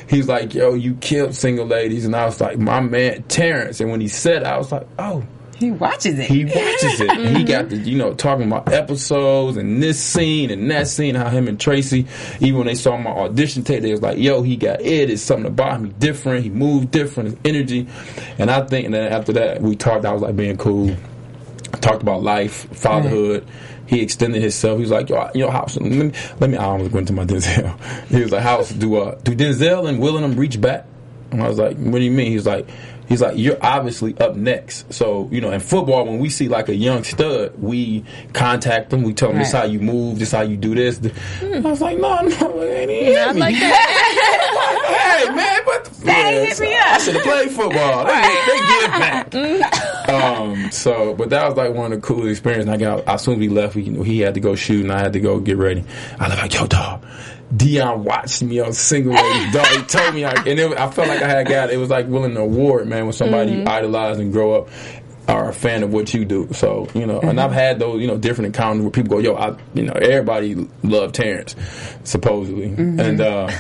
He's 0.09 0.29
like, 0.29 0.55
"Yo, 0.55 0.75
you 0.75 0.95
killed 0.95 1.35
single 1.35 1.67
ladies," 1.67 2.05
and 2.05 2.17
I 2.17 2.25
was 2.25 2.41
like, 2.41 2.59
"My 2.59 2.81
man 2.81 3.23
Terrence." 3.25 3.81
And 3.81 3.91
when 3.91 4.01
he 4.01 4.09
said, 4.09 4.43
it, 4.43 4.47
I 4.47 4.59
was 4.59 4.73
like, 4.73 4.87
"Oh." 4.99 5.25
He 5.59 5.73
watches 5.73 6.17
it. 6.17 6.31
He 6.31 6.45
watches 6.45 7.01
it. 7.01 7.11
And 7.11 7.37
he 7.37 7.43
got 7.43 7.69
the, 7.69 7.79
you 7.79 7.99
know, 7.99 8.15
talking 8.15 8.47
about 8.47 8.73
episodes 8.73 9.57
and 9.57 9.83
this 9.83 10.01
scene 10.01 10.53
and 10.53 10.71
that 10.71 10.87
scene, 10.87 11.17
how 11.17 11.29
him 11.31 11.49
and 11.49 11.59
Tracy, 11.59 12.07
even 12.39 12.59
when 12.59 12.69
they 12.69 12.77
saw 12.77 12.97
my 12.97 13.11
audition 13.11 13.65
tape, 13.65 13.83
they 13.83 13.91
was 13.91 14.01
like, 14.01 14.19
yo, 14.19 14.43
he 14.43 14.57
got 14.57 14.81
it. 14.81 15.11
It's 15.11 15.21
something 15.21 15.47
about 15.47 15.81
him. 15.81 15.87
He 15.87 15.93
different. 15.95 16.45
He 16.45 16.51
moved 16.51 16.93
different. 16.93 17.31
His 17.31 17.39
energy. 17.45 17.89
And 18.39 18.53
I 18.53 18.65
think, 18.67 18.85
and 18.85 18.95
then 18.95 19.13
after 19.13 19.33
that, 19.33 19.61
we 19.61 19.75
talked, 19.75 20.05
I 20.05 20.13
was 20.13 20.23
like 20.23 20.37
being 20.37 20.59
cool. 20.59 20.95
Talked 21.81 22.03
about 22.03 22.23
life, 22.23 22.69
fatherhood. 22.77 23.45
He 23.89 24.03
extended 24.03 24.43
himself. 24.43 24.77
He 24.77 24.83
was 24.83 24.91
like, 24.91 25.09
"Yo, 25.09 25.31
you 25.35 25.41
know, 25.41 25.51
House. 25.51 25.79
Let 25.79 25.91
me, 25.91 26.13
let 26.41 26.51
me." 26.51 26.59
I 26.59 26.65
almost 26.65 26.93
went 26.93 27.09
to 27.09 27.15
my 27.15 27.25
Denzel. 27.25 27.75
He 28.09 28.21
was 28.21 28.31
like, 28.33 28.43
"House, 28.43 28.71
do 28.71 28.97
uh, 28.97 29.15
do 29.23 29.35
Denzel 29.35 29.89
and 29.89 29.99
Will 29.99 30.17
and 30.17 30.25
them 30.25 30.39
reach 30.39 30.61
back?" 30.61 30.85
And 31.31 31.43
I 31.43 31.49
was 31.49 31.59
like, 31.59 31.77
"What 31.79 31.99
do 31.99 32.05
you 32.05 32.11
mean?" 32.11 32.31
He's 32.33 32.47
like, 32.47 32.69
"He's 33.09 33.21
like, 33.23 33.37
you're 33.37 33.59
obviously 33.63 34.17
up 34.19 34.37
next." 34.37 34.93
So 34.93 35.29
you 35.33 35.41
know, 35.41 35.51
in 35.51 35.61
football, 35.61 36.05
when 36.07 36.19
we 36.19 36.29
see 36.29 36.49
like 36.49 36.69
a 36.69 36.75
young 36.75 37.05
stud, 37.05 37.53
we 37.61 38.05
contact 38.33 38.91
them. 38.91 39.03
We 39.03 39.15
tell 39.15 39.29
them 39.31 39.39
this 39.39 39.53
Right. 39.55 39.61
how 39.61 39.67
you 39.67 39.81
move, 39.81 40.19
this 40.19 40.33
how 40.33 40.43
you 40.43 40.57
do 40.57 40.75
this. 40.75 41.01
I 41.43 41.59
was 41.61 41.81
like, 41.81 41.99
"No, 41.99 42.21
no, 42.21 42.61
it 42.63 42.89
ain't 42.91 43.15
Not 43.15 43.35
me." 43.35 43.41
like 43.41 43.55
that. 43.59 45.25
hey 45.27 45.35
man, 45.35 45.61
but 45.65 45.85
the 45.85 46.05
Dang, 46.07 46.47
hit 46.47 46.61
me 46.61 46.75
up. 46.75 46.87
I 46.87 46.99
should 46.99 47.15
have 47.15 47.25
played 47.25 47.51
football. 47.51 48.05
They, 48.07 48.23
they 48.47 48.59
give 48.69 48.91
back. 49.71 50.09
um, 50.09 50.71
so, 50.71 51.15
but 51.15 51.31
that 51.31 51.47
was 51.49 51.57
like 51.57 51.75
one 51.75 51.93
of 51.93 52.01
the 52.01 52.07
coolest 52.07 52.31
experiences. 52.31 52.67
And 52.67 52.75
I 52.75 52.77
got 52.77 53.07
as 53.09 53.23
soon 53.23 53.35
as 53.35 53.41
we 53.41 53.49
left, 53.49 53.75
we, 53.75 53.83
he 54.05 54.21
had 54.21 54.35
to 54.35 54.41
go 54.41 54.55
shoot, 54.55 54.83
and 54.83 54.93
I 54.93 55.01
had 55.01 55.13
to 55.15 55.21
go 55.21 55.41
get 55.41 55.57
ready. 55.57 55.85
I 56.19 56.29
was 56.29 56.39
like, 56.39 56.55
yo, 56.55 56.67
dog. 56.67 57.05
Deion 57.55 57.99
watched 57.99 58.43
me 58.43 58.61
on 58.61 58.73
single 58.73 59.15
ladies. 59.15 59.55
Dog, 59.55 59.67
he 59.67 59.83
told 59.85 60.15
me, 60.15 60.25
like, 60.25 60.47
and 60.47 60.59
it, 60.59 60.79
I 60.79 60.91
felt 60.91 61.09
like 61.09 61.23
I 61.23 61.29
had 61.29 61.49
got 61.49 61.71
it 61.71 61.79
was 61.79 61.91
like 61.91 62.07
winning 62.07 62.33
an 62.33 62.37
award, 62.37 62.87
man, 62.87 63.05
when 63.05 63.13
somebody 63.13 63.53
mm-hmm. 63.53 63.67
you 63.67 63.73
idolize 63.73 64.19
and 64.19 64.33
grow 64.33 64.61
up 64.61 64.69
are 65.29 65.51
a 65.51 65.53
fan 65.53 65.83
of 65.83 65.93
what 65.93 66.13
you 66.15 66.25
do. 66.25 66.49
So, 66.53 66.89
you 66.95 67.07
know, 67.07 67.21
and 67.21 67.39
I've 67.41 67.51
mm-hmm. 67.51 67.59
had 67.59 67.79
those, 67.79 68.01
you 68.01 68.07
know, 68.07 68.17
different 68.17 68.47
encounters 68.47 68.83
where 68.83 68.91
people 68.91 69.11
go, 69.11 69.19
yo, 69.19 69.35
I, 69.35 69.57
you 69.75 69.83
know, 69.83 69.93
everybody 69.93 70.69
loved 70.83 71.15
Terrence, 71.15 71.55
supposedly. 72.05 72.71
Mm-hmm. 72.71 73.01
And, 73.01 73.21
uh, 73.21 73.51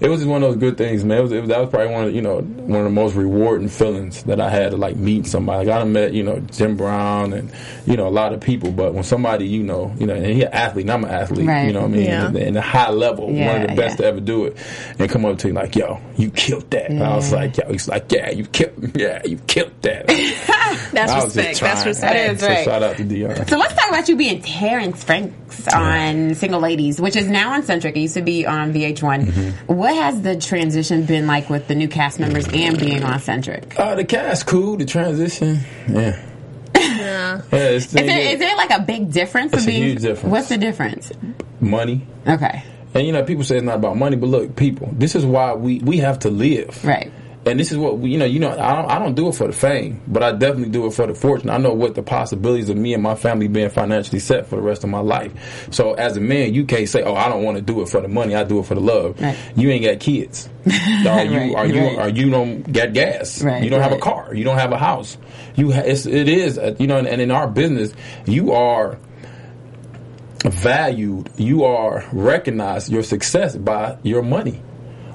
it 0.00 0.08
was 0.08 0.20
just 0.20 0.30
one 0.30 0.42
of 0.42 0.48
those 0.50 0.58
good 0.58 0.78
things, 0.78 1.04
man. 1.04 1.18
It 1.18 1.22
was, 1.22 1.32
it 1.32 1.40
was, 1.40 1.48
that 1.48 1.60
was 1.60 1.70
probably 1.70 1.92
one 1.92 2.04
of, 2.04 2.14
you 2.14 2.22
know, 2.22 2.40
one 2.40 2.80
of 2.80 2.84
the 2.84 2.90
most 2.90 3.14
rewarding 3.14 3.68
feelings 3.68 4.22
that 4.24 4.40
I 4.40 4.48
had 4.48 4.70
to 4.70 4.76
like 4.76 4.96
meet 4.96 5.26
somebody. 5.26 5.66
Like 5.66 5.76
I 5.76 5.78
done 5.80 5.92
met, 5.92 6.12
you 6.14 6.22
know, 6.22 6.40
Jim 6.40 6.76
Brown 6.76 7.32
and, 7.32 7.52
you 7.84 7.96
know, 7.96 8.08
a 8.08 8.10
lot 8.10 8.32
of 8.32 8.40
people, 8.40 8.72
but 8.72 8.94
when 8.94 9.04
somebody, 9.04 9.46
you 9.46 9.62
know, 9.62 9.94
you 9.98 10.06
know, 10.06 10.14
and 10.14 10.24
he 10.26 10.42
an 10.42 10.52
athlete 10.52 10.84
and 10.84 10.90
I'm 10.92 11.04
an 11.04 11.10
athlete, 11.10 11.46
Right. 11.46 11.66
you 11.66 11.72
know 11.72 11.82
what 11.82 11.90
I 11.90 11.92
mean? 11.92 12.04
Yeah. 12.06 12.26
And, 12.26 12.36
and 12.36 12.56
a 12.56 12.62
high 12.62 12.90
level, 12.90 13.26
one 13.26 13.62
of 13.62 13.68
the 13.68 13.74
best 13.76 13.98
yeah. 13.98 14.04
to 14.04 14.04
ever 14.06 14.20
do 14.20 14.46
it. 14.46 14.56
And 14.98 15.10
come 15.10 15.24
up 15.24 15.38
to 15.38 15.48
you 15.48 15.54
like, 15.54 15.76
yo, 15.76 16.00
you 16.16 16.30
killed 16.30 16.70
that. 16.70 16.90
And 16.90 17.02
I 17.02 17.14
was 17.16 17.32
like, 17.32 17.56
yo, 17.58 17.70
he's 17.70 17.88
like, 17.88 18.10
yeah, 18.10 18.30
you 18.30 18.46
killed, 18.46 18.96
yeah, 18.96 19.20
you 19.24 19.36
killed 19.46 19.72
that. 19.82 20.06
That's 20.92 21.12
I 21.12 21.24
was 21.24 21.34
just 21.34 21.36
respect. 21.36 21.60
That's 21.60 21.86
respect. 21.86 22.14
That 22.14 22.30
is 22.34 22.40
So 22.40 22.46
right. 22.48 22.64
shout 22.64 22.82
out 22.82 22.96
to 22.96 23.04
Deion. 23.04 23.48
So 23.48 23.58
let's 23.58 23.74
talk 23.74 23.88
about 23.88 24.08
you 24.08 24.16
being 24.16 24.40
Terrence 24.42 25.04
Franks 25.04 25.68
on 25.72 26.34
Single 26.34 26.60
Ladies, 26.60 27.00
which 27.00 27.16
is 27.16 27.28
now 27.28 27.52
on 27.52 27.62
Centric. 27.62 27.96
It 27.96 28.00
used 28.00 28.14
to 28.14 28.22
be 28.22 28.46
on 28.46 28.72
VH1. 28.72 29.24
Mm-hmm. 29.26 29.74
What 29.74 29.89
has 29.94 30.22
the 30.22 30.36
transition 30.36 31.04
been 31.04 31.26
like 31.26 31.48
with 31.50 31.68
the 31.68 31.74
new 31.74 31.88
cast 31.88 32.18
members 32.18 32.46
and 32.52 32.78
being 32.78 33.04
on 33.04 33.20
Centric? 33.20 33.78
Uh, 33.78 33.94
the 33.94 34.04
cast 34.04 34.46
cool, 34.46 34.76
the 34.76 34.84
transition, 34.84 35.60
yeah. 35.88 36.26
Yeah. 36.74 37.42
Yeah, 37.52 37.68
Is 37.68 37.90
there, 37.92 38.32
is 38.32 38.38
there 38.38 38.56
like 38.56 38.70
a 38.70 38.80
big 38.80 39.12
difference? 39.12 39.52
It's 39.52 39.62
of 39.62 39.68
a 39.68 39.72
huge 39.72 40.00
difference. 40.00 40.32
What's 40.32 40.48
the 40.48 40.58
difference? 40.58 41.12
money. 41.60 42.06
Okay. 42.26 42.64
And 42.94 43.06
you 43.06 43.12
know, 43.12 43.22
people 43.22 43.44
say 43.44 43.56
it's 43.56 43.64
not 43.64 43.76
about 43.76 43.96
money, 43.96 44.16
but 44.16 44.26
look, 44.26 44.56
people, 44.56 44.88
this 44.92 45.14
is 45.14 45.24
why 45.24 45.54
we 45.54 45.78
we 45.80 45.98
have 45.98 46.18
to 46.20 46.30
live. 46.30 46.84
Right. 46.84 47.12
And 47.46 47.58
this 47.58 47.72
is 47.72 47.78
what 47.78 47.98
we, 47.98 48.10
you 48.10 48.18
know. 48.18 48.26
You 48.26 48.38
know, 48.38 48.50
I 48.50 48.76
don't, 48.76 48.90
I 48.90 48.98
don't 48.98 49.14
do 49.14 49.28
it 49.28 49.34
for 49.34 49.46
the 49.46 49.52
fame, 49.54 50.02
but 50.06 50.22
I 50.22 50.32
definitely 50.32 50.68
do 50.68 50.84
it 50.86 50.92
for 50.92 51.06
the 51.06 51.14
fortune. 51.14 51.48
I 51.48 51.56
know 51.56 51.72
what 51.72 51.94
the 51.94 52.02
possibilities 52.02 52.68
of 52.68 52.76
me 52.76 52.92
and 52.92 53.02
my 53.02 53.14
family 53.14 53.48
being 53.48 53.70
financially 53.70 54.18
set 54.18 54.46
for 54.46 54.56
the 54.56 54.62
rest 54.62 54.84
of 54.84 54.90
my 54.90 55.00
life. 55.00 55.68
So 55.72 55.94
as 55.94 56.18
a 56.18 56.20
man, 56.20 56.52
you 56.52 56.66
can't 56.66 56.86
say, 56.86 57.02
"Oh, 57.02 57.14
I 57.14 57.30
don't 57.30 57.42
want 57.42 57.56
to 57.56 57.62
do 57.62 57.80
it 57.80 57.88
for 57.88 58.02
the 58.02 58.08
money. 58.08 58.34
I 58.34 58.44
do 58.44 58.58
it 58.58 58.66
for 58.66 58.74
the 58.74 58.82
love." 58.82 59.18
Right. 59.18 59.38
You 59.56 59.70
ain't 59.70 59.84
got 59.84 60.00
kids. 60.00 60.50
Are 60.66 61.24
you? 61.24 61.38
Right, 61.38 61.54
Are 61.54 61.66
you? 61.66 61.80
right. 61.80 61.98
Are 61.98 62.08
you 62.10 62.28
don't 62.28 62.62
get 62.70 62.92
gas? 62.92 63.42
Right, 63.42 63.64
You 63.64 63.70
don't 63.70 63.80
have 63.80 63.92
a 63.92 63.98
car. 63.98 64.34
You 64.34 64.44
don't 64.44 64.58
have 64.58 64.72
a 64.72 64.78
house. 64.78 65.16
You. 65.56 65.72
Ha- 65.72 65.80
it's, 65.86 66.04
it 66.04 66.28
is. 66.28 66.58
uh, 66.58 66.76
You 66.78 66.88
know, 66.88 66.98
and, 66.98 67.08
and 67.08 67.22
in 67.22 67.30
our 67.30 67.48
business, 67.48 67.94
you 68.26 68.52
are 68.52 68.98
valued, 70.44 71.30
you 71.36 71.64
are 71.64 72.04
recognized 72.12 72.90
your 72.90 73.02
success 73.02 73.56
by 73.56 73.96
your 74.02 74.22
money. 74.22 74.62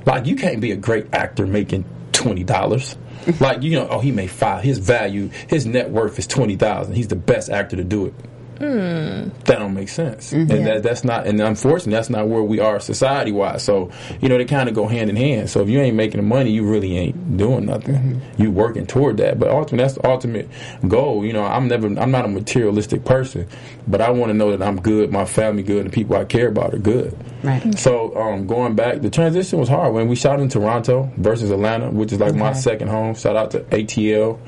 Like 0.05 0.25
you 0.27 0.35
can't 0.35 0.61
be 0.61 0.71
a 0.71 0.75
great 0.75 1.13
actor 1.13 1.47
making 1.47 1.85
twenty 2.25 2.43
dollars. 2.43 2.97
like 3.39 3.61
you 3.61 3.73
know, 3.73 3.87
oh 3.87 3.99
he 3.99 4.11
made 4.11 4.31
five. 4.31 4.63
His 4.63 4.79
value, 4.79 5.29
his 5.47 5.67
net 5.67 5.91
worth 5.91 6.17
is 6.17 6.25
twenty 6.25 6.55
thousand. 6.55 6.95
He's 6.95 7.07
the 7.07 7.15
best 7.15 7.51
actor 7.51 7.75
to 7.77 7.83
do 7.83 8.07
it. 8.07 8.13
That 8.59 9.59
don't 9.59 9.73
make 9.73 9.89
sense, 9.89 10.31
and 10.31 10.49
that, 10.49 10.83
that's 10.83 11.03
not. 11.03 11.27
And 11.27 11.39
unfortunately, 11.41 11.93
that's 11.93 12.09
not 12.09 12.27
where 12.27 12.41
we 12.41 12.59
are 12.59 12.79
society 12.79 13.31
wise. 13.31 13.63
So 13.63 13.91
you 14.21 14.29
know, 14.29 14.37
they 14.37 14.45
kind 14.45 14.69
of 14.69 14.75
go 14.75 14.87
hand 14.87 15.09
in 15.09 15.15
hand. 15.15 15.49
So 15.49 15.61
if 15.61 15.69
you 15.69 15.79
ain't 15.81 15.95
making 15.95 16.17
the 16.17 16.25
money, 16.25 16.51
you 16.51 16.65
really 16.65 16.97
ain't 16.97 17.37
doing 17.37 17.65
nothing. 17.65 18.21
You 18.37 18.51
working 18.51 18.85
toward 18.85 19.17
that, 19.17 19.39
but 19.39 19.49
ultimately, 19.49 19.79
that's 19.83 19.95
the 19.95 20.07
ultimate 20.07 20.49
goal. 20.87 21.25
You 21.25 21.33
know, 21.33 21.43
I'm 21.43 21.67
never. 21.67 21.87
I'm 21.87 22.11
not 22.11 22.25
a 22.25 22.29
materialistic 22.29 23.03
person, 23.05 23.47
but 23.87 24.01
I 24.01 24.09
want 24.11 24.29
to 24.29 24.33
know 24.33 24.55
that 24.55 24.65
I'm 24.65 24.79
good, 24.81 25.11
my 25.11 25.25
family 25.25 25.63
good, 25.63 25.79
and 25.79 25.91
the 25.91 25.93
people 25.93 26.15
I 26.15 26.25
care 26.25 26.47
about 26.47 26.73
are 26.73 26.79
good. 26.79 27.17
Right. 27.43 27.77
So 27.77 28.15
um, 28.15 28.47
going 28.47 28.75
back, 28.75 29.01
the 29.01 29.09
transition 29.09 29.59
was 29.59 29.69
hard 29.69 29.93
when 29.93 30.07
we 30.07 30.15
shot 30.15 30.39
in 30.39 30.49
Toronto 30.49 31.11
versus 31.17 31.51
Atlanta, 31.51 31.89
which 31.91 32.11
is 32.11 32.19
like 32.19 32.35
my 32.35 32.53
second 32.53 32.87
home. 32.87 33.15
Shout 33.15 33.35
out 33.35 33.51
to 33.51 33.59
ATL, 33.61 34.39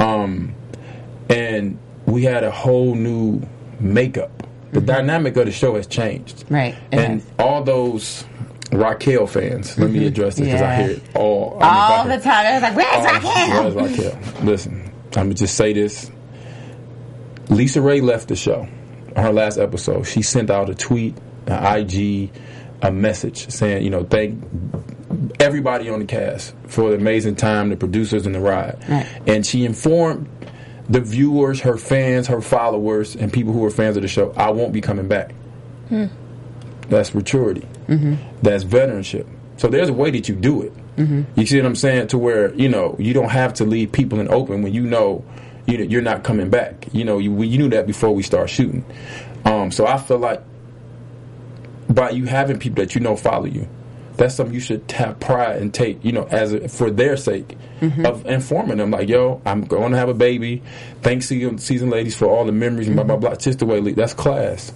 um, 0.00 0.54
and 1.28 1.78
we 2.06 2.22
had 2.24 2.44
a 2.44 2.50
whole 2.50 2.94
new 2.94 3.40
makeup. 3.80 4.30
The 4.72 4.80
dynamic 4.80 5.36
of 5.36 5.46
the 5.46 5.52
show 5.52 5.76
has 5.76 5.86
changed, 5.86 6.44
Right. 6.50 6.74
And 6.90 7.22
all 7.38 7.62
those 7.62 8.24
Raquel 8.72 9.26
fans, 9.28 9.78
let 9.78 9.90
me 9.90 10.04
address 10.06 10.34
this 10.36 10.46
because 10.46 10.62
I 10.62 10.64
Mm-hmm. 10.74 10.82
Hear 10.88 10.90
it 10.96 11.02
all 11.16 11.58
I 11.60 11.64
mean, 11.64 11.98
All 11.98 12.04
by 12.08 12.16
the 12.16 12.22
time. 12.22 12.46
I 12.46 12.52
was 12.54 12.62
like, 12.62 12.76
where's 12.76 13.04
Raquel? 13.24 13.72
where's 13.72 13.74
Raquel? 13.98 14.44
Listen, 14.44 14.82
I'm 14.82 15.12
gonna 15.12 15.34
just 15.34 15.56
say 15.56 15.72
this. 15.72 16.10
LisaRaye 17.46 18.02
left 18.02 18.28
the 18.28 18.36
show. 18.36 18.66
Her 19.16 19.32
last 19.32 19.58
episode, 19.58 20.04
she 20.04 20.22
sent 20.22 20.50
out 20.50 20.68
a 20.70 20.74
tweet, 20.74 21.16
an 21.46 21.78
IG, 21.88 22.30
a 22.82 22.90
message 22.90 23.48
saying, 23.50 23.84
you 23.84 23.90
know, 23.90 24.02
thank 24.02 24.42
everybody 25.38 25.88
on 25.88 26.00
the 26.00 26.04
cast 26.04 26.54
for 26.66 26.90
the 26.90 26.96
amazing 26.96 27.36
time, 27.36 27.68
the 27.68 27.76
producers 27.76 28.26
and 28.26 28.34
the 28.34 28.40
ride. 28.40 28.82
Right. 28.88 29.06
And 29.28 29.46
she 29.46 29.64
informed 29.64 30.28
the 30.88 31.00
viewers, 31.00 31.60
her 31.60 31.76
fans, 31.76 32.26
her 32.26 32.40
followers, 32.40 33.16
and 33.16 33.32
people 33.32 33.52
who 33.52 33.64
are 33.64 33.70
fans 33.70 33.96
of 33.96 34.02
the 34.02 34.08
show, 34.08 34.32
I 34.36 34.50
won't 34.50 34.72
be 34.72 34.80
coming 34.80 35.08
back. 35.08 35.32
Hmm. 35.88 36.06
That's 36.88 37.14
maturity. 37.14 37.66
Mm-hmm. 37.86 38.16
That's 38.42 38.64
veteranship. 38.64 39.26
So 39.56 39.68
there's 39.68 39.88
a 39.88 39.92
way 39.92 40.10
that 40.10 40.28
you 40.28 40.34
do 40.34 40.62
it. 40.62 40.72
Mm-hmm. 40.96 41.22
You 41.40 41.46
see 41.46 41.56
what 41.56 41.66
I'm 41.66 41.76
saying? 41.76 42.08
To 42.08 42.18
where 42.18 42.54
you 42.54 42.68
know 42.68 42.96
you 42.98 43.14
don't 43.14 43.30
have 43.30 43.54
to 43.54 43.64
leave 43.64 43.92
people 43.92 44.20
in 44.20 44.28
open 44.28 44.62
when 44.62 44.72
you 44.72 44.82
know 44.82 45.24
you 45.66 45.78
know, 45.78 45.84
you're 45.84 46.02
not 46.02 46.22
coming 46.22 46.50
back. 46.50 46.86
You 46.92 47.04
know 47.04 47.18
you 47.18 47.32
we, 47.32 47.46
you 47.46 47.58
knew 47.58 47.70
that 47.70 47.86
before 47.86 48.14
we 48.14 48.22
start 48.22 48.50
shooting. 48.50 48.84
Um, 49.44 49.70
so 49.70 49.86
I 49.86 49.98
feel 49.98 50.18
like 50.18 50.42
by 51.88 52.10
you 52.10 52.26
having 52.26 52.58
people 52.58 52.84
that 52.84 52.94
you 52.94 53.00
know 53.00 53.16
follow 53.16 53.46
you, 53.46 53.68
that's 54.16 54.34
something 54.34 54.54
you 54.54 54.60
should 54.60 54.90
have 54.92 55.20
pride 55.20 55.60
and 55.60 55.72
take. 55.72 56.04
You 56.04 56.12
know, 56.12 56.24
as 56.30 56.52
a, 56.52 56.68
for 56.68 56.90
their 56.90 57.16
sake 57.16 57.56
mm-hmm. 57.80 58.06
of 58.06 58.26
informing 58.26 58.78
them, 58.78 58.90
like, 58.90 59.08
yo, 59.08 59.40
I'm 59.44 59.62
going 59.62 59.92
to 59.92 59.98
have 59.98 60.08
a 60.08 60.14
baby. 60.14 60.62
Thanks 61.02 61.26
season, 61.26 61.58
season 61.58 61.90
ladies 61.90 62.16
for 62.16 62.26
all 62.26 62.44
the 62.44 62.52
memories 62.52 62.86
and 62.86 62.96
blah 62.96 63.04
blah 63.04 63.16
mm-hmm. 63.16 63.26
blah. 63.26 63.34
Just 63.34 63.58
the 63.58 63.66
way 63.66 63.80
that's 63.92 64.14
class. 64.14 64.72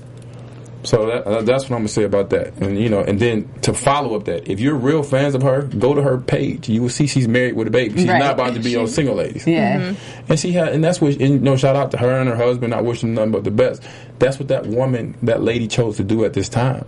So 0.85 1.07
that, 1.07 1.27
uh, 1.27 1.43
that's 1.43 1.65
what 1.65 1.73
I'm 1.73 1.81
gonna 1.83 1.89
say 1.89 2.05
about 2.05 2.31
that, 2.31 2.55
and 2.59 2.79
you 2.79 2.89
know, 2.89 3.01
and 3.01 3.19
then 3.19 3.53
to 3.63 3.75
follow 3.75 4.15
up 4.15 4.27
that, 4.27 4.49
if 4.49 4.61
you're 4.61 4.77
real 4.77 5.03
fans 5.03 5.35
of 5.35 5.43
her, 5.43 5.63
go 5.63 5.93
to 5.93 6.01
her 6.01 6.19
page. 6.19 6.69
You 6.69 6.83
will 6.83 6.89
see 6.89 7.09
she's 7.09 7.27
married 7.27 7.57
with 7.57 7.67
a 7.67 7.71
baby. 7.71 7.99
She's 7.99 8.09
Right. 8.09 8.21
not 8.21 8.35
about 8.35 8.55
to 8.55 8.61
be 8.61 8.77
on 8.77 8.87
single 8.87 9.17
ladies. 9.17 9.45
Yeah. 9.45 9.81
Mm-hmm. 9.81 10.31
And 10.31 10.39
she 10.39 10.53
had, 10.53 10.69
and 10.69 10.83
that's 10.83 11.01
what, 11.01 11.15
and, 11.15 11.21
you 11.21 11.39
know, 11.41 11.57
shout 11.57 11.75
out 11.75 11.91
to 11.91 11.99
her 11.99 12.21
and 12.21 12.29
her 12.29 12.37
husband. 12.37 12.73
I 12.75 12.81
wish 12.81 13.01
them 13.01 13.15
nothing 13.15 13.33
but 13.33 13.43
the 13.43 13.51
best. 13.51 13.83
That's 14.21 14.39
what 14.39 14.49
that 14.49 14.67
woman, 14.67 15.17
that 15.23 15.43
lady 15.43 15.67
chose 15.67 15.97
to 15.97 16.05
do 16.05 16.25
at 16.25 16.33
this 16.33 16.49
time. 16.49 16.87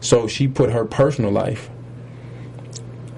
So 0.00 0.28
she 0.28 0.46
put 0.46 0.70
her 0.70 0.84
personal 0.84 1.32
life 1.32 1.68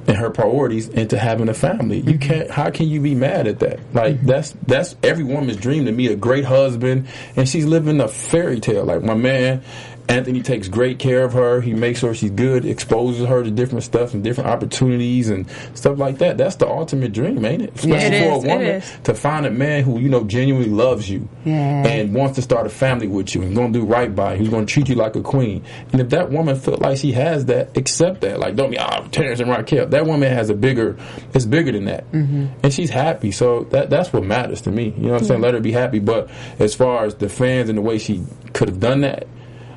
and 0.07 0.17
her 0.17 0.31
priorities 0.31 0.89
into 0.89 1.19
having 1.19 1.49
a 1.49 1.55
family. 1.55 1.99
You 1.99 2.15
mm-hmm. 2.15 2.19
can't, 2.19 2.51
how 2.51 2.71
can 2.71 2.89
you 2.89 3.01
be 3.01 3.15
mad 3.15 3.47
at 3.47 3.61
that? 3.61 3.81
Like, 3.93 4.17
mm-hmm. 4.17 4.27
that's, 4.27 4.55
that's 4.67 4.97
every 5.03 5.25
woman's 5.25 5.57
dream 5.57 5.87
to 5.87 5.93
meet 5.93 6.11
a 6.11 6.17
great 6.17 6.45
husband, 6.45 7.09
and 7.37 7.49
she's 7.49 7.65
living 7.65 8.01
a 8.01 8.09
fairy 8.09 8.61
tale. 8.61 8.85
Like, 8.85 9.03
my 9.03 9.15
man 9.15 9.63
Anthony 10.09 10.43
takes 10.43 10.69
great 10.69 10.99
care 10.99 11.25
of 11.25 11.33
her. 11.33 11.61
He 11.63 11.73
makes 11.73 12.01
sure 12.01 12.15
she's 12.15 12.31
good, 12.31 12.65
exposes 12.67 13.27
her 13.27 13.43
to 13.43 13.51
different 13.51 13.85
stuff 13.85 14.13
and 14.13 14.23
different 14.23 14.51
opportunities 14.51 15.31
and 15.31 15.47
stuff 15.75 15.99
like 15.99 16.19
that. 16.19 16.37
That's 16.37 16.57
the 16.57 16.69
ultimate 16.69 17.13
dream, 17.13 17.43
ain't 17.45 17.63
it? 17.63 17.75
Especially 17.75 18.17
it 18.19 18.23
for 18.31 18.37
is, 18.39 18.45
a 18.45 18.47
woman 18.49 18.83
to 19.05 19.15
find 19.15 19.47
a 19.47 19.51
man 19.51 19.83
who 19.83 19.99
you 19.99 20.09
know 20.11 20.25
genuinely 20.25 20.69
loves 20.69 21.09
you 21.09 21.29
Yeah. 21.45 21.87
and 21.87 22.15
wants 22.15 22.35
to 22.37 22.43
start 22.43 22.67
a 22.67 22.71
family 22.71 23.07
with 23.09 23.35
you 23.35 23.43
and 23.43 23.55
going 23.55 23.73
to 23.73 23.79
do 23.81 23.85
right 23.87 24.15
by 24.15 24.33
you. 24.35 24.41
Who's 24.41 24.51
going 24.51 24.67
to 24.67 24.73
treat 24.73 24.89
you 24.91 24.95
like 24.95 25.17
a 25.17 25.23
queen. 25.23 25.65
And 25.93 26.01
if 26.01 26.11
that 26.11 26.31
woman 26.31 26.57
felt 26.57 26.81
like 26.81 26.99
she 26.99 27.13
has 27.13 27.47
that, 27.47 27.77
accept 27.77 28.21
that. 28.21 28.39
Like 28.39 28.57
don't 28.57 28.71
be 28.71 28.79
ah 28.79 29.07
Terrence 29.11 29.41
and 29.41 29.49
Raquel. 29.51 29.87
That 29.87 30.07
woman 30.07 30.31
has 30.31 30.51
a 30.51 30.55
bigger. 30.55 30.97
It's 31.33 31.47
bigger 31.47 31.73
than 31.73 31.87
that, 31.87 32.11
Mm-hmm. 32.13 32.47
and 32.63 32.73
she's 32.75 32.91
happy. 32.91 33.31
So 33.31 33.65
that 33.71 33.89
that's 33.91 34.13
what 34.13 34.23
matters 34.25 34.61
to 34.63 34.71
me. 34.71 34.93
You 34.97 35.07
know 35.07 35.13
what 35.13 35.23
I'm 35.23 35.29
saying? 35.29 35.41
Let 35.41 35.55
her 35.55 35.61
be 35.61 35.73
happy. 35.73 35.99
But 35.99 36.31
as 36.59 36.75
far 36.75 37.05
as 37.05 37.15
the 37.15 37.29
fans 37.29 37.69
and 37.71 37.79
the 37.79 37.83
way 37.83 37.99
she 37.99 38.23
could 38.53 38.69
have 38.69 38.81
done 38.81 39.01
that. 39.01 39.27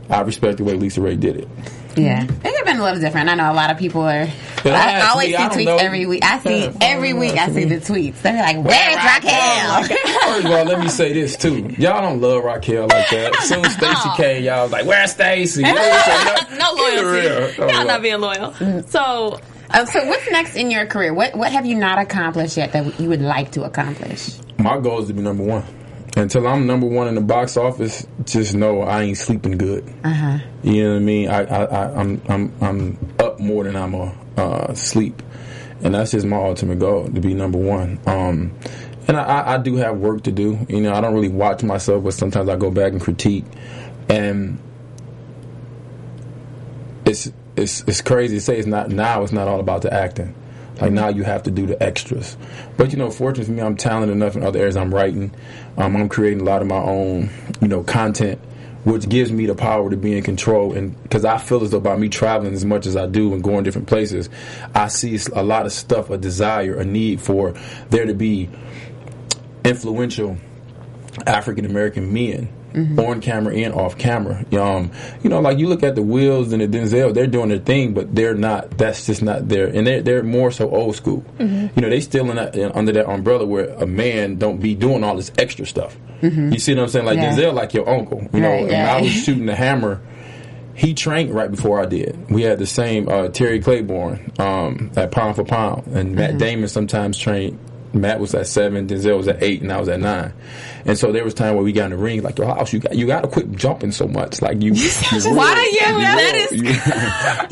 I 0.10 0.22
respect 0.22 0.58
the 0.58 0.64
way 0.64 0.74
LisaRaye 0.78 1.20
did 1.20 1.38
it. 1.38 1.48
Yeah, 1.98 2.24
it 2.24 2.28
could 2.28 2.54
have 2.56 2.66
been 2.66 2.78
a 2.78 2.84
little 2.84 3.00
different. 3.00 3.28
I 3.28 3.34
know 3.34 3.52
a 3.52 3.56
lot 3.56 3.72
of 3.72 3.78
people 3.80 4.02
are. 4.04 4.28
Yeah, 4.64 4.76
I 4.76 5.00
to 5.02 5.08
always 5.10 5.28
me, 5.30 5.38
see 5.38 5.44
I 5.44 5.50
tweets 5.50 5.66
know. 5.66 5.78
every 5.78 6.06
week. 6.06 6.24
I 6.24 6.40
see 6.40 6.60
Yeah, 6.66 6.72
every 6.82 7.14
week. 7.14 7.34
I 7.38 7.48
see 7.48 7.66
me. 7.66 7.76
the 7.76 7.78
tweets. 7.78 8.22
They're 8.22 8.34
like, 8.34 8.58
"Where's 8.64 8.96
Raquel?" 8.96 9.84
First 9.84 10.46
of 10.46 10.52
all, 10.52 10.66
let 10.66 10.80
me 10.80 10.90
say 10.90 11.12
this 11.14 11.36
too. 11.36 11.74
Y'all 11.80 12.02
don't 12.02 12.22
love 12.22 12.44
Raquel 12.44 12.84
like 12.84 13.10
that. 13.10 13.36
As 13.38 13.50
soon 13.50 13.66
as 13.66 13.74
Stacy 13.78 14.10
came, 14.16 14.44
y'all 14.44 14.64
was 14.64 14.72
like, 14.72 14.86
"Where's 14.86 15.12
Stacy?" 15.12 15.62
You 15.62 15.74
know 15.74 15.74
what 15.74 16.50
I'm 16.52 16.58
no 16.60 16.72
loyalty. 16.74 17.28
Real. 17.28 17.70
Y'all 17.74 17.86
not 17.88 18.02
being 18.04 18.20
loyal. 18.22 18.54
So 18.88 19.40
Uh, 19.72 19.86
so, 19.86 20.06
what's 20.06 20.30
next 20.32 20.56
in 20.56 20.70
your 20.72 20.86
career? 20.86 21.14
What 21.16 21.36
What 21.36 21.52
have 21.52 21.66
you 21.66 21.76
not 21.76 21.98
accomplished 21.98 22.58
yet 22.58 22.74
that 22.74 23.00
you 23.00 23.10
would 23.10 23.22
like 23.22 23.52
to 23.54 23.64
accomplish? 23.64 24.30
My 24.60 24.80
goal 24.80 25.02
is 25.02 25.08
to 25.08 25.14
be 25.14 25.22
number 25.22 25.44
one. 25.44 25.64
Until 26.18 26.48
I'm 26.48 26.66
number 26.66 26.88
one 26.88 27.08
in 27.08 27.14
the 27.14 27.22
box 27.22 27.58
office, 27.58 28.08
just 28.26 28.56
know 28.56 28.82
I 28.82 29.04
ain't 29.04 29.18
sleeping 29.20 29.56
good. 29.58 29.88
Uh-huh. 30.04 30.40
You 30.64 30.84
know 30.84 30.90
what 30.94 30.96
I 30.96 31.00
mean? 31.00 31.30
I, 31.30 31.44
I, 31.44 31.64
I 31.66 32.00
I'm 32.00 32.22
I'm 32.28 32.54
I'm 32.60 32.98
up 33.20 33.40
more 33.40 33.64
than 33.64 33.76
I'm 33.76 33.94
a 33.94 34.16
uh, 34.36 34.74
sleep, 34.74 35.22
and 35.84 35.94
that's 35.94 36.12
just 36.12 36.26
my 36.26 36.38
ultimate 36.38 36.80
goal 36.80 37.06
to 37.06 37.22
be 37.22 37.36
number 37.36 37.60
one. 37.60 38.00
Um, 38.08 38.52
and 39.08 39.16
I, 39.16 39.24
I- 39.24 39.54
I 39.54 39.58
do 39.60 39.76
have 39.76 39.98
work 40.00 40.24
to 40.24 40.32
do. 40.32 40.58
You 40.68 40.82
know, 40.82 40.94
I 40.94 41.02
don't 41.02 41.14
really 41.14 41.30
watch 41.30 41.62
myself, 41.62 42.04
but 42.04 42.16
sometimes 42.16 42.50
I 42.50 42.56
go 42.56 42.72
back 42.72 42.94
and 42.94 43.02
critique, 43.02 43.46
and 44.10 44.58
it's 47.06 47.32
it's 47.56 47.84
it's 47.88 48.02
crazy 48.02 48.38
to 48.38 48.42
say 48.42 48.58
it's 48.58 48.68
not 48.68 48.90
now. 48.90 49.22
It's 49.22 49.32
not 49.32 49.48
all 49.48 49.60
about 49.60 49.84
the 49.84 49.94
acting. 49.94 50.34
Like 50.82 50.92
now, 50.92 51.10
you 51.10 51.24
have 51.24 51.44
to 51.44 51.52
do 51.52 51.66
the 51.66 51.82
extras. 51.82 52.38
But 52.78 52.92
you 52.92 52.98
know, 53.00 53.10
fortunately 53.10 53.46
for 53.46 53.52
me, 53.52 53.62
I'm 53.62 53.76
talented 53.78 54.16
enough 54.16 54.36
in 54.36 54.44
other 54.44 54.60
areas. 54.60 54.78
I'm 54.78 54.94
writing, 54.94 55.34
um, 55.78 55.96
I'm 55.96 56.10
creating 56.10 56.42
a 56.42 56.44
lot 56.44 56.62
of 56.62 56.68
my 56.68 56.82
own, 56.82 57.30
you 57.62 57.68
know, 57.68 57.84
content, 57.84 58.40
which 58.84 59.08
gives 59.08 59.32
me 59.32 59.46
the 59.46 59.56
power 59.56 59.90
to 59.90 59.98
be 59.98 60.18
in 60.18 60.24
control. 60.24 60.74
And 60.74 61.02
because 61.04 61.24
I 61.24 61.38
feel 61.38 61.64
as 61.64 61.72
though 61.72 61.80
by 61.80 61.96
me 61.96 62.10
traveling 62.10 62.54
as 62.54 62.66
much 62.66 62.86
as 62.86 62.96
I 62.96 63.06
do 63.06 63.34
and 63.34 63.44
going 63.44 63.64
different 63.64 63.88
places, 63.88 64.30
I 64.74 64.88
see 64.88 65.20
a 65.34 65.44
lot 65.44 65.66
of 65.66 65.72
stuff, 65.72 66.10
a 66.10 66.18
desire, 66.18 66.78
a 66.78 66.86
need 66.86 67.22
for 67.22 67.54
there 67.90 68.06
to 68.06 68.14
be 68.14 68.50
influential 69.64 70.38
African 71.26 71.66
American 71.66 72.14
men 72.14 72.50
on 72.76 73.22
camera 73.22 73.56
and 73.56 73.74
off 73.74 73.98
camera. 73.98 74.46
Um, 74.54 74.92
you 75.24 75.30
know, 75.30 75.40
like 75.40 75.58
you 75.58 75.68
look 75.68 75.84
at 75.84 75.96
the 75.96 76.02
Wills 76.02 76.52
and 76.54 76.62
the 76.62 76.68
Denzel, 76.68 77.14
they're 77.14 77.28
doing 77.28 77.50
their 77.50 77.58
thing, 77.60 77.94
but 77.94 78.14
they're 78.14 78.36
not. 78.36 78.78
That's 78.78 79.06
just 79.06 79.22
not 79.24 79.48
there, 79.50 79.68
and 79.68 79.86
they're 79.88 80.02
they're 80.02 80.24
more 80.24 80.52
so 80.52 80.70
old 80.70 80.96
school. 80.96 81.26
You 81.40 81.70
know, 81.76 81.90
they 81.90 82.00
still 82.02 82.30
in 82.30 82.36
that, 82.36 82.56
under 82.76 82.92
that 82.92 83.10
umbrella 83.10 83.46
where 83.46 83.70
a 83.70 83.88
man 83.88 84.36
don't 84.38 84.60
be 84.60 84.76
doing 84.76 85.04
all 85.04 85.16
this 85.16 85.32
extra 85.38 85.66
stuff. 85.66 85.98
You 86.22 86.58
see 86.60 86.74
what 86.74 86.84
I'm 86.84 86.88
saying? 86.90 87.06
Like 87.06 87.18
Yeah. 87.18 87.36
Denzel, 87.36 87.54
like 87.54 87.74
your 87.74 87.88
uncle. 87.90 88.28
You 88.34 88.40
know, 88.42 88.50
Right, 88.52 88.62
and 88.64 88.72
yeah. 88.72 88.96
I 88.96 89.02
was 89.02 89.12
shooting 89.24 89.46
the 89.46 89.56
hammer. 89.56 90.02
He 90.74 90.94
trained 90.94 91.32
right 91.34 91.50
before 91.50 91.82
I 91.82 91.88
did. 91.88 92.30
We 92.30 92.44
had 92.44 92.60
the 92.60 92.68
same 92.68 93.10
uh, 93.10 93.30
Terry 93.30 93.60
Claybon 93.60 94.40
um, 94.40 94.92
at 94.96 95.12
pound 95.12 95.36
for 95.36 95.44
pound, 95.44 95.88
and 95.88 96.14
Matt 96.16 96.38
Damon 96.38 96.68
sometimes 96.70 97.18
trained. 97.18 97.58
Matt 97.98 98.20
was 98.20 98.34
at 98.36 98.48
seven, 98.48 98.88
Denzel 98.88 99.18
was 99.18 99.28
at 99.28 99.42
eight, 99.44 99.62
and 99.62 99.72
I 99.72 99.80
was 99.80 99.90
at 99.90 100.00
nine. 100.00 100.34
And 100.86 100.98
so 100.98 101.12
there 101.12 101.24
was 101.26 101.34
time 101.34 101.56
where 101.56 101.64
we 101.64 101.74
got 101.74 101.86
in 101.86 101.92
the 101.92 101.98
ring, 101.98 102.22
like 102.24 102.38
your 102.38 102.48
house, 102.48 102.72
you 102.72 102.80
got 102.80 102.96
you 102.96 103.08
got 103.08 103.22
to 103.22 103.28
quit 103.28 103.52
jumping 103.52 103.92
so 103.92 104.08
much. 104.08 104.42
Like 104.42 104.62
you, 104.62 104.74
you 104.74 104.90
Why 105.36 105.56
do 105.56 105.62
you- 105.62 105.78
that 105.98 106.48
real, 106.52 106.64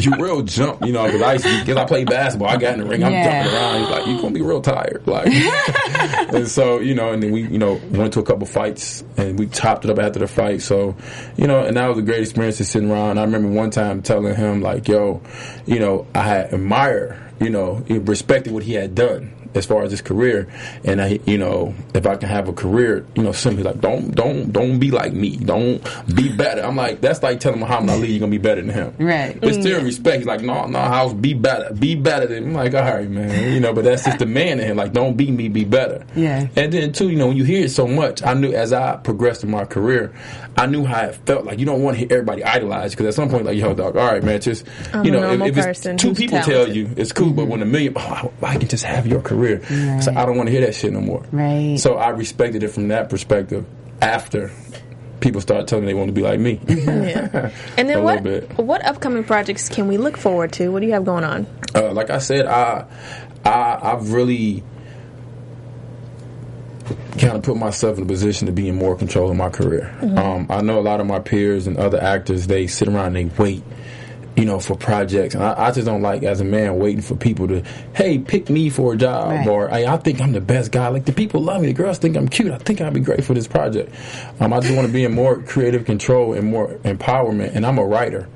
you, 0.08 0.12
you 0.18 0.24
real 0.24 0.42
jump, 0.44 0.86
you 0.86 0.92
know? 0.94 1.06
Because 1.06 1.22
I 1.22 1.34
used 1.34 1.46
to, 1.46 1.60
because 1.60 1.78
I 1.78 1.86
played 1.86 2.08
basketball, 2.10 2.48
I 2.50 2.58
got 2.58 2.76
in 2.76 2.82
the 2.82 2.86
ring, 2.86 3.04
I'm 3.04 3.12
Yeah. 3.12 3.44
jumping 3.44 3.54
around. 3.58 3.80
He's 3.82 3.90
like, 3.90 4.08
you 4.08 4.22
gonna 4.22 4.34
be 4.34 4.42
real 4.42 4.62
tired, 4.62 5.04
like. 5.06 5.28
and 6.34 6.48
so 6.48 6.80
you 6.80 6.96
know, 6.96 7.12
and 7.12 7.22
then 7.22 7.32
we 7.32 7.42
you 7.42 7.58
know 7.58 7.80
went 7.92 8.14
to 8.14 8.20
a 8.20 8.24
couple 8.24 8.46
fights 8.46 9.04
and 9.18 9.38
we 9.38 9.48
topped 9.48 9.84
it 9.86 9.92
up 9.92 10.00
after 10.00 10.20
the 10.20 10.28
fight. 10.28 10.62
So 10.62 10.96
you 11.38 11.48
know, 11.48 11.64
and 11.66 11.76
that 11.78 11.88
was 11.88 11.98
a 11.98 12.02
great 12.02 12.22
experience 12.22 12.58
to 12.58 12.64
sitting 12.66 12.90
around. 12.90 13.18
I 13.18 13.24
remember 13.24 13.50
one 13.50 13.70
time 13.72 14.02
telling 14.02 14.34
him 14.36 14.62
like, 14.62 14.88
yo, 14.88 15.22
you 15.66 15.80
know, 15.80 16.08
I 16.16 16.22
had 16.24 16.54
admire, 16.54 17.32
you 17.40 17.50
know, 17.50 17.84
respected 17.90 18.54
what 18.54 18.64
he 18.64 18.74
had 18.74 18.96
done 18.96 19.34
as 19.56 19.66
far 19.66 19.84
as 19.84 19.92
his 19.92 20.02
career, 20.02 20.48
and 20.84 21.02
I, 21.02 21.20
you 21.26 21.38
know, 21.38 21.74
if 21.94 22.06
I 22.06 22.16
can 22.16 22.30
have 22.30 22.48
a 22.48 22.54
career, 22.54 23.06
you 23.16 23.24
know, 23.24 23.32
simply 23.32 23.64
like 23.64 23.80
don't 23.82 24.14
don't 24.14 24.52
don't 24.52 24.80
be 24.80 24.92
like 24.92 25.14
me, 25.14 25.38
don't 25.38 25.82
be 26.14 26.30
better. 26.36 26.62
I'm 26.62 26.76
like 26.76 27.02
that's 27.02 27.24
like 27.24 27.40
telling 27.40 27.60
Muhammad 27.60 27.92
Ali 27.92 28.12
you're 28.12 28.20
gonna 28.20 28.32
be 28.32 28.38
better 28.38 28.62
than 28.62 28.70
him, 28.70 28.94
Right. 29.00 29.40
But 29.40 29.54
still 29.54 29.84
respect. 29.84 30.18
He's 30.18 30.26
like 30.26 30.42
no 30.42 30.66
no, 30.68 30.80
house 30.80 31.14
be 31.14 31.34
better, 31.34 31.74
be 31.74 31.96
better 31.96 32.28
than. 32.28 32.46
I'm 32.46 32.54
like 32.54 32.74
all 32.74 32.82
right, 32.82 33.10
man, 33.10 33.54
you 33.54 33.60
know, 33.60 33.74
but 33.74 33.86
that's 33.86 34.04
just 34.04 34.20
the 34.20 34.26
man 34.26 34.60
in 34.60 34.68
him. 34.68 34.78
Like 34.78 34.94
don't 34.94 35.16
be 35.16 35.32
me, 35.32 35.48
be 35.50 35.64
better. 35.64 36.06
Yeah. 36.16 36.48
And 36.56 36.72
then 36.72 36.92
too, 36.92 37.10
you 37.10 37.16
know, 37.16 37.28
when 37.28 37.38
you 37.38 37.44
hear 37.44 37.66
it 37.66 37.72
so 37.72 37.88
much, 37.88 38.24
I 38.24 38.34
knew 38.34 38.52
as 38.54 38.74
I 38.74 38.98
progressed 38.98 39.44
in 39.44 39.52
my 39.52 39.66
career, 39.66 40.14
I 40.58 40.66
knew 40.66 40.86
how 40.86 41.06
it 41.06 41.16
felt. 41.26 41.46
Like 41.46 41.60
you 41.60 41.66
don't 41.66 41.82
want 41.82 41.96
to 41.96 42.00
hear 42.00 42.08
everybody 42.12 42.44
idolize 42.44 42.92
because 42.92 43.08
at 43.08 43.14
some 43.14 43.30
point, 43.30 43.46
like 43.46 43.58
yo, 43.58 43.74
dog, 43.74 43.96
all 43.96 44.06
right, 44.06 44.24
man, 44.24 44.42
just 44.42 44.66
I'm 44.94 45.06
you 45.06 45.12
know, 45.12 45.32
if, 45.32 45.58
if 45.58 45.86
it's 45.86 46.02
two 46.02 46.14
people 46.14 46.42
tell 46.42 46.68
you 46.68 46.90
it's 46.98 47.12
cool, 47.12 47.32
but 47.32 47.48
when 47.48 47.62
a 47.62 47.66
million, 47.66 47.94
oh, 47.96 48.32
I 48.42 48.58
can 48.58 48.68
just 48.68 48.84
have 48.84 49.08
your 49.08 49.22
career. 49.22 49.45
So 50.02 50.12
I 50.16 50.26
don't 50.26 50.38
want 50.38 50.48
to 50.48 50.52
hear 50.52 50.62
that 50.62 50.76
shit 50.76 50.92
no 50.94 51.02
more. 51.02 51.26
Right. 51.32 51.80
So 51.80 51.96
I 51.96 52.10
respected 52.10 52.64
it 52.64 52.70
from 52.70 52.88
that 52.90 53.10
perspective. 53.10 53.66
After 54.02 54.52
people 55.22 55.42
start 55.42 55.68
telling 55.68 55.86
me 55.86 55.92
they 55.92 55.98
want 55.98 56.10
to 56.10 56.14
be 56.14 56.22
like 56.22 56.40
me, 56.40 56.60
Yeah. 56.68 57.52
And 57.78 57.90
then 57.90 58.04
what 58.04 58.22
bit. 58.24 58.58
what 58.58 58.86
upcoming 58.86 59.24
projects 59.24 59.70
can 59.70 59.88
we 59.88 59.98
look 59.98 60.18
forward 60.18 60.52
to? 60.54 60.70
What 60.72 60.82
do 60.82 60.88
you 60.88 60.94
have 60.94 61.06
going 61.06 61.24
on? 61.24 61.48
uh, 61.74 61.92
like 61.94 62.10
I 62.10 62.20
said, 62.20 62.46
I, 62.46 62.86
I, 63.44 63.80
I've 63.82 64.12
really 64.14 64.64
kind 67.18 67.38
of 67.38 67.44
put 67.44 67.58
myself 67.58 67.98
in 67.98 68.04
a 68.04 68.08
position 68.08 68.46
to 68.48 68.52
be 68.52 68.68
in 68.70 68.76
more 68.76 68.96
control 68.96 69.32
of 69.32 69.38
my 69.38 69.50
career. 69.50 69.96
Um, 70.02 70.46
I 70.50 70.62
know 70.62 70.80
a 70.80 70.82
lot 70.82 71.00
of 71.00 71.08
my 71.08 71.20
peers 71.20 71.66
and 71.66 71.78
other 71.78 72.02
actors 72.02 72.48
they 72.48 72.68
sit 72.68 72.88
around 72.88 73.16
and 73.16 73.32
they 73.32 73.36
wait. 73.42 73.64
You 74.36 74.44
know, 74.44 74.60
for 74.60 74.76
projects, 74.76 75.34
and 75.34 75.42
I, 75.42 75.68
I 75.68 75.72
just 75.72 75.86
don't 75.86 76.02
like 76.02 76.24
as 76.24 76.42
a 76.42 76.44
man 76.44 76.78
waiting 76.78 77.00
for 77.02 77.16
people 77.16 77.48
to, 77.48 77.64
hey, 77.96 78.20
pick 78.20 78.50
me 78.50 78.70
for 78.70 78.92
a 78.94 78.98
job, 78.98 79.30
Right. 79.30 79.48
or 79.48 79.70
hey, 79.70 79.86
I 79.88 79.96
think 79.96 80.20
I'm 80.20 80.34
the 80.34 80.42
best 80.42 80.74
guy. 80.74 80.90
Like 80.90 81.06
the 81.06 81.14
people 81.14 81.42
love 81.42 81.62
me, 81.62 81.68
the 81.68 81.74
girls 81.74 82.00
think 82.00 82.18
I'm 82.18 82.28
cute. 82.28 82.52
I 82.52 82.58
think 82.58 82.82
I'd 82.82 82.94
be 82.94 83.00
great 83.00 83.24
for 83.24 83.34
this 83.34 83.48
project. 83.48 83.96
Um, 84.42 84.52
I 84.52 84.60
just 84.60 84.76
want 84.76 84.88
to 84.88 84.94
be 84.94 85.06
in 85.06 85.14
more 85.14 85.42
creative 85.42 85.86
control 85.86 86.34
and 86.34 86.50
more 86.52 86.76
empowerment. 86.84 87.56
And 87.56 87.66
I'm 87.66 87.78
a 87.78 87.86
writer, 87.86 88.28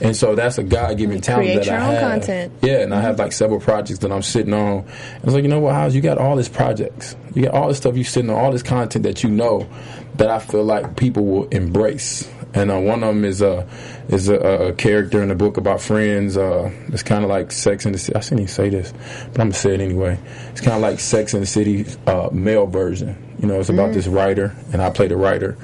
and 0.00 0.16
so 0.16 0.34
that's 0.34 0.56
a 0.56 0.62
God 0.62 0.96
given 0.96 1.20
talent 1.20 1.54
that 1.54 1.66
your 1.66 1.74
I 1.74 1.86
own 1.86 1.94
have. 1.96 2.10
content. 2.12 2.52
Yeah, 2.62 2.78
and 2.80 2.94
I 2.94 3.02
have 3.02 3.18
like 3.18 3.32
several 3.32 3.60
projects 3.60 3.98
that 4.00 4.10
I'm 4.10 4.22
sitting 4.22 4.54
on. 4.54 4.86
I 4.88 5.24
was 5.24 5.34
like, 5.34 5.42
you 5.42 5.50
know 5.50 5.60
what, 5.60 5.74
House, 5.74 5.92
you 5.92 6.00
got 6.00 6.16
all 6.16 6.36
these 6.36 6.48
projects. 6.48 7.14
You 7.34 7.42
got 7.42 7.52
all 7.54 7.68
this 7.68 7.76
stuff 7.76 7.94
you 7.94 8.04
sitting 8.04 8.30
on, 8.30 8.36
all 8.36 8.52
this 8.52 8.62
content 8.62 9.02
that 9.02 9.22
you 9.22 9.28
know 9.28 9.68
that 10.14 10.30
I 10.30 10.38
feel 10.38 10.64
like 10.64 10.96
people 10.96 11.26
will 11.26 11.48
embrace. 11.48 12.26
And 12.56 12.70
uh, 12.70 12.78
one 12.78 13.04
of 13.04 13.14
them 13.14 13.24
is 13.24 13.42
a 13.42 13.68
is 14.08 14.28
a, 14.28 14.36
a 14.36 14.72
character 14.72 15.22
in 15.22 15.28
the 15.28 15.34
book 15.34 15.58
about 15.58 15.80
friends. 15.80 16.36
Uh, 16.36 16.72
it's 16.88 17.02
kind 17.02 17.22
of 17.22 17.28
like 17.28 17.52
Sex 17.52 17.84
in 17.84 17.92
the 17.92 17.98
City. 17.98 18.16
I 18.16 18.20
shouldn't 18.20 18.40
even 18.40 18.52
say 18.52 18.70
this, 18.70 18.92
but 19.32 19.40
I'm 19.40 19.48
gonna 19.48 19.52
say 19.52 19.74
it 19.74 19.80
anyway. 19.80 20.18
It's 20.50 20.62
kind 20.62 20.74
of 20.74 20.80
like 20.80 20.98
Sex 20.98 21.34
in 21.34 21.40
the 21.40 21.46
City 21.46 21.84
uh, 22.06 22.30
male 22.32 22.66
version. 22.66 23.16
You 23.40 23.48
know, 23.48 23.60
it's 23.60 23.68
about 23.68 23.92
this 23.92 24.06
writer, 24.06 24.56
and 24.72 24.80
I 24.80 24.88
play 24.88 25.06
the 25.06 25.16
writer 25.16 25.58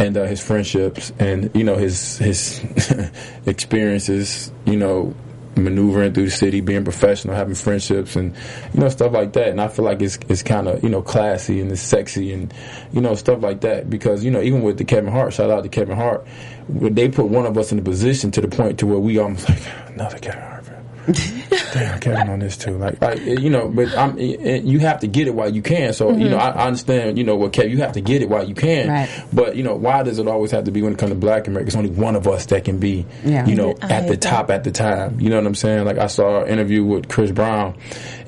and 0.00 0.16
uh, 0.16 0.24
his 0.24 0.42
friendships 0.42 1.12
and 1.20 1.50
you 1.54 1.62
know 1.62 1.76
his 1.76 2.18
his 2.18 2.60
experiences 3.46 4.50
you 4.64 4.76
know 4.76 5.14
maneuvering 5.56 6.12
through 6.12 6.26
the 6.26 6.30
city 6.30 6.60
being 6.60 6.84
professional 6.84 7.34
having 7.34 7.54
friendships 7.54 8.16
and 8.16 8.34
you 8.72 8.80
know 8.80 8.88
stuff 8.88 9.12
like 9.12 9.32
that. 9.34 9.48
And 9.48 9.60
i 9.60 9.68
feel 9.68 9.84
like 9.84 10.02
it's 10.02 10.18
it's 10.28 10.42
kind 10.42 10.68
of 10.68 10.82
you 10.82 10.88
know 10.88 11.02
classy 11.02 11.60
and 11.60 11.70
it's 11.70 11.80
sexy 11.80 12.32
and 12.32 12.52
you 12.92 13.00
know 13.00 13.14
stuff 13.14 13.42
like 13.42 13.60
that. 13.62 13.90
Because 13.90 14.24
you 14.24 14.30
know 14.30 14.40
even 14.40 14.62
with 14.62 14.78
the 14.78 14.84
kevin 14.84 15.12
hart 15.12 15.32
shout 15.32 15.50
out 15.50 15.62
to 15.62 15.68
kevin 15.68 15.96
hart 15.96 16.26
they 16.68 17.08
put 17.08 17.26
one 17.26 17.46
of 17.46 17.58
us 17.58 17.72
in 17.72 17.78
a 17.78 17.82
position 17.82 18.30
to 18.30 18.40
the 18.40 18.48
point 18.48 18.78
to 18.78 18.86
where 18.86 18.98
we 18.98 19.18
almost 19.18 19.48
like 19.48 19.62
another 19.88 20.18
kevin 20.18 20.40
hart 20.40 20.53
damn, 21.72 22.00
Kevin 22.00 22.28
on 22.28 22.38
this 22.38 22.56
too. 22.56 22.76
Like, 22.78 23.00
like 23.00 23.20
you 23.20 23.50
know, 23.50 23.68
but 23.68 23.96
I'm, 23.96 24.18
it, 24.18 24.64
you 24.64 24.78
have 24.80 25.00
to 25.00 25.06
get 25.06 25.26
it 25.26 25.34
while 25.34 25.48
you 25.52 25.62
can. 25.62 25.92
So 25.92 26.12
you 26.12 26.28
know, 26.28 26.36
I, 26.38 26.50
I 26.50 26.66
understand. 26.66 27.18
You 27.18 27.24
know, 27.24 27.36
what 27.36 27.52
Kev, 27.52 27.70
you 27.70 27.78
have 27.78 27.92
to 27.92 28.00
get 28.00 28.22
it 28.22 28.28
while 28.28 28.46
you 28.48 28.54
can. 28.54 28.88
Right. 28.88 29.24
But 29.32 29.56
you 29.56 29.62
know, 29.62 29.74
why 29.74 30.02
does 30.02 30.18
it 30.18 30.26
always 30.26 30.50
have 30.52 30.64
to 30.64 30.70
be 30.70 30.82
when 30.82 30.92
it 30.92 30.98
comes 30.98 31.10
to 31.12 31.16
Black 31.16 31.46
America? 31.46 31.66
It's 31.66 31.76
only 31.76 31.90
one 31.90 32.16
of 32.16 32.26
us 32.26 32.46
that 32.46 32.64
can 32.64 32.78
be, 32.78 33.06
Yeah. 33.24 33.46
you 33.46 33.54
know, 33.54 33.70
I 33.82 33.86
at 33.86 34.00
the 34.02 34.08
hate 34.08 34.08
that. 34.08 34.22
top 34.22 34.50
at 34.50 34.64
the 34.64 34.70
time. 34.70 35.20
You 35.20 35.30
know 35.30 35.36
what 35.36 35.46
I'm 35.46 35.54
saying? 35.54 35.84
Like 35.84 35.98
I 35.98 36.06
saw 36.06 36.42
an 36.42 36.48
interview 36.48 36.84
with 36.84 37.08
Chris 37.08 37.30
Brown, 37.30 37.76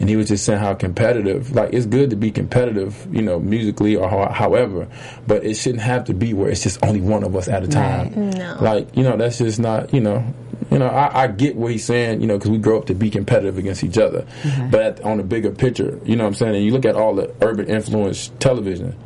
and 0.00 0.08
he 0.08 0.16
was 0.16 0.28
just 0.28 0.44
saying 0.44 0.58
how 0.60 0.74
competitive. 0.74 1.54
Like 1.54 1.72
it's 1.72 1.86
good 1.86 2.10
to 2.10 2.16
be 2.16 2.30
competitive, 2.30 3.06
you 3.14 3.22
know, 3.22 3.38
musically 3.38 3.96
or 3.96 4.08
how, 4.08 4.28
however, 4.32 4.88
but 5.26 5.44
it 5.44 5.54
shouldn't 5.54 5.82
have 5.82 6.04
to 6.06 6.14
be 6.14 6.34
where 6.34 6.50
it's 6.50 6.62
just 6.62 6.84
only 6.84 7.00
one 7.00 7.24
of 7.24 7.34
us 7.36 7.48
at 7.48 7.62
a 7.62 7.68
time. 7.68 8.30
No. 8.30 8.58
Like 8.60 8.96
you 8.96 9.02
know, 9.02 9.16
that's 9.16 9.38
just 9.38 9.58
not. 9.58 9.92
You 9.94 10.00
know, 10.00 10.24
you 10.70 10.78
know, 10.78 10.88
I, 10.88 11.22
I 11.22 11.26
get 11.28 11.56
what 11.56 11.70
he's 11.72 11.84
saying. 11.84 12.20
You 12.20 12.26
know, 12.26 12.36
because 12.38 12.50
we 12.50 12.58
grow 12.66 12.78
up 12.78 12.86
to 12.86 12.94
be 12.94 13.10
competitive 13.10 13.58
against 13.58 13.84
each 13.84 13.96
other, 13.96 14.26
mm-hmm. 14.42 14.70
but 14.70 14.82
at, 14.82 15.00
on 15.02 15.20
a 15.20 15.22
bigger 15.22 15.52
picture, 15.52 16.00
you 16.04 16.16
know 16.16 16.24
what 16.24 16.30
I'm 16.30 16.34
saying. 16.34 16.56
And 16.56 16.64
you 16.64 16.72
look 16.72 16.84
at 16.84 16.96
all 16.96 17.14
the 17.14 17.32
urban 17.40 17.68
influence 17.68 18.32
television 18.40 18.96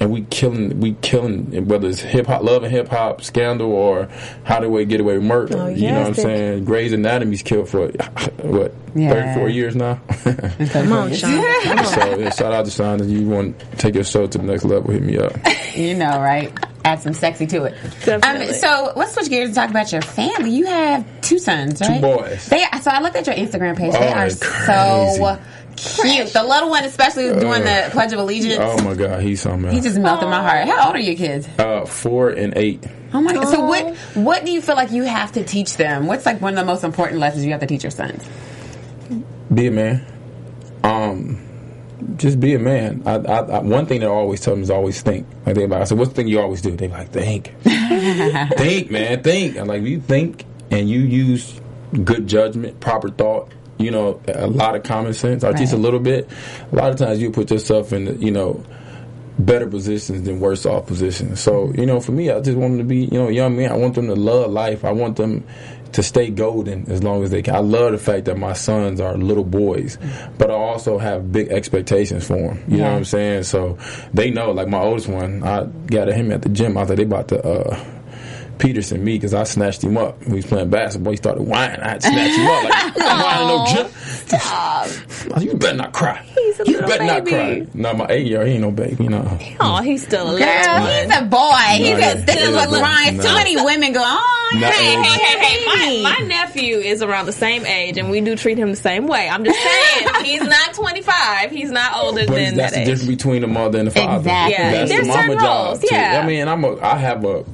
and 0.00 0.10
we 0.10 0.22
killing 0.22 0.80
we 0.80 0.94
killing 1.02 1.66
whether 1.68 1.86
it's 1.88 2.00
hip 2.00 2.26
hop 2.26 2.42
love 2.42 2.62
and 2.62 2.72
hip 2.72 2.88
hop 2.88 3.22
scandal 3.22 3.70
or 3.70 4.08
how 4.44 4.58
do 4.58 4.68
we 4.70 4.84
get 4.86 5.00
away 5.00 5.14
with 5.18 5.24
murder 5.26 5.56
Oh, 5.58 5.68
you 5.68 5.90
know 5.90 6.00
what 6.00 6.06
i'm 6.08 6.14
saying 6.14 6.64
gray's 6.64 6.92
anatomy's 6.92 7.42
killed 7.42 7.68
for 7.68 7.88
what 8.42 8.72
Yeah. 8.94 9.34
34 9.34 9.48
years 9.50 9.76
now 9.76 9.94
Come 10.70 10.92
on, 10.92 11.12
Sean. 11.14 11.62
Come 11.62 11.78
on. 11.78 11.84
so 11.86 12.18
yeah, 12.18 12.30
shout 12.30 12.52
out 12.52 12.64
to 12.64 12.70
Sean 12.70 13.00
if 13.00 13.08
you 13.08 13.28
want 13.28 13.58
to 13.60 13.76
take 13.76 13.94
your 13.94 14.04
show 14.04 14.26
to 14.26 14.38
the 14.38 14.44
next 14.44 14.64
level 14.64 14.90
hit 14.90 15.02
me 15.02 15.18
up 15.18 15.32
You 15.76 15.94
know, 15.94 16.20
right? 16.20 16.52
Add 16.84 17.00
some 17.00 17.12
sexy 17.14 17.46
to 17.48 17.64
it. 17.64 17.74
Um, 18.24 18.52
so 18.54 18.92
let's 18.96 19.12
switch 19.12 19.28
gears 19.28 19.48
and 19.48 19.54
talk 19.54 19.70
about 19.70 19.92
your 19.92 20.00
family. 20.02 20.50
You 20.50 20.66
have 20.66 21.06
two 21.20 21.38
sons, 21.38 21.80
right? 21.80 22.00
Two 22.00 22.00
boys. 22.00 22.48
They 22.48 22.64
so 22.82 22.90
I 22.90 23.00
looked 23.00 23.14
at 23.16 23.26
your 23.26 23.36
Instagram 23.36 23.76
page. 23.76 23.92
Oh, 23.94 24.00
they 24.00 24.08
are 24.08 24.28
they're 24.30 24.30
so 24.30 25.38
cute. 25.76 26.32
The 26.32 26.42
little 26.42 26.70
one, 26.70 26.84
especially, 26.84 27.30
was 27.30 27.38
doing 27.38 27.62
the 27.62 27.88
Pledge 27.92 28.12
of 28.12 28.18
Allegiance. 28.18 28.58
oh 28.60 28.82
my 28.82 28.94
god 28.94 29.22
he's 29.22 29.40
something 29.40 29.70
He 29.70 29.80
just 29.80 29.98
melted 29.98 30.28
my 30.28 30.42
heart. 30.42 30.68
How 30.68 30.86
old 30.88 30.96
are 30.96 31.00
your 31.00 31.16
kids? 31.16 31.48
uh 31.58 31.84
four 31.84 32.30
and 32.30 32.56
eight 32.56 32.84
Oh 33.12 33.20
my 33.20 33.32
god! 33.32 33.48
So 33.48 33.64
what? 33.64 33.96
What 34.14 34.44
do 34.44 34.52
you 34.52 34.62
feel 34.62 34.76
like 34.76 34.92
you 34.92 35.02
have 35.02 35.32
to 35.32 35.42
teach 35.42 35.76
them? 35.76 36.06
What's 36.06 36.24
like 36.24 36.40
one 36.40 36.52
of 36.54 36.60
the 36.60 36.64
most 36.64 36.84
important 36.84 37.18
lessons 37.18 37.44
you 37.44 37.50
have 37.50 37.60
to 37.60 37.66
teach 37.66 37.82
your 37.82 37.90
sons? 37.90 38.24
be 39.52 39.66
a 39.66 39.70
man. 39.72 40.06
Um, 40.84 41.40
just 42.16 42.38
be 42.38 42.54
a 42.54 42.58
man. 42.60 43.02
I, 43.04 43.16
I, 43.16 43.38
I, 43.40 43.58
one 43.62 43.86
thing 43.86 44.00
that 44.00 44.06
I 44.06 44.10
always 44.10 44.40
tell 44.40 44.54
them 44.54 44.62
is 44.62 44.70
always 44.70 45.02
think. 45.02 45.26
Like 45.44 45.56
they 45.56 45.66
like, 45.66 45.80
I 45.80 45.84
said, 45.84 45.98
what's 45.98 46.10
the 46.10 46.14
thing 46.14 46.28
you 46.28 46.40
always 46.40 46.62
do? 46.62 46.76
They 46.76 46.86
like 46.86 47.10
think, 47.10 47.52
think, 47.62 48.90
man, 48.92 49.22
think. 49.24 49.56
And 49.56 49.66
like 49.66 49.82
you 49.82 50.00
think 50.00 50.44
and 50.70 50.88
you 50.88 51.00
use 51.00 51.60
good 52.04 52.28
judgment, 52.28 52.78
proper 52.78 53.10
thought. 53.10 53.50
You 53.80 53.90
know, 53.90 54.20
a 54.28 54.46
lot 54.46 54.76
of 54.76 54.82
common 54.82 55.14
sense, 55.14 55.42
or 55.42 55.52
just 55.52 55.72
a 55.72 55.76
little 55.76 56.00
bit. 56.00 56.28
A 56.70 56.76
lot 56.76 56.90
of 56.90 56.96
times 56.96 57.20
you 57.20 57.30
put 57.30 57.50
yourself 57.50 57.92
in, 57.92 58.20
you 58.20 58.30
know, 58.30 58.62
better 59.38 59.66
positions 59.66 60.22
than 60.24 60.38
worse 60.38 60.66
off 60.66 60.86
positions. 60.86 61.40
So, 61.40 61.72
you 61.72 61.86
know, 61.86 61.98
for 62.00 62.12
me, 62.12 62.30
I 62.30 62.40
just 62.40 62.58
want 62.58 62.72
them 62.72 62.78
to 62.78 62.84
be, 62.84 63.04
you 63.04 63.18
know, 63.18 63.28
young 63.28 63.56
men. 63.56 63.70
I 63.70 63.76
want 63.76 63.94
them 63.94 64.06
to 64.08 64.14
love 64.14 64.50
life. 64.50 64.84
I 64.84 64.92
want 64.92 65.16
them 65.16 65.44
to 65.92 66.02
stay 66.02 66.30
golden 66.30 66.88
as 66.90 67.02
long 67.02 67.24
as 67.24 67.30
they 67.30 67.42
can. 67.42 67.54
I 67.54 67.58
love 67.60 67.92
the 67.92 67.98
fact 67.98 68.26
that 68.26 68.36
my 68.38 68.52
sons 68.52 69.00
are 69.00 69.16
little 69.16 69.44
boys, 69.44 69.98
but 70.38 70.50
I 70.50 70.54
also 70.54 70.98
have 70.98 71.32
big 71.32 71.48
expectations 71.48 72.26
for 72.26 72.36
them. 72.36 72.64
You 72.68 72.76
know 72.78 72.84
what 72.84 72.96
I'm 72.98 73.04
saying? 73.04 73.42
So 73.44 73.78
they 74.14 74.30
know, 74.30 74.52
like 74.52 74.68
my 74.68 74.78
oldest 74.78 75.08
one, 75.08 75.42
I 75.42 75.64
got 75.64 76.08
him 76.08 76.30
at 76.30 76.42
the 76.42 76.48
gym. 76.48 76.76
I 76.76 76.82
was 76.82 76.90
like, 76.90 76.98
they 76.98 77.04
about 77.04 77.28
to, 77.28 77.44
uh, 77.44 77.84
Peterson 78.60 79.02
me 79.04 79.14
because 79.16 79.34
I 79.34 79.44
snatched 79.44 79.82
him 79.82 79.96
up. 79.98 80.24
We 80.26 80.36
was 80.36 80.46
playing 80.46 80.70
basketball. 80.70 81.10
He 81.12 81.16
started 81.16 81.42
whining. 81.42 81.80
I 81.80 81.88
had 81.90 82.00
to 82.02 82.08
snatch 82.08 82.36
him 82.36 82.46
up. 82.46 82.64
Like, 82.64 82.94
you 82.96 83.02
not 83.02 83.24
whining 83.24 83.48
no 83.48 83.66
gym. 83.84 83.92
Stop. 84.26 85.42
You 85.42 85.54
better 85.54 85.76
not 85.76 85.92
cry. 85.92 86.22
He's 86.34 86.60
a 86.60 86.64
you 86.66 86.72
little 86.74 86.88
better 86.88 87.04
not 87.04 87.26
cry. 87.26 87.66
No, 87.74 87.94
my 87.94 88.06
eight 88.10 88.26
year 88.26 88.38
old, 88.40 88.46
he 88.48 88.54
ain't 88.54 88.62
no 88.62 88.70
baby. 88.70 89.04
You 89.04 89.10
know. 89.10 89.38
Oh, 89.60 89.80
he's 89.82 90.06
still 90.06 90.30
a 90.30 90.32
little 90.32 90.46
Girl, 90.46 90.80
one. 90.80 90.90
he's 90.92 91.16
a 91.16 91.22
boy. 91.24 91.50
He's 91.76 91.88
yeah. 91.98 92.12
a, 92.12 92.24
this 92.24 92.36
is 92.36 92.50
Yeah, 92.50 92.54
what 92.56 92.70
but- 92.70 93.22
Too 93.22 93.34
many 93.34 93.56
women 93.56 93.92
go, 93.92 94.02
oh, 94.04 94.50
No, 94.54 94.66
Hey, 94.68 94.94
hey, 94.94 95.02
hey, 95.02 95.38
hey! 95.66 96.02
My, 96.02 96.18
my 96.20 96.26
nephew 96.26 96.76
is 96.76 97.02
around 97.02 97.26
the 97.26 97.32
same 97.32 97.64
age, 97.66 97.96
and 97.98 98.10
we 98.10 98.20
do 98.20 98.36
treat 98.36 98.58
him 98.58 98.70
the 98.70 98.76
same 98.76 99.06
way. 99.06 99.28
I'm 99.28 99.44
just 99.44 99.58
saying, 99.60 100.08
he's 100.24 100.42
not 100.42 100.74
25. 100.74 101.50
He's 101.50 101.70
not 101.70 101.94
older 101.96 102.26
But 102.26 102.34
than 102.34 102.56
that's 102.56 102.56
that 102.56 102.56
That's 102.56 102.72
the 102.74 102.80
age. 102.80 102.86
difference 102.86 103.08
between 103.10 103.40
the 103.42 103.48
mother 103.48 103.78
and 103.78 103.86
the 103.88 103.92
father. 103.92 104.16
Exactly. 104.18 104.52
Yeah, 104.52 104.70
That's 104.72 104.90
there's 104.90 105.02
the 105.02 105.08
mama 105.08 105.22
certain 105.22 105.38
job. 105.38 105.66
roles, 105.66 105.80
too. 105.80 105.88
yeah. 105.92 106.20
I 106.22 106.26
mean, 106.26 106.48
I'm 106.48 106.64
a, 106.64 106.76
I 106.80 106.96
have 106.96 107.24
a 107.24 107.44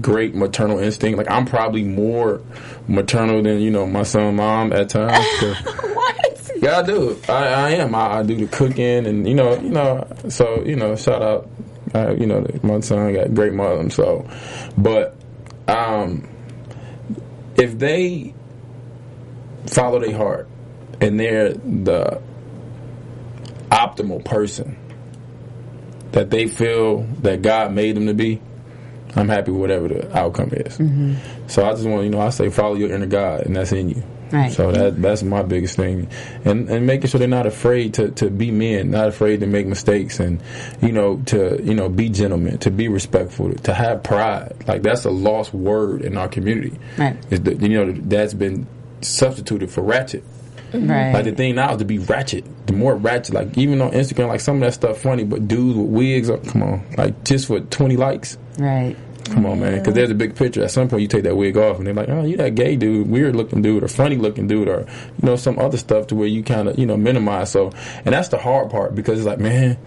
great 0.00 0.34
maternal 0.34 0.78
instinct. 0.78 1.18
Like 1.18 1.30
I'm 1.30 1.46
probably 1.46 1.82
more 1.82 2.40
maternal 2.88 3.42
than 3.42 3.60
you 3.60 3.70
know 3.70 3.86
my 3.86 4.02
son, 4.02 4.36
mom 4.36 4.72
at 4.72 4.88
times. 4.90 5.26
What? 5.92 6.52
yeah, 6.56 6.78
I 6.78 6.82
do. 6.82 7.20
I, 7.28 7.32
I 7.32 7.70
am. 7.70 7.94
I, 7.94 8.18
I 8.18 8.22
do 8.22 8.34
the 8.34 8.46
cooking, 8.46 9.06
and 9.06 9.28
you 9.28 9.34
know, 9.34 9.54
you 9.60 9.68
know. 9.70 10.06
So 10.28 10.64
you 10.64 10.76
know, 10.76 10.96
shout 10.96 11.22
out. 11.22 11.50
Uh, 11.94 12.14
you 12.14 12.26
know, 12.26 12.46
my 12.62 12.80
son 12.80 13.12
got 13.12 13.34
great 13.34 13.52
mother. 13.52 13.88
So, 13.90 14.28
but 14.76 15.16
um, 15.68 16.28
if 17.56 17.78
they 17.78 18.34
follow 19.66 20.00
their 20.00 20.16
heart 20.16 20.48
and 21.00 21.18
they're 21.20 21.52
the 21.52 22.20
optimal 23.70 24.24
person 24.24 24.76
that 26.12 26.30
they 26.30 26.46
feel 26.46 27.02
that 27.22 27.42
God 27.42 27.72
made 27.72 27.96
them 27.96 28.06
to 28.06 28.14
be, 28.14 28.40
I'm 29.14 29.28
happy 29.28 29.50
with 29.50 29.60
whatever 29.60 29.88
the 29.88 30.16
outcome 30.16 30.50
is. 30.52 30.76
So 31.52 31.64
I 31.64 31.72
just 31.72 31.84
want 31.84 32.04
you 32.04 32.10
know 32.10 32.20
I 32.20 32.30
say 32.30 32.48
follow 32.50 32.74
your 32.74 32.92
inner 32.92 33.06
God, 33.06 33.46
and 33.46 33.56
that's 33.56 33.72
in 33.72 33.90
you. 33.90 34.02
Right. 34.30 34.50
So 34.50 34.72
that 34.72 35.00
that's 35.02 35.22
my 35.22 35.42
biggest 35.42 35.76
thing, 35.76 36.08
and 36.46 36.68
and 36.70 36.86
making 36.86 37.10
sure 37.10 37.18
they're 37.18 37.28
not 37.28 37.46
afraid 37.46 37.92
to, 37.94 38.10
to 38.12 38.30
be 38.30 38.50
men, 38.50 38.90
not 38.90 39.08
afraid 39.08 39.40
to 39.40 39.46
make 39.46 39.66
mistakes, 39.66 40.20
and 40.20 40.40
you 40.80 40.90
know 40.90 41.18
to 41.26 41.62
you 41.62 41.74
know 41.74 41.90
be 41.90 42.08
gentlemen, 42.08 42.56
to 42.58 42.70
be 42.70 42.88
respectful, 42.88 43.52
to 43.52 43.74
have 43.74 44.02
pride. 44.02 44.54
Like 44.66 44.82
that's 44.82 45.04
a 45.04 45.10
lost 45.10 45.52
word 45.52 46.00
in 46.00 46.16
our 46.16 46.28
community. 46.28 46.78
Right. 46.96 47.20
That 47.30 47.60
you 47.60 47.84
know 47.84 47.92
that's 47.92 48.32
been 48.32 48.66
substituted 49.02 49.70
for 49.70 49.82
ratchet. 49.82 50.24
right. 50.72 51.12
Like 51.12 51.24
the 51.24 51.32
thing 51.32 51.56
now 51.56 51.72
is 51.72 51.78
to 51.78 51.84
be 51.84 51.98
ratchet. 51.98 52.44
The 52.66 52.72
more 52.72 52.96
ratchet, 52.96 53.34
like 53.34 53.58
even 53.58 53.82
on 53.82 53.90
Instagram, 53.90 54.28
like 54.28 54.40
some 54.40 54.56
of 54.56 54.60
that 54.62 54.72
stuff 54.72 54.98
funny, 55.02 55.24
but 55.24 55.46
dudes 55.46 55.76
with 55.76 55.88
wigs, 55.88 56.30
come 56.50 56.62
on, 56.62 56.86
like 56.96 57.22
just 57.24 57.48
for 57.48 57.60
twenty 57.60 57.98
likes, 57.98 58.38
right. 58.58 58.96
come 59.24 59.46
on, 59.46 59.60
man. 59.60 59.78
Because 59.78 59.94
there's 59.94 60.10
a 60.10 60.14
big 60.14 60.34
picture. 60.34 60.62
At 60.62 60.70
some 60.70 60.88
point, 60.88 61.02
you 61.02 61.08
take 61.08 61.24
that 61.24 61.36
wig 61.36 61.56
off, 61.56 61.78
and 61.78 61.86
they're 61.86 61.94
like, 61.94 62.08
oh, 62.08 62.24
you 62.24 62.36
that 62.36 62.54
gay 62.54 62.76
dude, 62.76 63.08
weird 63.08 63.36
looking 63.36 63.62
dude, 63.62 63.82
or 63.82 63.88
funny 63.88 64.16
looking 64.16 64.46
dude, 64.46 64.68
or 64.68 64.80
you 64.80 65.26
know 65.26 65.36
some 65.36 65.58
other 65.58 65.76
stuff 65.76 66.08
to 66.08 66.14
where 66.14 66.28
you 66.28 66.42
kind 66.42 66.68
of 66.68 66.78
you 66.78 66.86
know 66.86 66.96
minimize. 66.96 67.50
So, 67.50 67.72
and 68.04 68.14
that's 68.14 68.28
the 68.28 68.38
hard 68.38 68.70
part 68.70 68.94
because 68.94 69.18
it's 69.18 69.26
like, 69.26 69.40
man. 69.40 69.78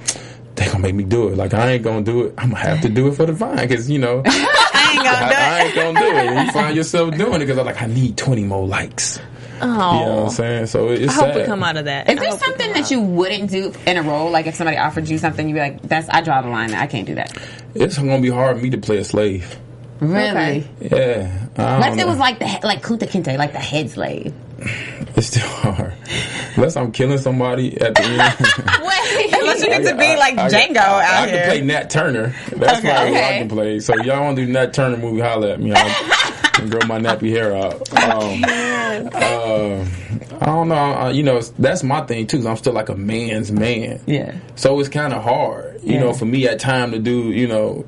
They 0.56 0.68
gonna 0.68 0.80
make 0.80 0.96
me 0.96 1.04
do 1.04 1.28
it. 1.28 1.36
Like 1.36 1.54
I 1.54 1.72
ain't 1.72 1.84
gonna 1.84 2.02
do 2.02 2.28
it. 2.28 2.34
I'm 2.38 2.52
gonna 2.52 2.62
have 2.62 2.80
to 2.84 2.88
do 2.88 3.10
it 3.10 3.16
for 3.16 3.26
the 3.26 3.34
vine 3.34 3.58
because 3.58 3.90
you 3.90 4.00
know 4.00 4.24
I 4.26 4.92
ain't 4.94 5.04
gonna 5.04 5.18
I, 5.18 5.28
do 5.28 5.34
it. 5.34 5.38
I 5.38 5.64
ain't 5.64 5.76
gonna 5.76 6.00
do 6.00 6.06
it. 6.06 6.16
And 6.16 6.48
you 6.48 6.54
find 6.54 6.78
yourself 6.78 7.18
doing 7.18 7.34
it 7.36 7.40
because 7.40 7.58
I'm 7.58 7.66
like 7.66 7.82
I 7.82 7.88
need 7.88 8.16
20 8.16 8.46
more 8.46 8.66
likes. 8.66 9.20
Oh, 9.62 9.66
You 10.00 10.06
know 10.06 10.16
what 10.16 10.24
I'm 10.26 10.30
saying? 10.32 10.66
So 10.68 10.90
it's 10.90 11.12
I 11.12 11.16
hope 11.16 11.26
sad. 11.28 11.36
we 11.38 11.44
come 11.46 11.64
out 11.64 11.78
of 11.78 11.86
that. 11.86 12.10
Is 12.10 12.18
I 12.18 12.22
there 12.22 12.32
something 12.38 12.74
that 12.74 12.92
you 12.92 13.02
wouldn't 13.02 13.50
do 13.50 13.72
in 13.86 13.98
a 13.98 14.04
role? 14.04 14.30
Like 14.32 14.48
if 14.48 14.56
somebody 14.56 14.78
offered 14.78 15.08
you 15.08 15.18
something, 15.18 15.48
you'd 15.48 15.56
be 15.56 15.60
like, 15.62 15.82
"That's 15.84 16.10
I 16.10 16.22
draw 16.22 16.42
the 16.42 16.50
line. 16.50 16.74
I 16.74 16.88
can't 16.88 17.08
do 17.08 17.16
that." 17.16 17.38
It's 17.74 17.98
gonna 17.98 18.20
be 18.22 18.30
hard 18.30 18.58
for 18.58 18.64
me 18.64 18.70
to 18.72 18.78
play 18.78 18.98
a 18.98 19.04
slave. 19.04 19.58
Really? 20.02 20.28
Okay. 20.30 20.68
Yeah. 20.82 21.48
I 21.58 21.80
What 21.80 21.90
don't 21.90 22.00
it 22.00 22.08
was 22.08 22.18
like 22.20 22.40
the 22.40 22.48
he- 22.48 22.60
like 22.64 22.82
Kunta 22.84 23.08
Kinte, 23.10 23.38
like 23.38 23.54
the 23.54 23.60
head 23.60 23.90
slave? 23.90 24.34
It's 25.18 25.28
still 25.28 25.48
hard. 25.48 25.94
Unless 26.58 26.76
I'm 26.76 26.92
killing 26.92 27.18
somebody 27.18 27.80
at 27.80 27.96
the 27.96 28.02
end. 28.04 28.20
Wait, 28.84 29.34
unless 29.40 29.64
you 29.64 29.72
I 29.72 29.80
get 29.80 29.90
to 29.90 29.96
be 29.98 30.18
like 30.18 30.38
I 30.38 30.50
Django 30.50 30.76
I, 30.76 30.82
out 30.82 31.04
I 31.04 31.28
here. 31.28 31.38
can 31.38 31.50
play 31.52 31.62
Nat 31.62 31.90
Turner. 31.90 32.36
That's 32.58 32.80
Okay. 32.80 32.90
probably 32.92 33.12
what 33.14 33.24
I 33.24 33.38
can 33.38 33.48
play. 33.48 33.80
So 33.80 33.96
y'all 33.96 34.22
want 34.26 34.36
to 34.36 34.46
do 34.46 34.52
Nat 34.52 34.74
Turner 34.74 34.98
movie? 34.98 35.22
Holla 35.22 35.54
at 35.54 35.62
me. 35.62 35.72
And 36.60 36.72
grow 36.72 36.82
my 36.88 37.00
nappy 37.00 37.30
hair 37.32 37.56
out. 37.56 37.82
Um, 37.94 38.44
uh, 39.14 39.86
I 40.42 40.46
don't 40.46 40.70
know. 40.70 40.76
I, 40.76 41.10
you 41.12 41.24
know, 41.24 41.42
that's 41.60 41.84
my 41.84 42.02
thing 42.02 42.28
too. 42.28 42.38
'cause 42.38 42.46
I'm 42.46 42.56
still 42.58 42.74
like 42.74 42.90
a 42.90 42.96
man's 42.96 43.52
man. 43.52 44.00
Yeah. 44.06 44.34
So 44.56 44.80
it's 44.80 44.90
kind 44.90 45.14
of 45.14 45.24
hard, 45.24 45.80
you 45.84 45.94
Yeah. 45.96 46.00
know, 46.02 46.14
for 46.14 46.26
me 46.26 46.48
at 46.48 46.60
time 46.60 46.92
to 46.92 47.00
do, 47.00 47.32
you 47.32 47.48
know, 47.48 47.86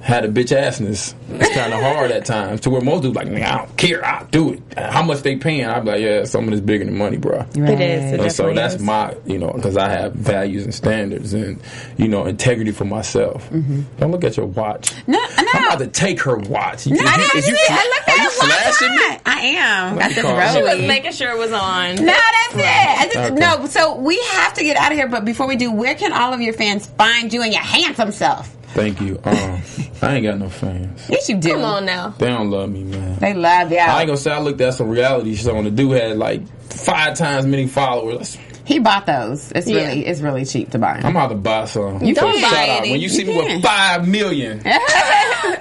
had 0.00 0.24
a 0.24 0.28
bitch 0.28 0.56
assness. 0.56 1.14
It's 1.30 1.54
kind 1.54 1.72
of 1.74 1.80
hard 1.80 2.10
at 2.10 2.24
times 2.24 2.62
to 2.62 2.70
where 2.70 2.80
most 2.80 3.02
dudes 3.02 3.14
like, 3.16 3.28
nigga, 3.28 3.44
I 3.44 3.58
don't 3.58 3.76
care, 3.76 4.04
I'll 4.04 4.24
do 4.26 4.54
it. 4.54 4.62
How 4.78 5.02
much 5.02 5.20
they 5.20 5.36
paying? 5.36 5.66
I'd 5.66 5.84
be 5.84 5.90
like, 5.90 6.00
yeah, 6.00 6.24
some 6.24 6.44
of 6.44 6.50
this 6.50 6.60
bigger 6.60 6.84
than 6.86 6.96
money, 6.96 7.18
bro. 7.18 7.40
It 7.54 7.80
is. 7.80 8.12
It 8.14 8.20
And 8.20 8.32
so 8.32 8.54
that's 8.54 8.74
is. 8.76 8.82
my, 8.82 9.14
you 9.26 9.38
know, 9.38 9.52
because 9.52 9.76
I 9.76 9.90
have 9.90 10.14
values 10.14 10.64
and 10.64 10.74
standards 10.74 11.34
and, 11.34 11.60
you 11.98 12.08
know, 12.08 12.24
integrity 12.26 12.70
for 12.72 12.86
myself. 12.86 13.48
Mm-hmm. 13.50 13.82
Don't 13.98 14.10
look 14.10 14.24
at 14.24 14.36
your 14.38 14.46
watch. 14.46 14.92
No, 15.06 15.18
no. 15.18 15.26
I'm 15.54 15.64
about 15.66 15.78
to 15.80 15.86
take 15.88 16.20
her 16.22 16.36
watch. 16.36 16.86
You, 16.86 16.96
No, 16.96 17.02
I 17.04 17.16
didn't 17.18 17.36
is 17.36 17.48
you, 17.48 17.56
see 17.56 17.62
it. 17.62 17.70
I 17.70 17.84
looked 17.84 18.08
are 18.08 18.12
at 18.12 18.16
you 18.18 18.28
it 18.30 18.38
one 18.38 18.48
flashing 18.50 18.90
me? 18.90 18.96
time. 19.08 19.20
I 19.26 19.40
am. 19.42 19.98
Got 19.98 20.08
me 20.08 20.14
this 20.14 20.24
call. 20.24 20.54
She 20.54 20.62
was 20.62 20.88
making 20.88 21.12
sure 21.12 21.30
it 21.30 21.38
was 21.38 21.52
on. 21.52 21.94
No, 21.96 22.04
that's 22.06 22.54
it. 22.54 22.64
I 22.64 23.04
just, 23.12 23.32
Okay. 23.32 23.34
No, 23.34 23.66
so 23.66 23.96
we 23.96 24.18
have 24.32 24.54
to 24.54 24.62
get 24.62 24.76
out 24.78 24.92
of 24.92 24.96
here. 24.98 25.08
But 25.08 25.24
before 25.26 25.46
we 25.46 25.56
do, 25.56 25.70
where 25.70 25.94
can 25.94 26.12
all 26.12 26.32
of 26.32 26.40
your 26.40 26.54
fans 26.54 26.86
find 26.86 27.30
you 27.32 27.42
and 27.42 27.52
your 27.52 27.62
handsome 27.62 28.12
self? 28.12 28.56
Thank 28.74 29.00
you. 29.00 29.20
Um, 29.24 29.60
I 30.02 30.14
ain't 30.14 30.24
got 30.24 30.38
no 30.38 30.48
fans. 30.48 31.02
Yes, 31.08 31.28
you 31.28 31.36
do. 31.38 31.52
Come 31.54 31.64
on 31.64 31.84
now. 31.84 32.10
They 32.10 32.28
don't 32.28 32.50
love 32.50 32.70
me, 32.70 32.84
man. 32.84 33.18
They 33.18 33.34
love 33.34 33.70
you. 33.72 33.78
I 33.78 34.00
ain't 34.00 34.06
gonna 34.06 34.16
say 34.16 34.30
I 34.30 34.38
looked 34.40 34.60
at 34.60 34.74
some 34.74 34.88
reality 34.88 35.34
show 35.34 35.56
and 35.56 35.66
the 35.66 35.70
dude 35.70 35.96
had 36.00 36.16
like 36.16 36.46
five 36.72 37.16
times 37.16 37.46
many 37.46 37.66
followers. 37.66 38.38
He 38.64 38.78
bought 38.78 39.04
those. 39.06 39.50
It's 39.52 39.66
Yeah. 39.66 39.78
really 39.88 40.06
it's 40.06 40.20
really 40.20 40.44
cheap 40.44 40.70
to 40.70 40.78
buy. 40.78 40.94
Them. 40.98 41.06
I'm 41.06 41.16
about 41.16 41.28
to 41.30 41.34
buy 41.34 41.64
some. 41.64 42.04
You 42.04 42.14
Don't 42.14 42.32
can. 42.34 42.42
buy 42.42 42.48
Shout 42.50 42.68
any. 42.68 42.92
When 42.92 43.00
you 43.00 43.08
see 43.08 43.24
me 43.24 43.34
You 43.34 43.44
with 43.54 43.62
five 43.64 44.06
million. 44.06 44.62
yeah, 44.64 44.78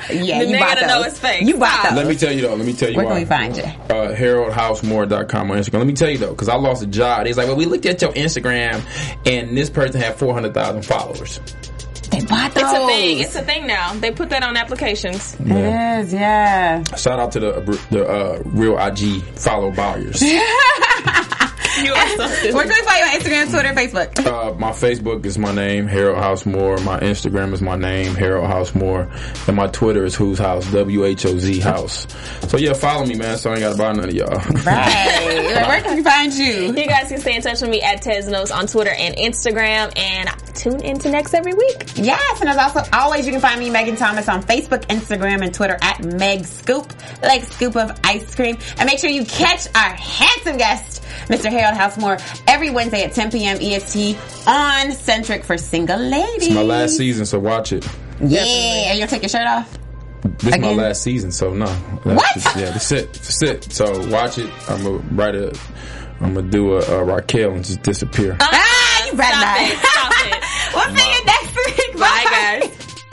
The 0.10 0.16
you 0.16 0.24
nigga 0.56 0.60
bought 0.60 0.74
to 0.76 0.80
those. 0.82 0.88
know 0.90 1.02
it's 1.04 1.20
fake. 1.20 1.42
You 1.48 1.58
bought 1.58 1.84
those. 1.90 1.94
Let 1.94 2.06
me 2.08 2.16
tell 2.16 2.32
you 2.32 2.42
though. 2.44 2.54
Let 2.54 2.66
me 2.68 2.74
tell 2.74 2.90
you 2.92 2.98
Where 2.98 3.06
why. 3.08 3.12
can 3.14 3.20
we 3.22 3.26
find 3.26 3.58
you? 3.58 3.64
uh, 3.64 4.14
haroldhousemore.com 4.16 5.50
on 5.52 5.58
Instagram. 5.58 5.78
Let 5.80 5.88
me 5.88 5.94
tell 5.94 6.10
you 6.12 6.20
though, 6.20 6.30
because 6.32 6.50
I 6.50 6.56
lost 6.56 6.84
a 6.84 6.88
job. 6.88 7.26
He's 7.26 7.38
like, 7.38 7.48
well, 7.48 7.56
we 7.56 7.66
looked 7.66 7.88
at 7.88 8.00
your 8.04 8.12
Instagram, 8.14 8.82
and 9.26 9.58
this 9.58 9.72
person 9.72 10.00
had 10.00 10.16
400,000 10.16 10.84
followers. 10.86 11.40
They 12.20 12.26
bought 12.26 12.54
those. 12.54 12.64
It's 12.64 12.74
a 12.74 12.88
thing. 12.88 13.20
It's 13.20 13.36
a 13.36 13.42
thing 13.44 13.68
now. 13.68 13.94
They 13.94 14.12
put 14.12 14.30
that 14.30 14.44
on 14.44 14.58
applications. 14.58 15.36
It 15.40 15.52
is, 15.52 16.14
yeah. 16.14 16.84
Shout 16.96 17.20
out 17.20 17.32
to 17.34 17.40
the 17.40 17.80
the 17.92 18.08
uh, 18.08 18.42
real 18.46 18.78
IG 18.78 19.24
follow 19.36 19.72
buyers. 19.72 20.22
You 21.84 21.94
are 21.94 22.08
something. 22.18 22.54
Where 22.54 22.66
can 22.66 22.74
we 22.74 22.86
find 22.86 23.00
you 23.00 23.06
on 23.06 23.20
Instagram, 23.22 23.52
Twitter, 23.52 23.74
Facebook? 23.74 24.26
uh, 24.26 24.54
my 24.56 24.72
Facebook 24.72 25.26
is 25.26 25.38
my 25.38 25.54
name, 25.54 25.88
Harold 25.88 26.18
House 26.18 26.46
Moore. 26.46 26.78
My 26.80 27.00
Instagram 27.00 27.54
is 27.54 27.62
my 27.62 27.78
name, 27.78 28.16
Harold 28.16 28.48
House 28.48 28.76
Moore, 28.76 29.10
and 29.48 29.56
my 29.56 29.68
Twitter 29.68 30.04
is 30.04 30.14
Who's 30.16 30.40
House, 30.40 30.70
W 30.74 31.06
H 31.06 31.26
O 31.26 31.38
Z 31.38 31.60
House. 31.60 32.08
So 32.50 32.58
yeah, 32.58 32.74
follow 32.74 33.06
me, 33.06 33.16
man. 33.16 33.38
So 33.38 33.52
I 33.52 33.54
ain't 33.54 33.62
got 33.62 33.72
to 33.74 33.78
buy 33.78 33.94
none 33.94 34.10
of 34.10 34.14
y'all. 34.16 34.28
Right. 34.66 35.66
Where 35.68 35.82
can 35.84 35.96
we 35.96 36.04
find 36.04 36.34
you? 36.34 36.74
You 36.74 36.88
guys 36.88 37.08
can 37.10 37.20
stay 37.20 37.36
in 37.36 37.42
touch 37.42 37.62
with 37.62 37.70
me 37.70 37.82
at 37.82 38.04
Tesnos 38.04 38.54
on 38.54 38.68
Twitter 38.68 38.92
and 38.92 39.16
Instagram, 39.16 39.98
and 39.98 40.30
tune 40.60 40.82
into 40.82 41.10
next 41.10 41.34
every 41.34 41.54
week. 41.54 41.84
Yes, 41.96 42.42
and 42.42 42.50
as 42.50 42.58
also 42.58 42.84
always, 42.92 43.26
you 43.26 43.32
can 43.32 43.42
find 43.42 43.60
me, 43.60 43.70
Megan 43.70 43.96
Thomas, 43.96 44.28
on 44.28 44.44
Facebook, 44.44 44.86
Instagram, 44.88 45.42
and 45.42 45.54
Twitter 45.54 45.78
at 45.82 46.04
Meg 46.04 46.46
Scoop, 46.46 46.92
like 47.24 47.44
scoop 47.46 47.76
of 47.78 47.98
ice 48.04 48.36
cream. 48.36 48.58
And 48.78 48.86
make 48.86 49.00
sure 49.00 49.10
you 49.10 49.26
catch 49.26 49.68
our 49.74 49.96
handsome 49.96 50.58
guest, 50.58 51.02
Mr. 51.28 51.50
Harold 51.50 51.78
House 51.78 51.98
Moore, 51.98 52.18
every 52.46 52.70
Wednesday 52.70 53.04
at 53.04 53.14
10 53.14 53.32
p.m. 53.32 53.58
EST 53.62 54.18
on 54.46 54.92
Centric 54.92 55.46
for 55.46 55.58
Single 55.58 55.98
Ladies. 55.98 56.48
It's 56.48 56.56
my 56.56 56.62
last 56.62 56.98
season, 56.98 57.26
so 57.26 57.40
watch 57.40 57.72
it. 57.72 57.88
Yeah, 58.22 58.42
are 58.42 58.94
you 58.94 59.00
gonna 59.00 59.08
take 59.08 59.22
your 59.22 59.30
shirt 59.30 59.48
off? 59.48 59.78
This 60.40 60.56
is 60.56 60.62
my 60.62 60.74
last 60.74 61.02
season, 61.02 61.32
so 61.32 61.54
no. 61.54 61.68
What? 61.68 62.36
Yeah, 62.58 62.72
that's 62.72 62.92
it. 62.92 63.14
That's 63.14 63.42
it. 63.42 63.72
So 63.72 64.08
watch 64.10 64.38
it. 64.38 64.50
I'm 64.70 64.84
gonna 64.84 64.98
write 65.14 65.36
a. 65.36 65.58
I'm 66.20 66.34
gonna 66.34 66.50
do 66.50 66.74
a, 66.74 66.80
a 66.80 67.04
Raquel 67.06 67.54
and 67.54 67.64
just 67.64 67.82
disappear. 67.82 68.36
Ah, 68.42 69.06
you 69.06 69.14
better 69.14 69.78
Stop 69.78 70.10
not. 70.10 70.19
It. 70.76 70.90
Stop 70.90 71.19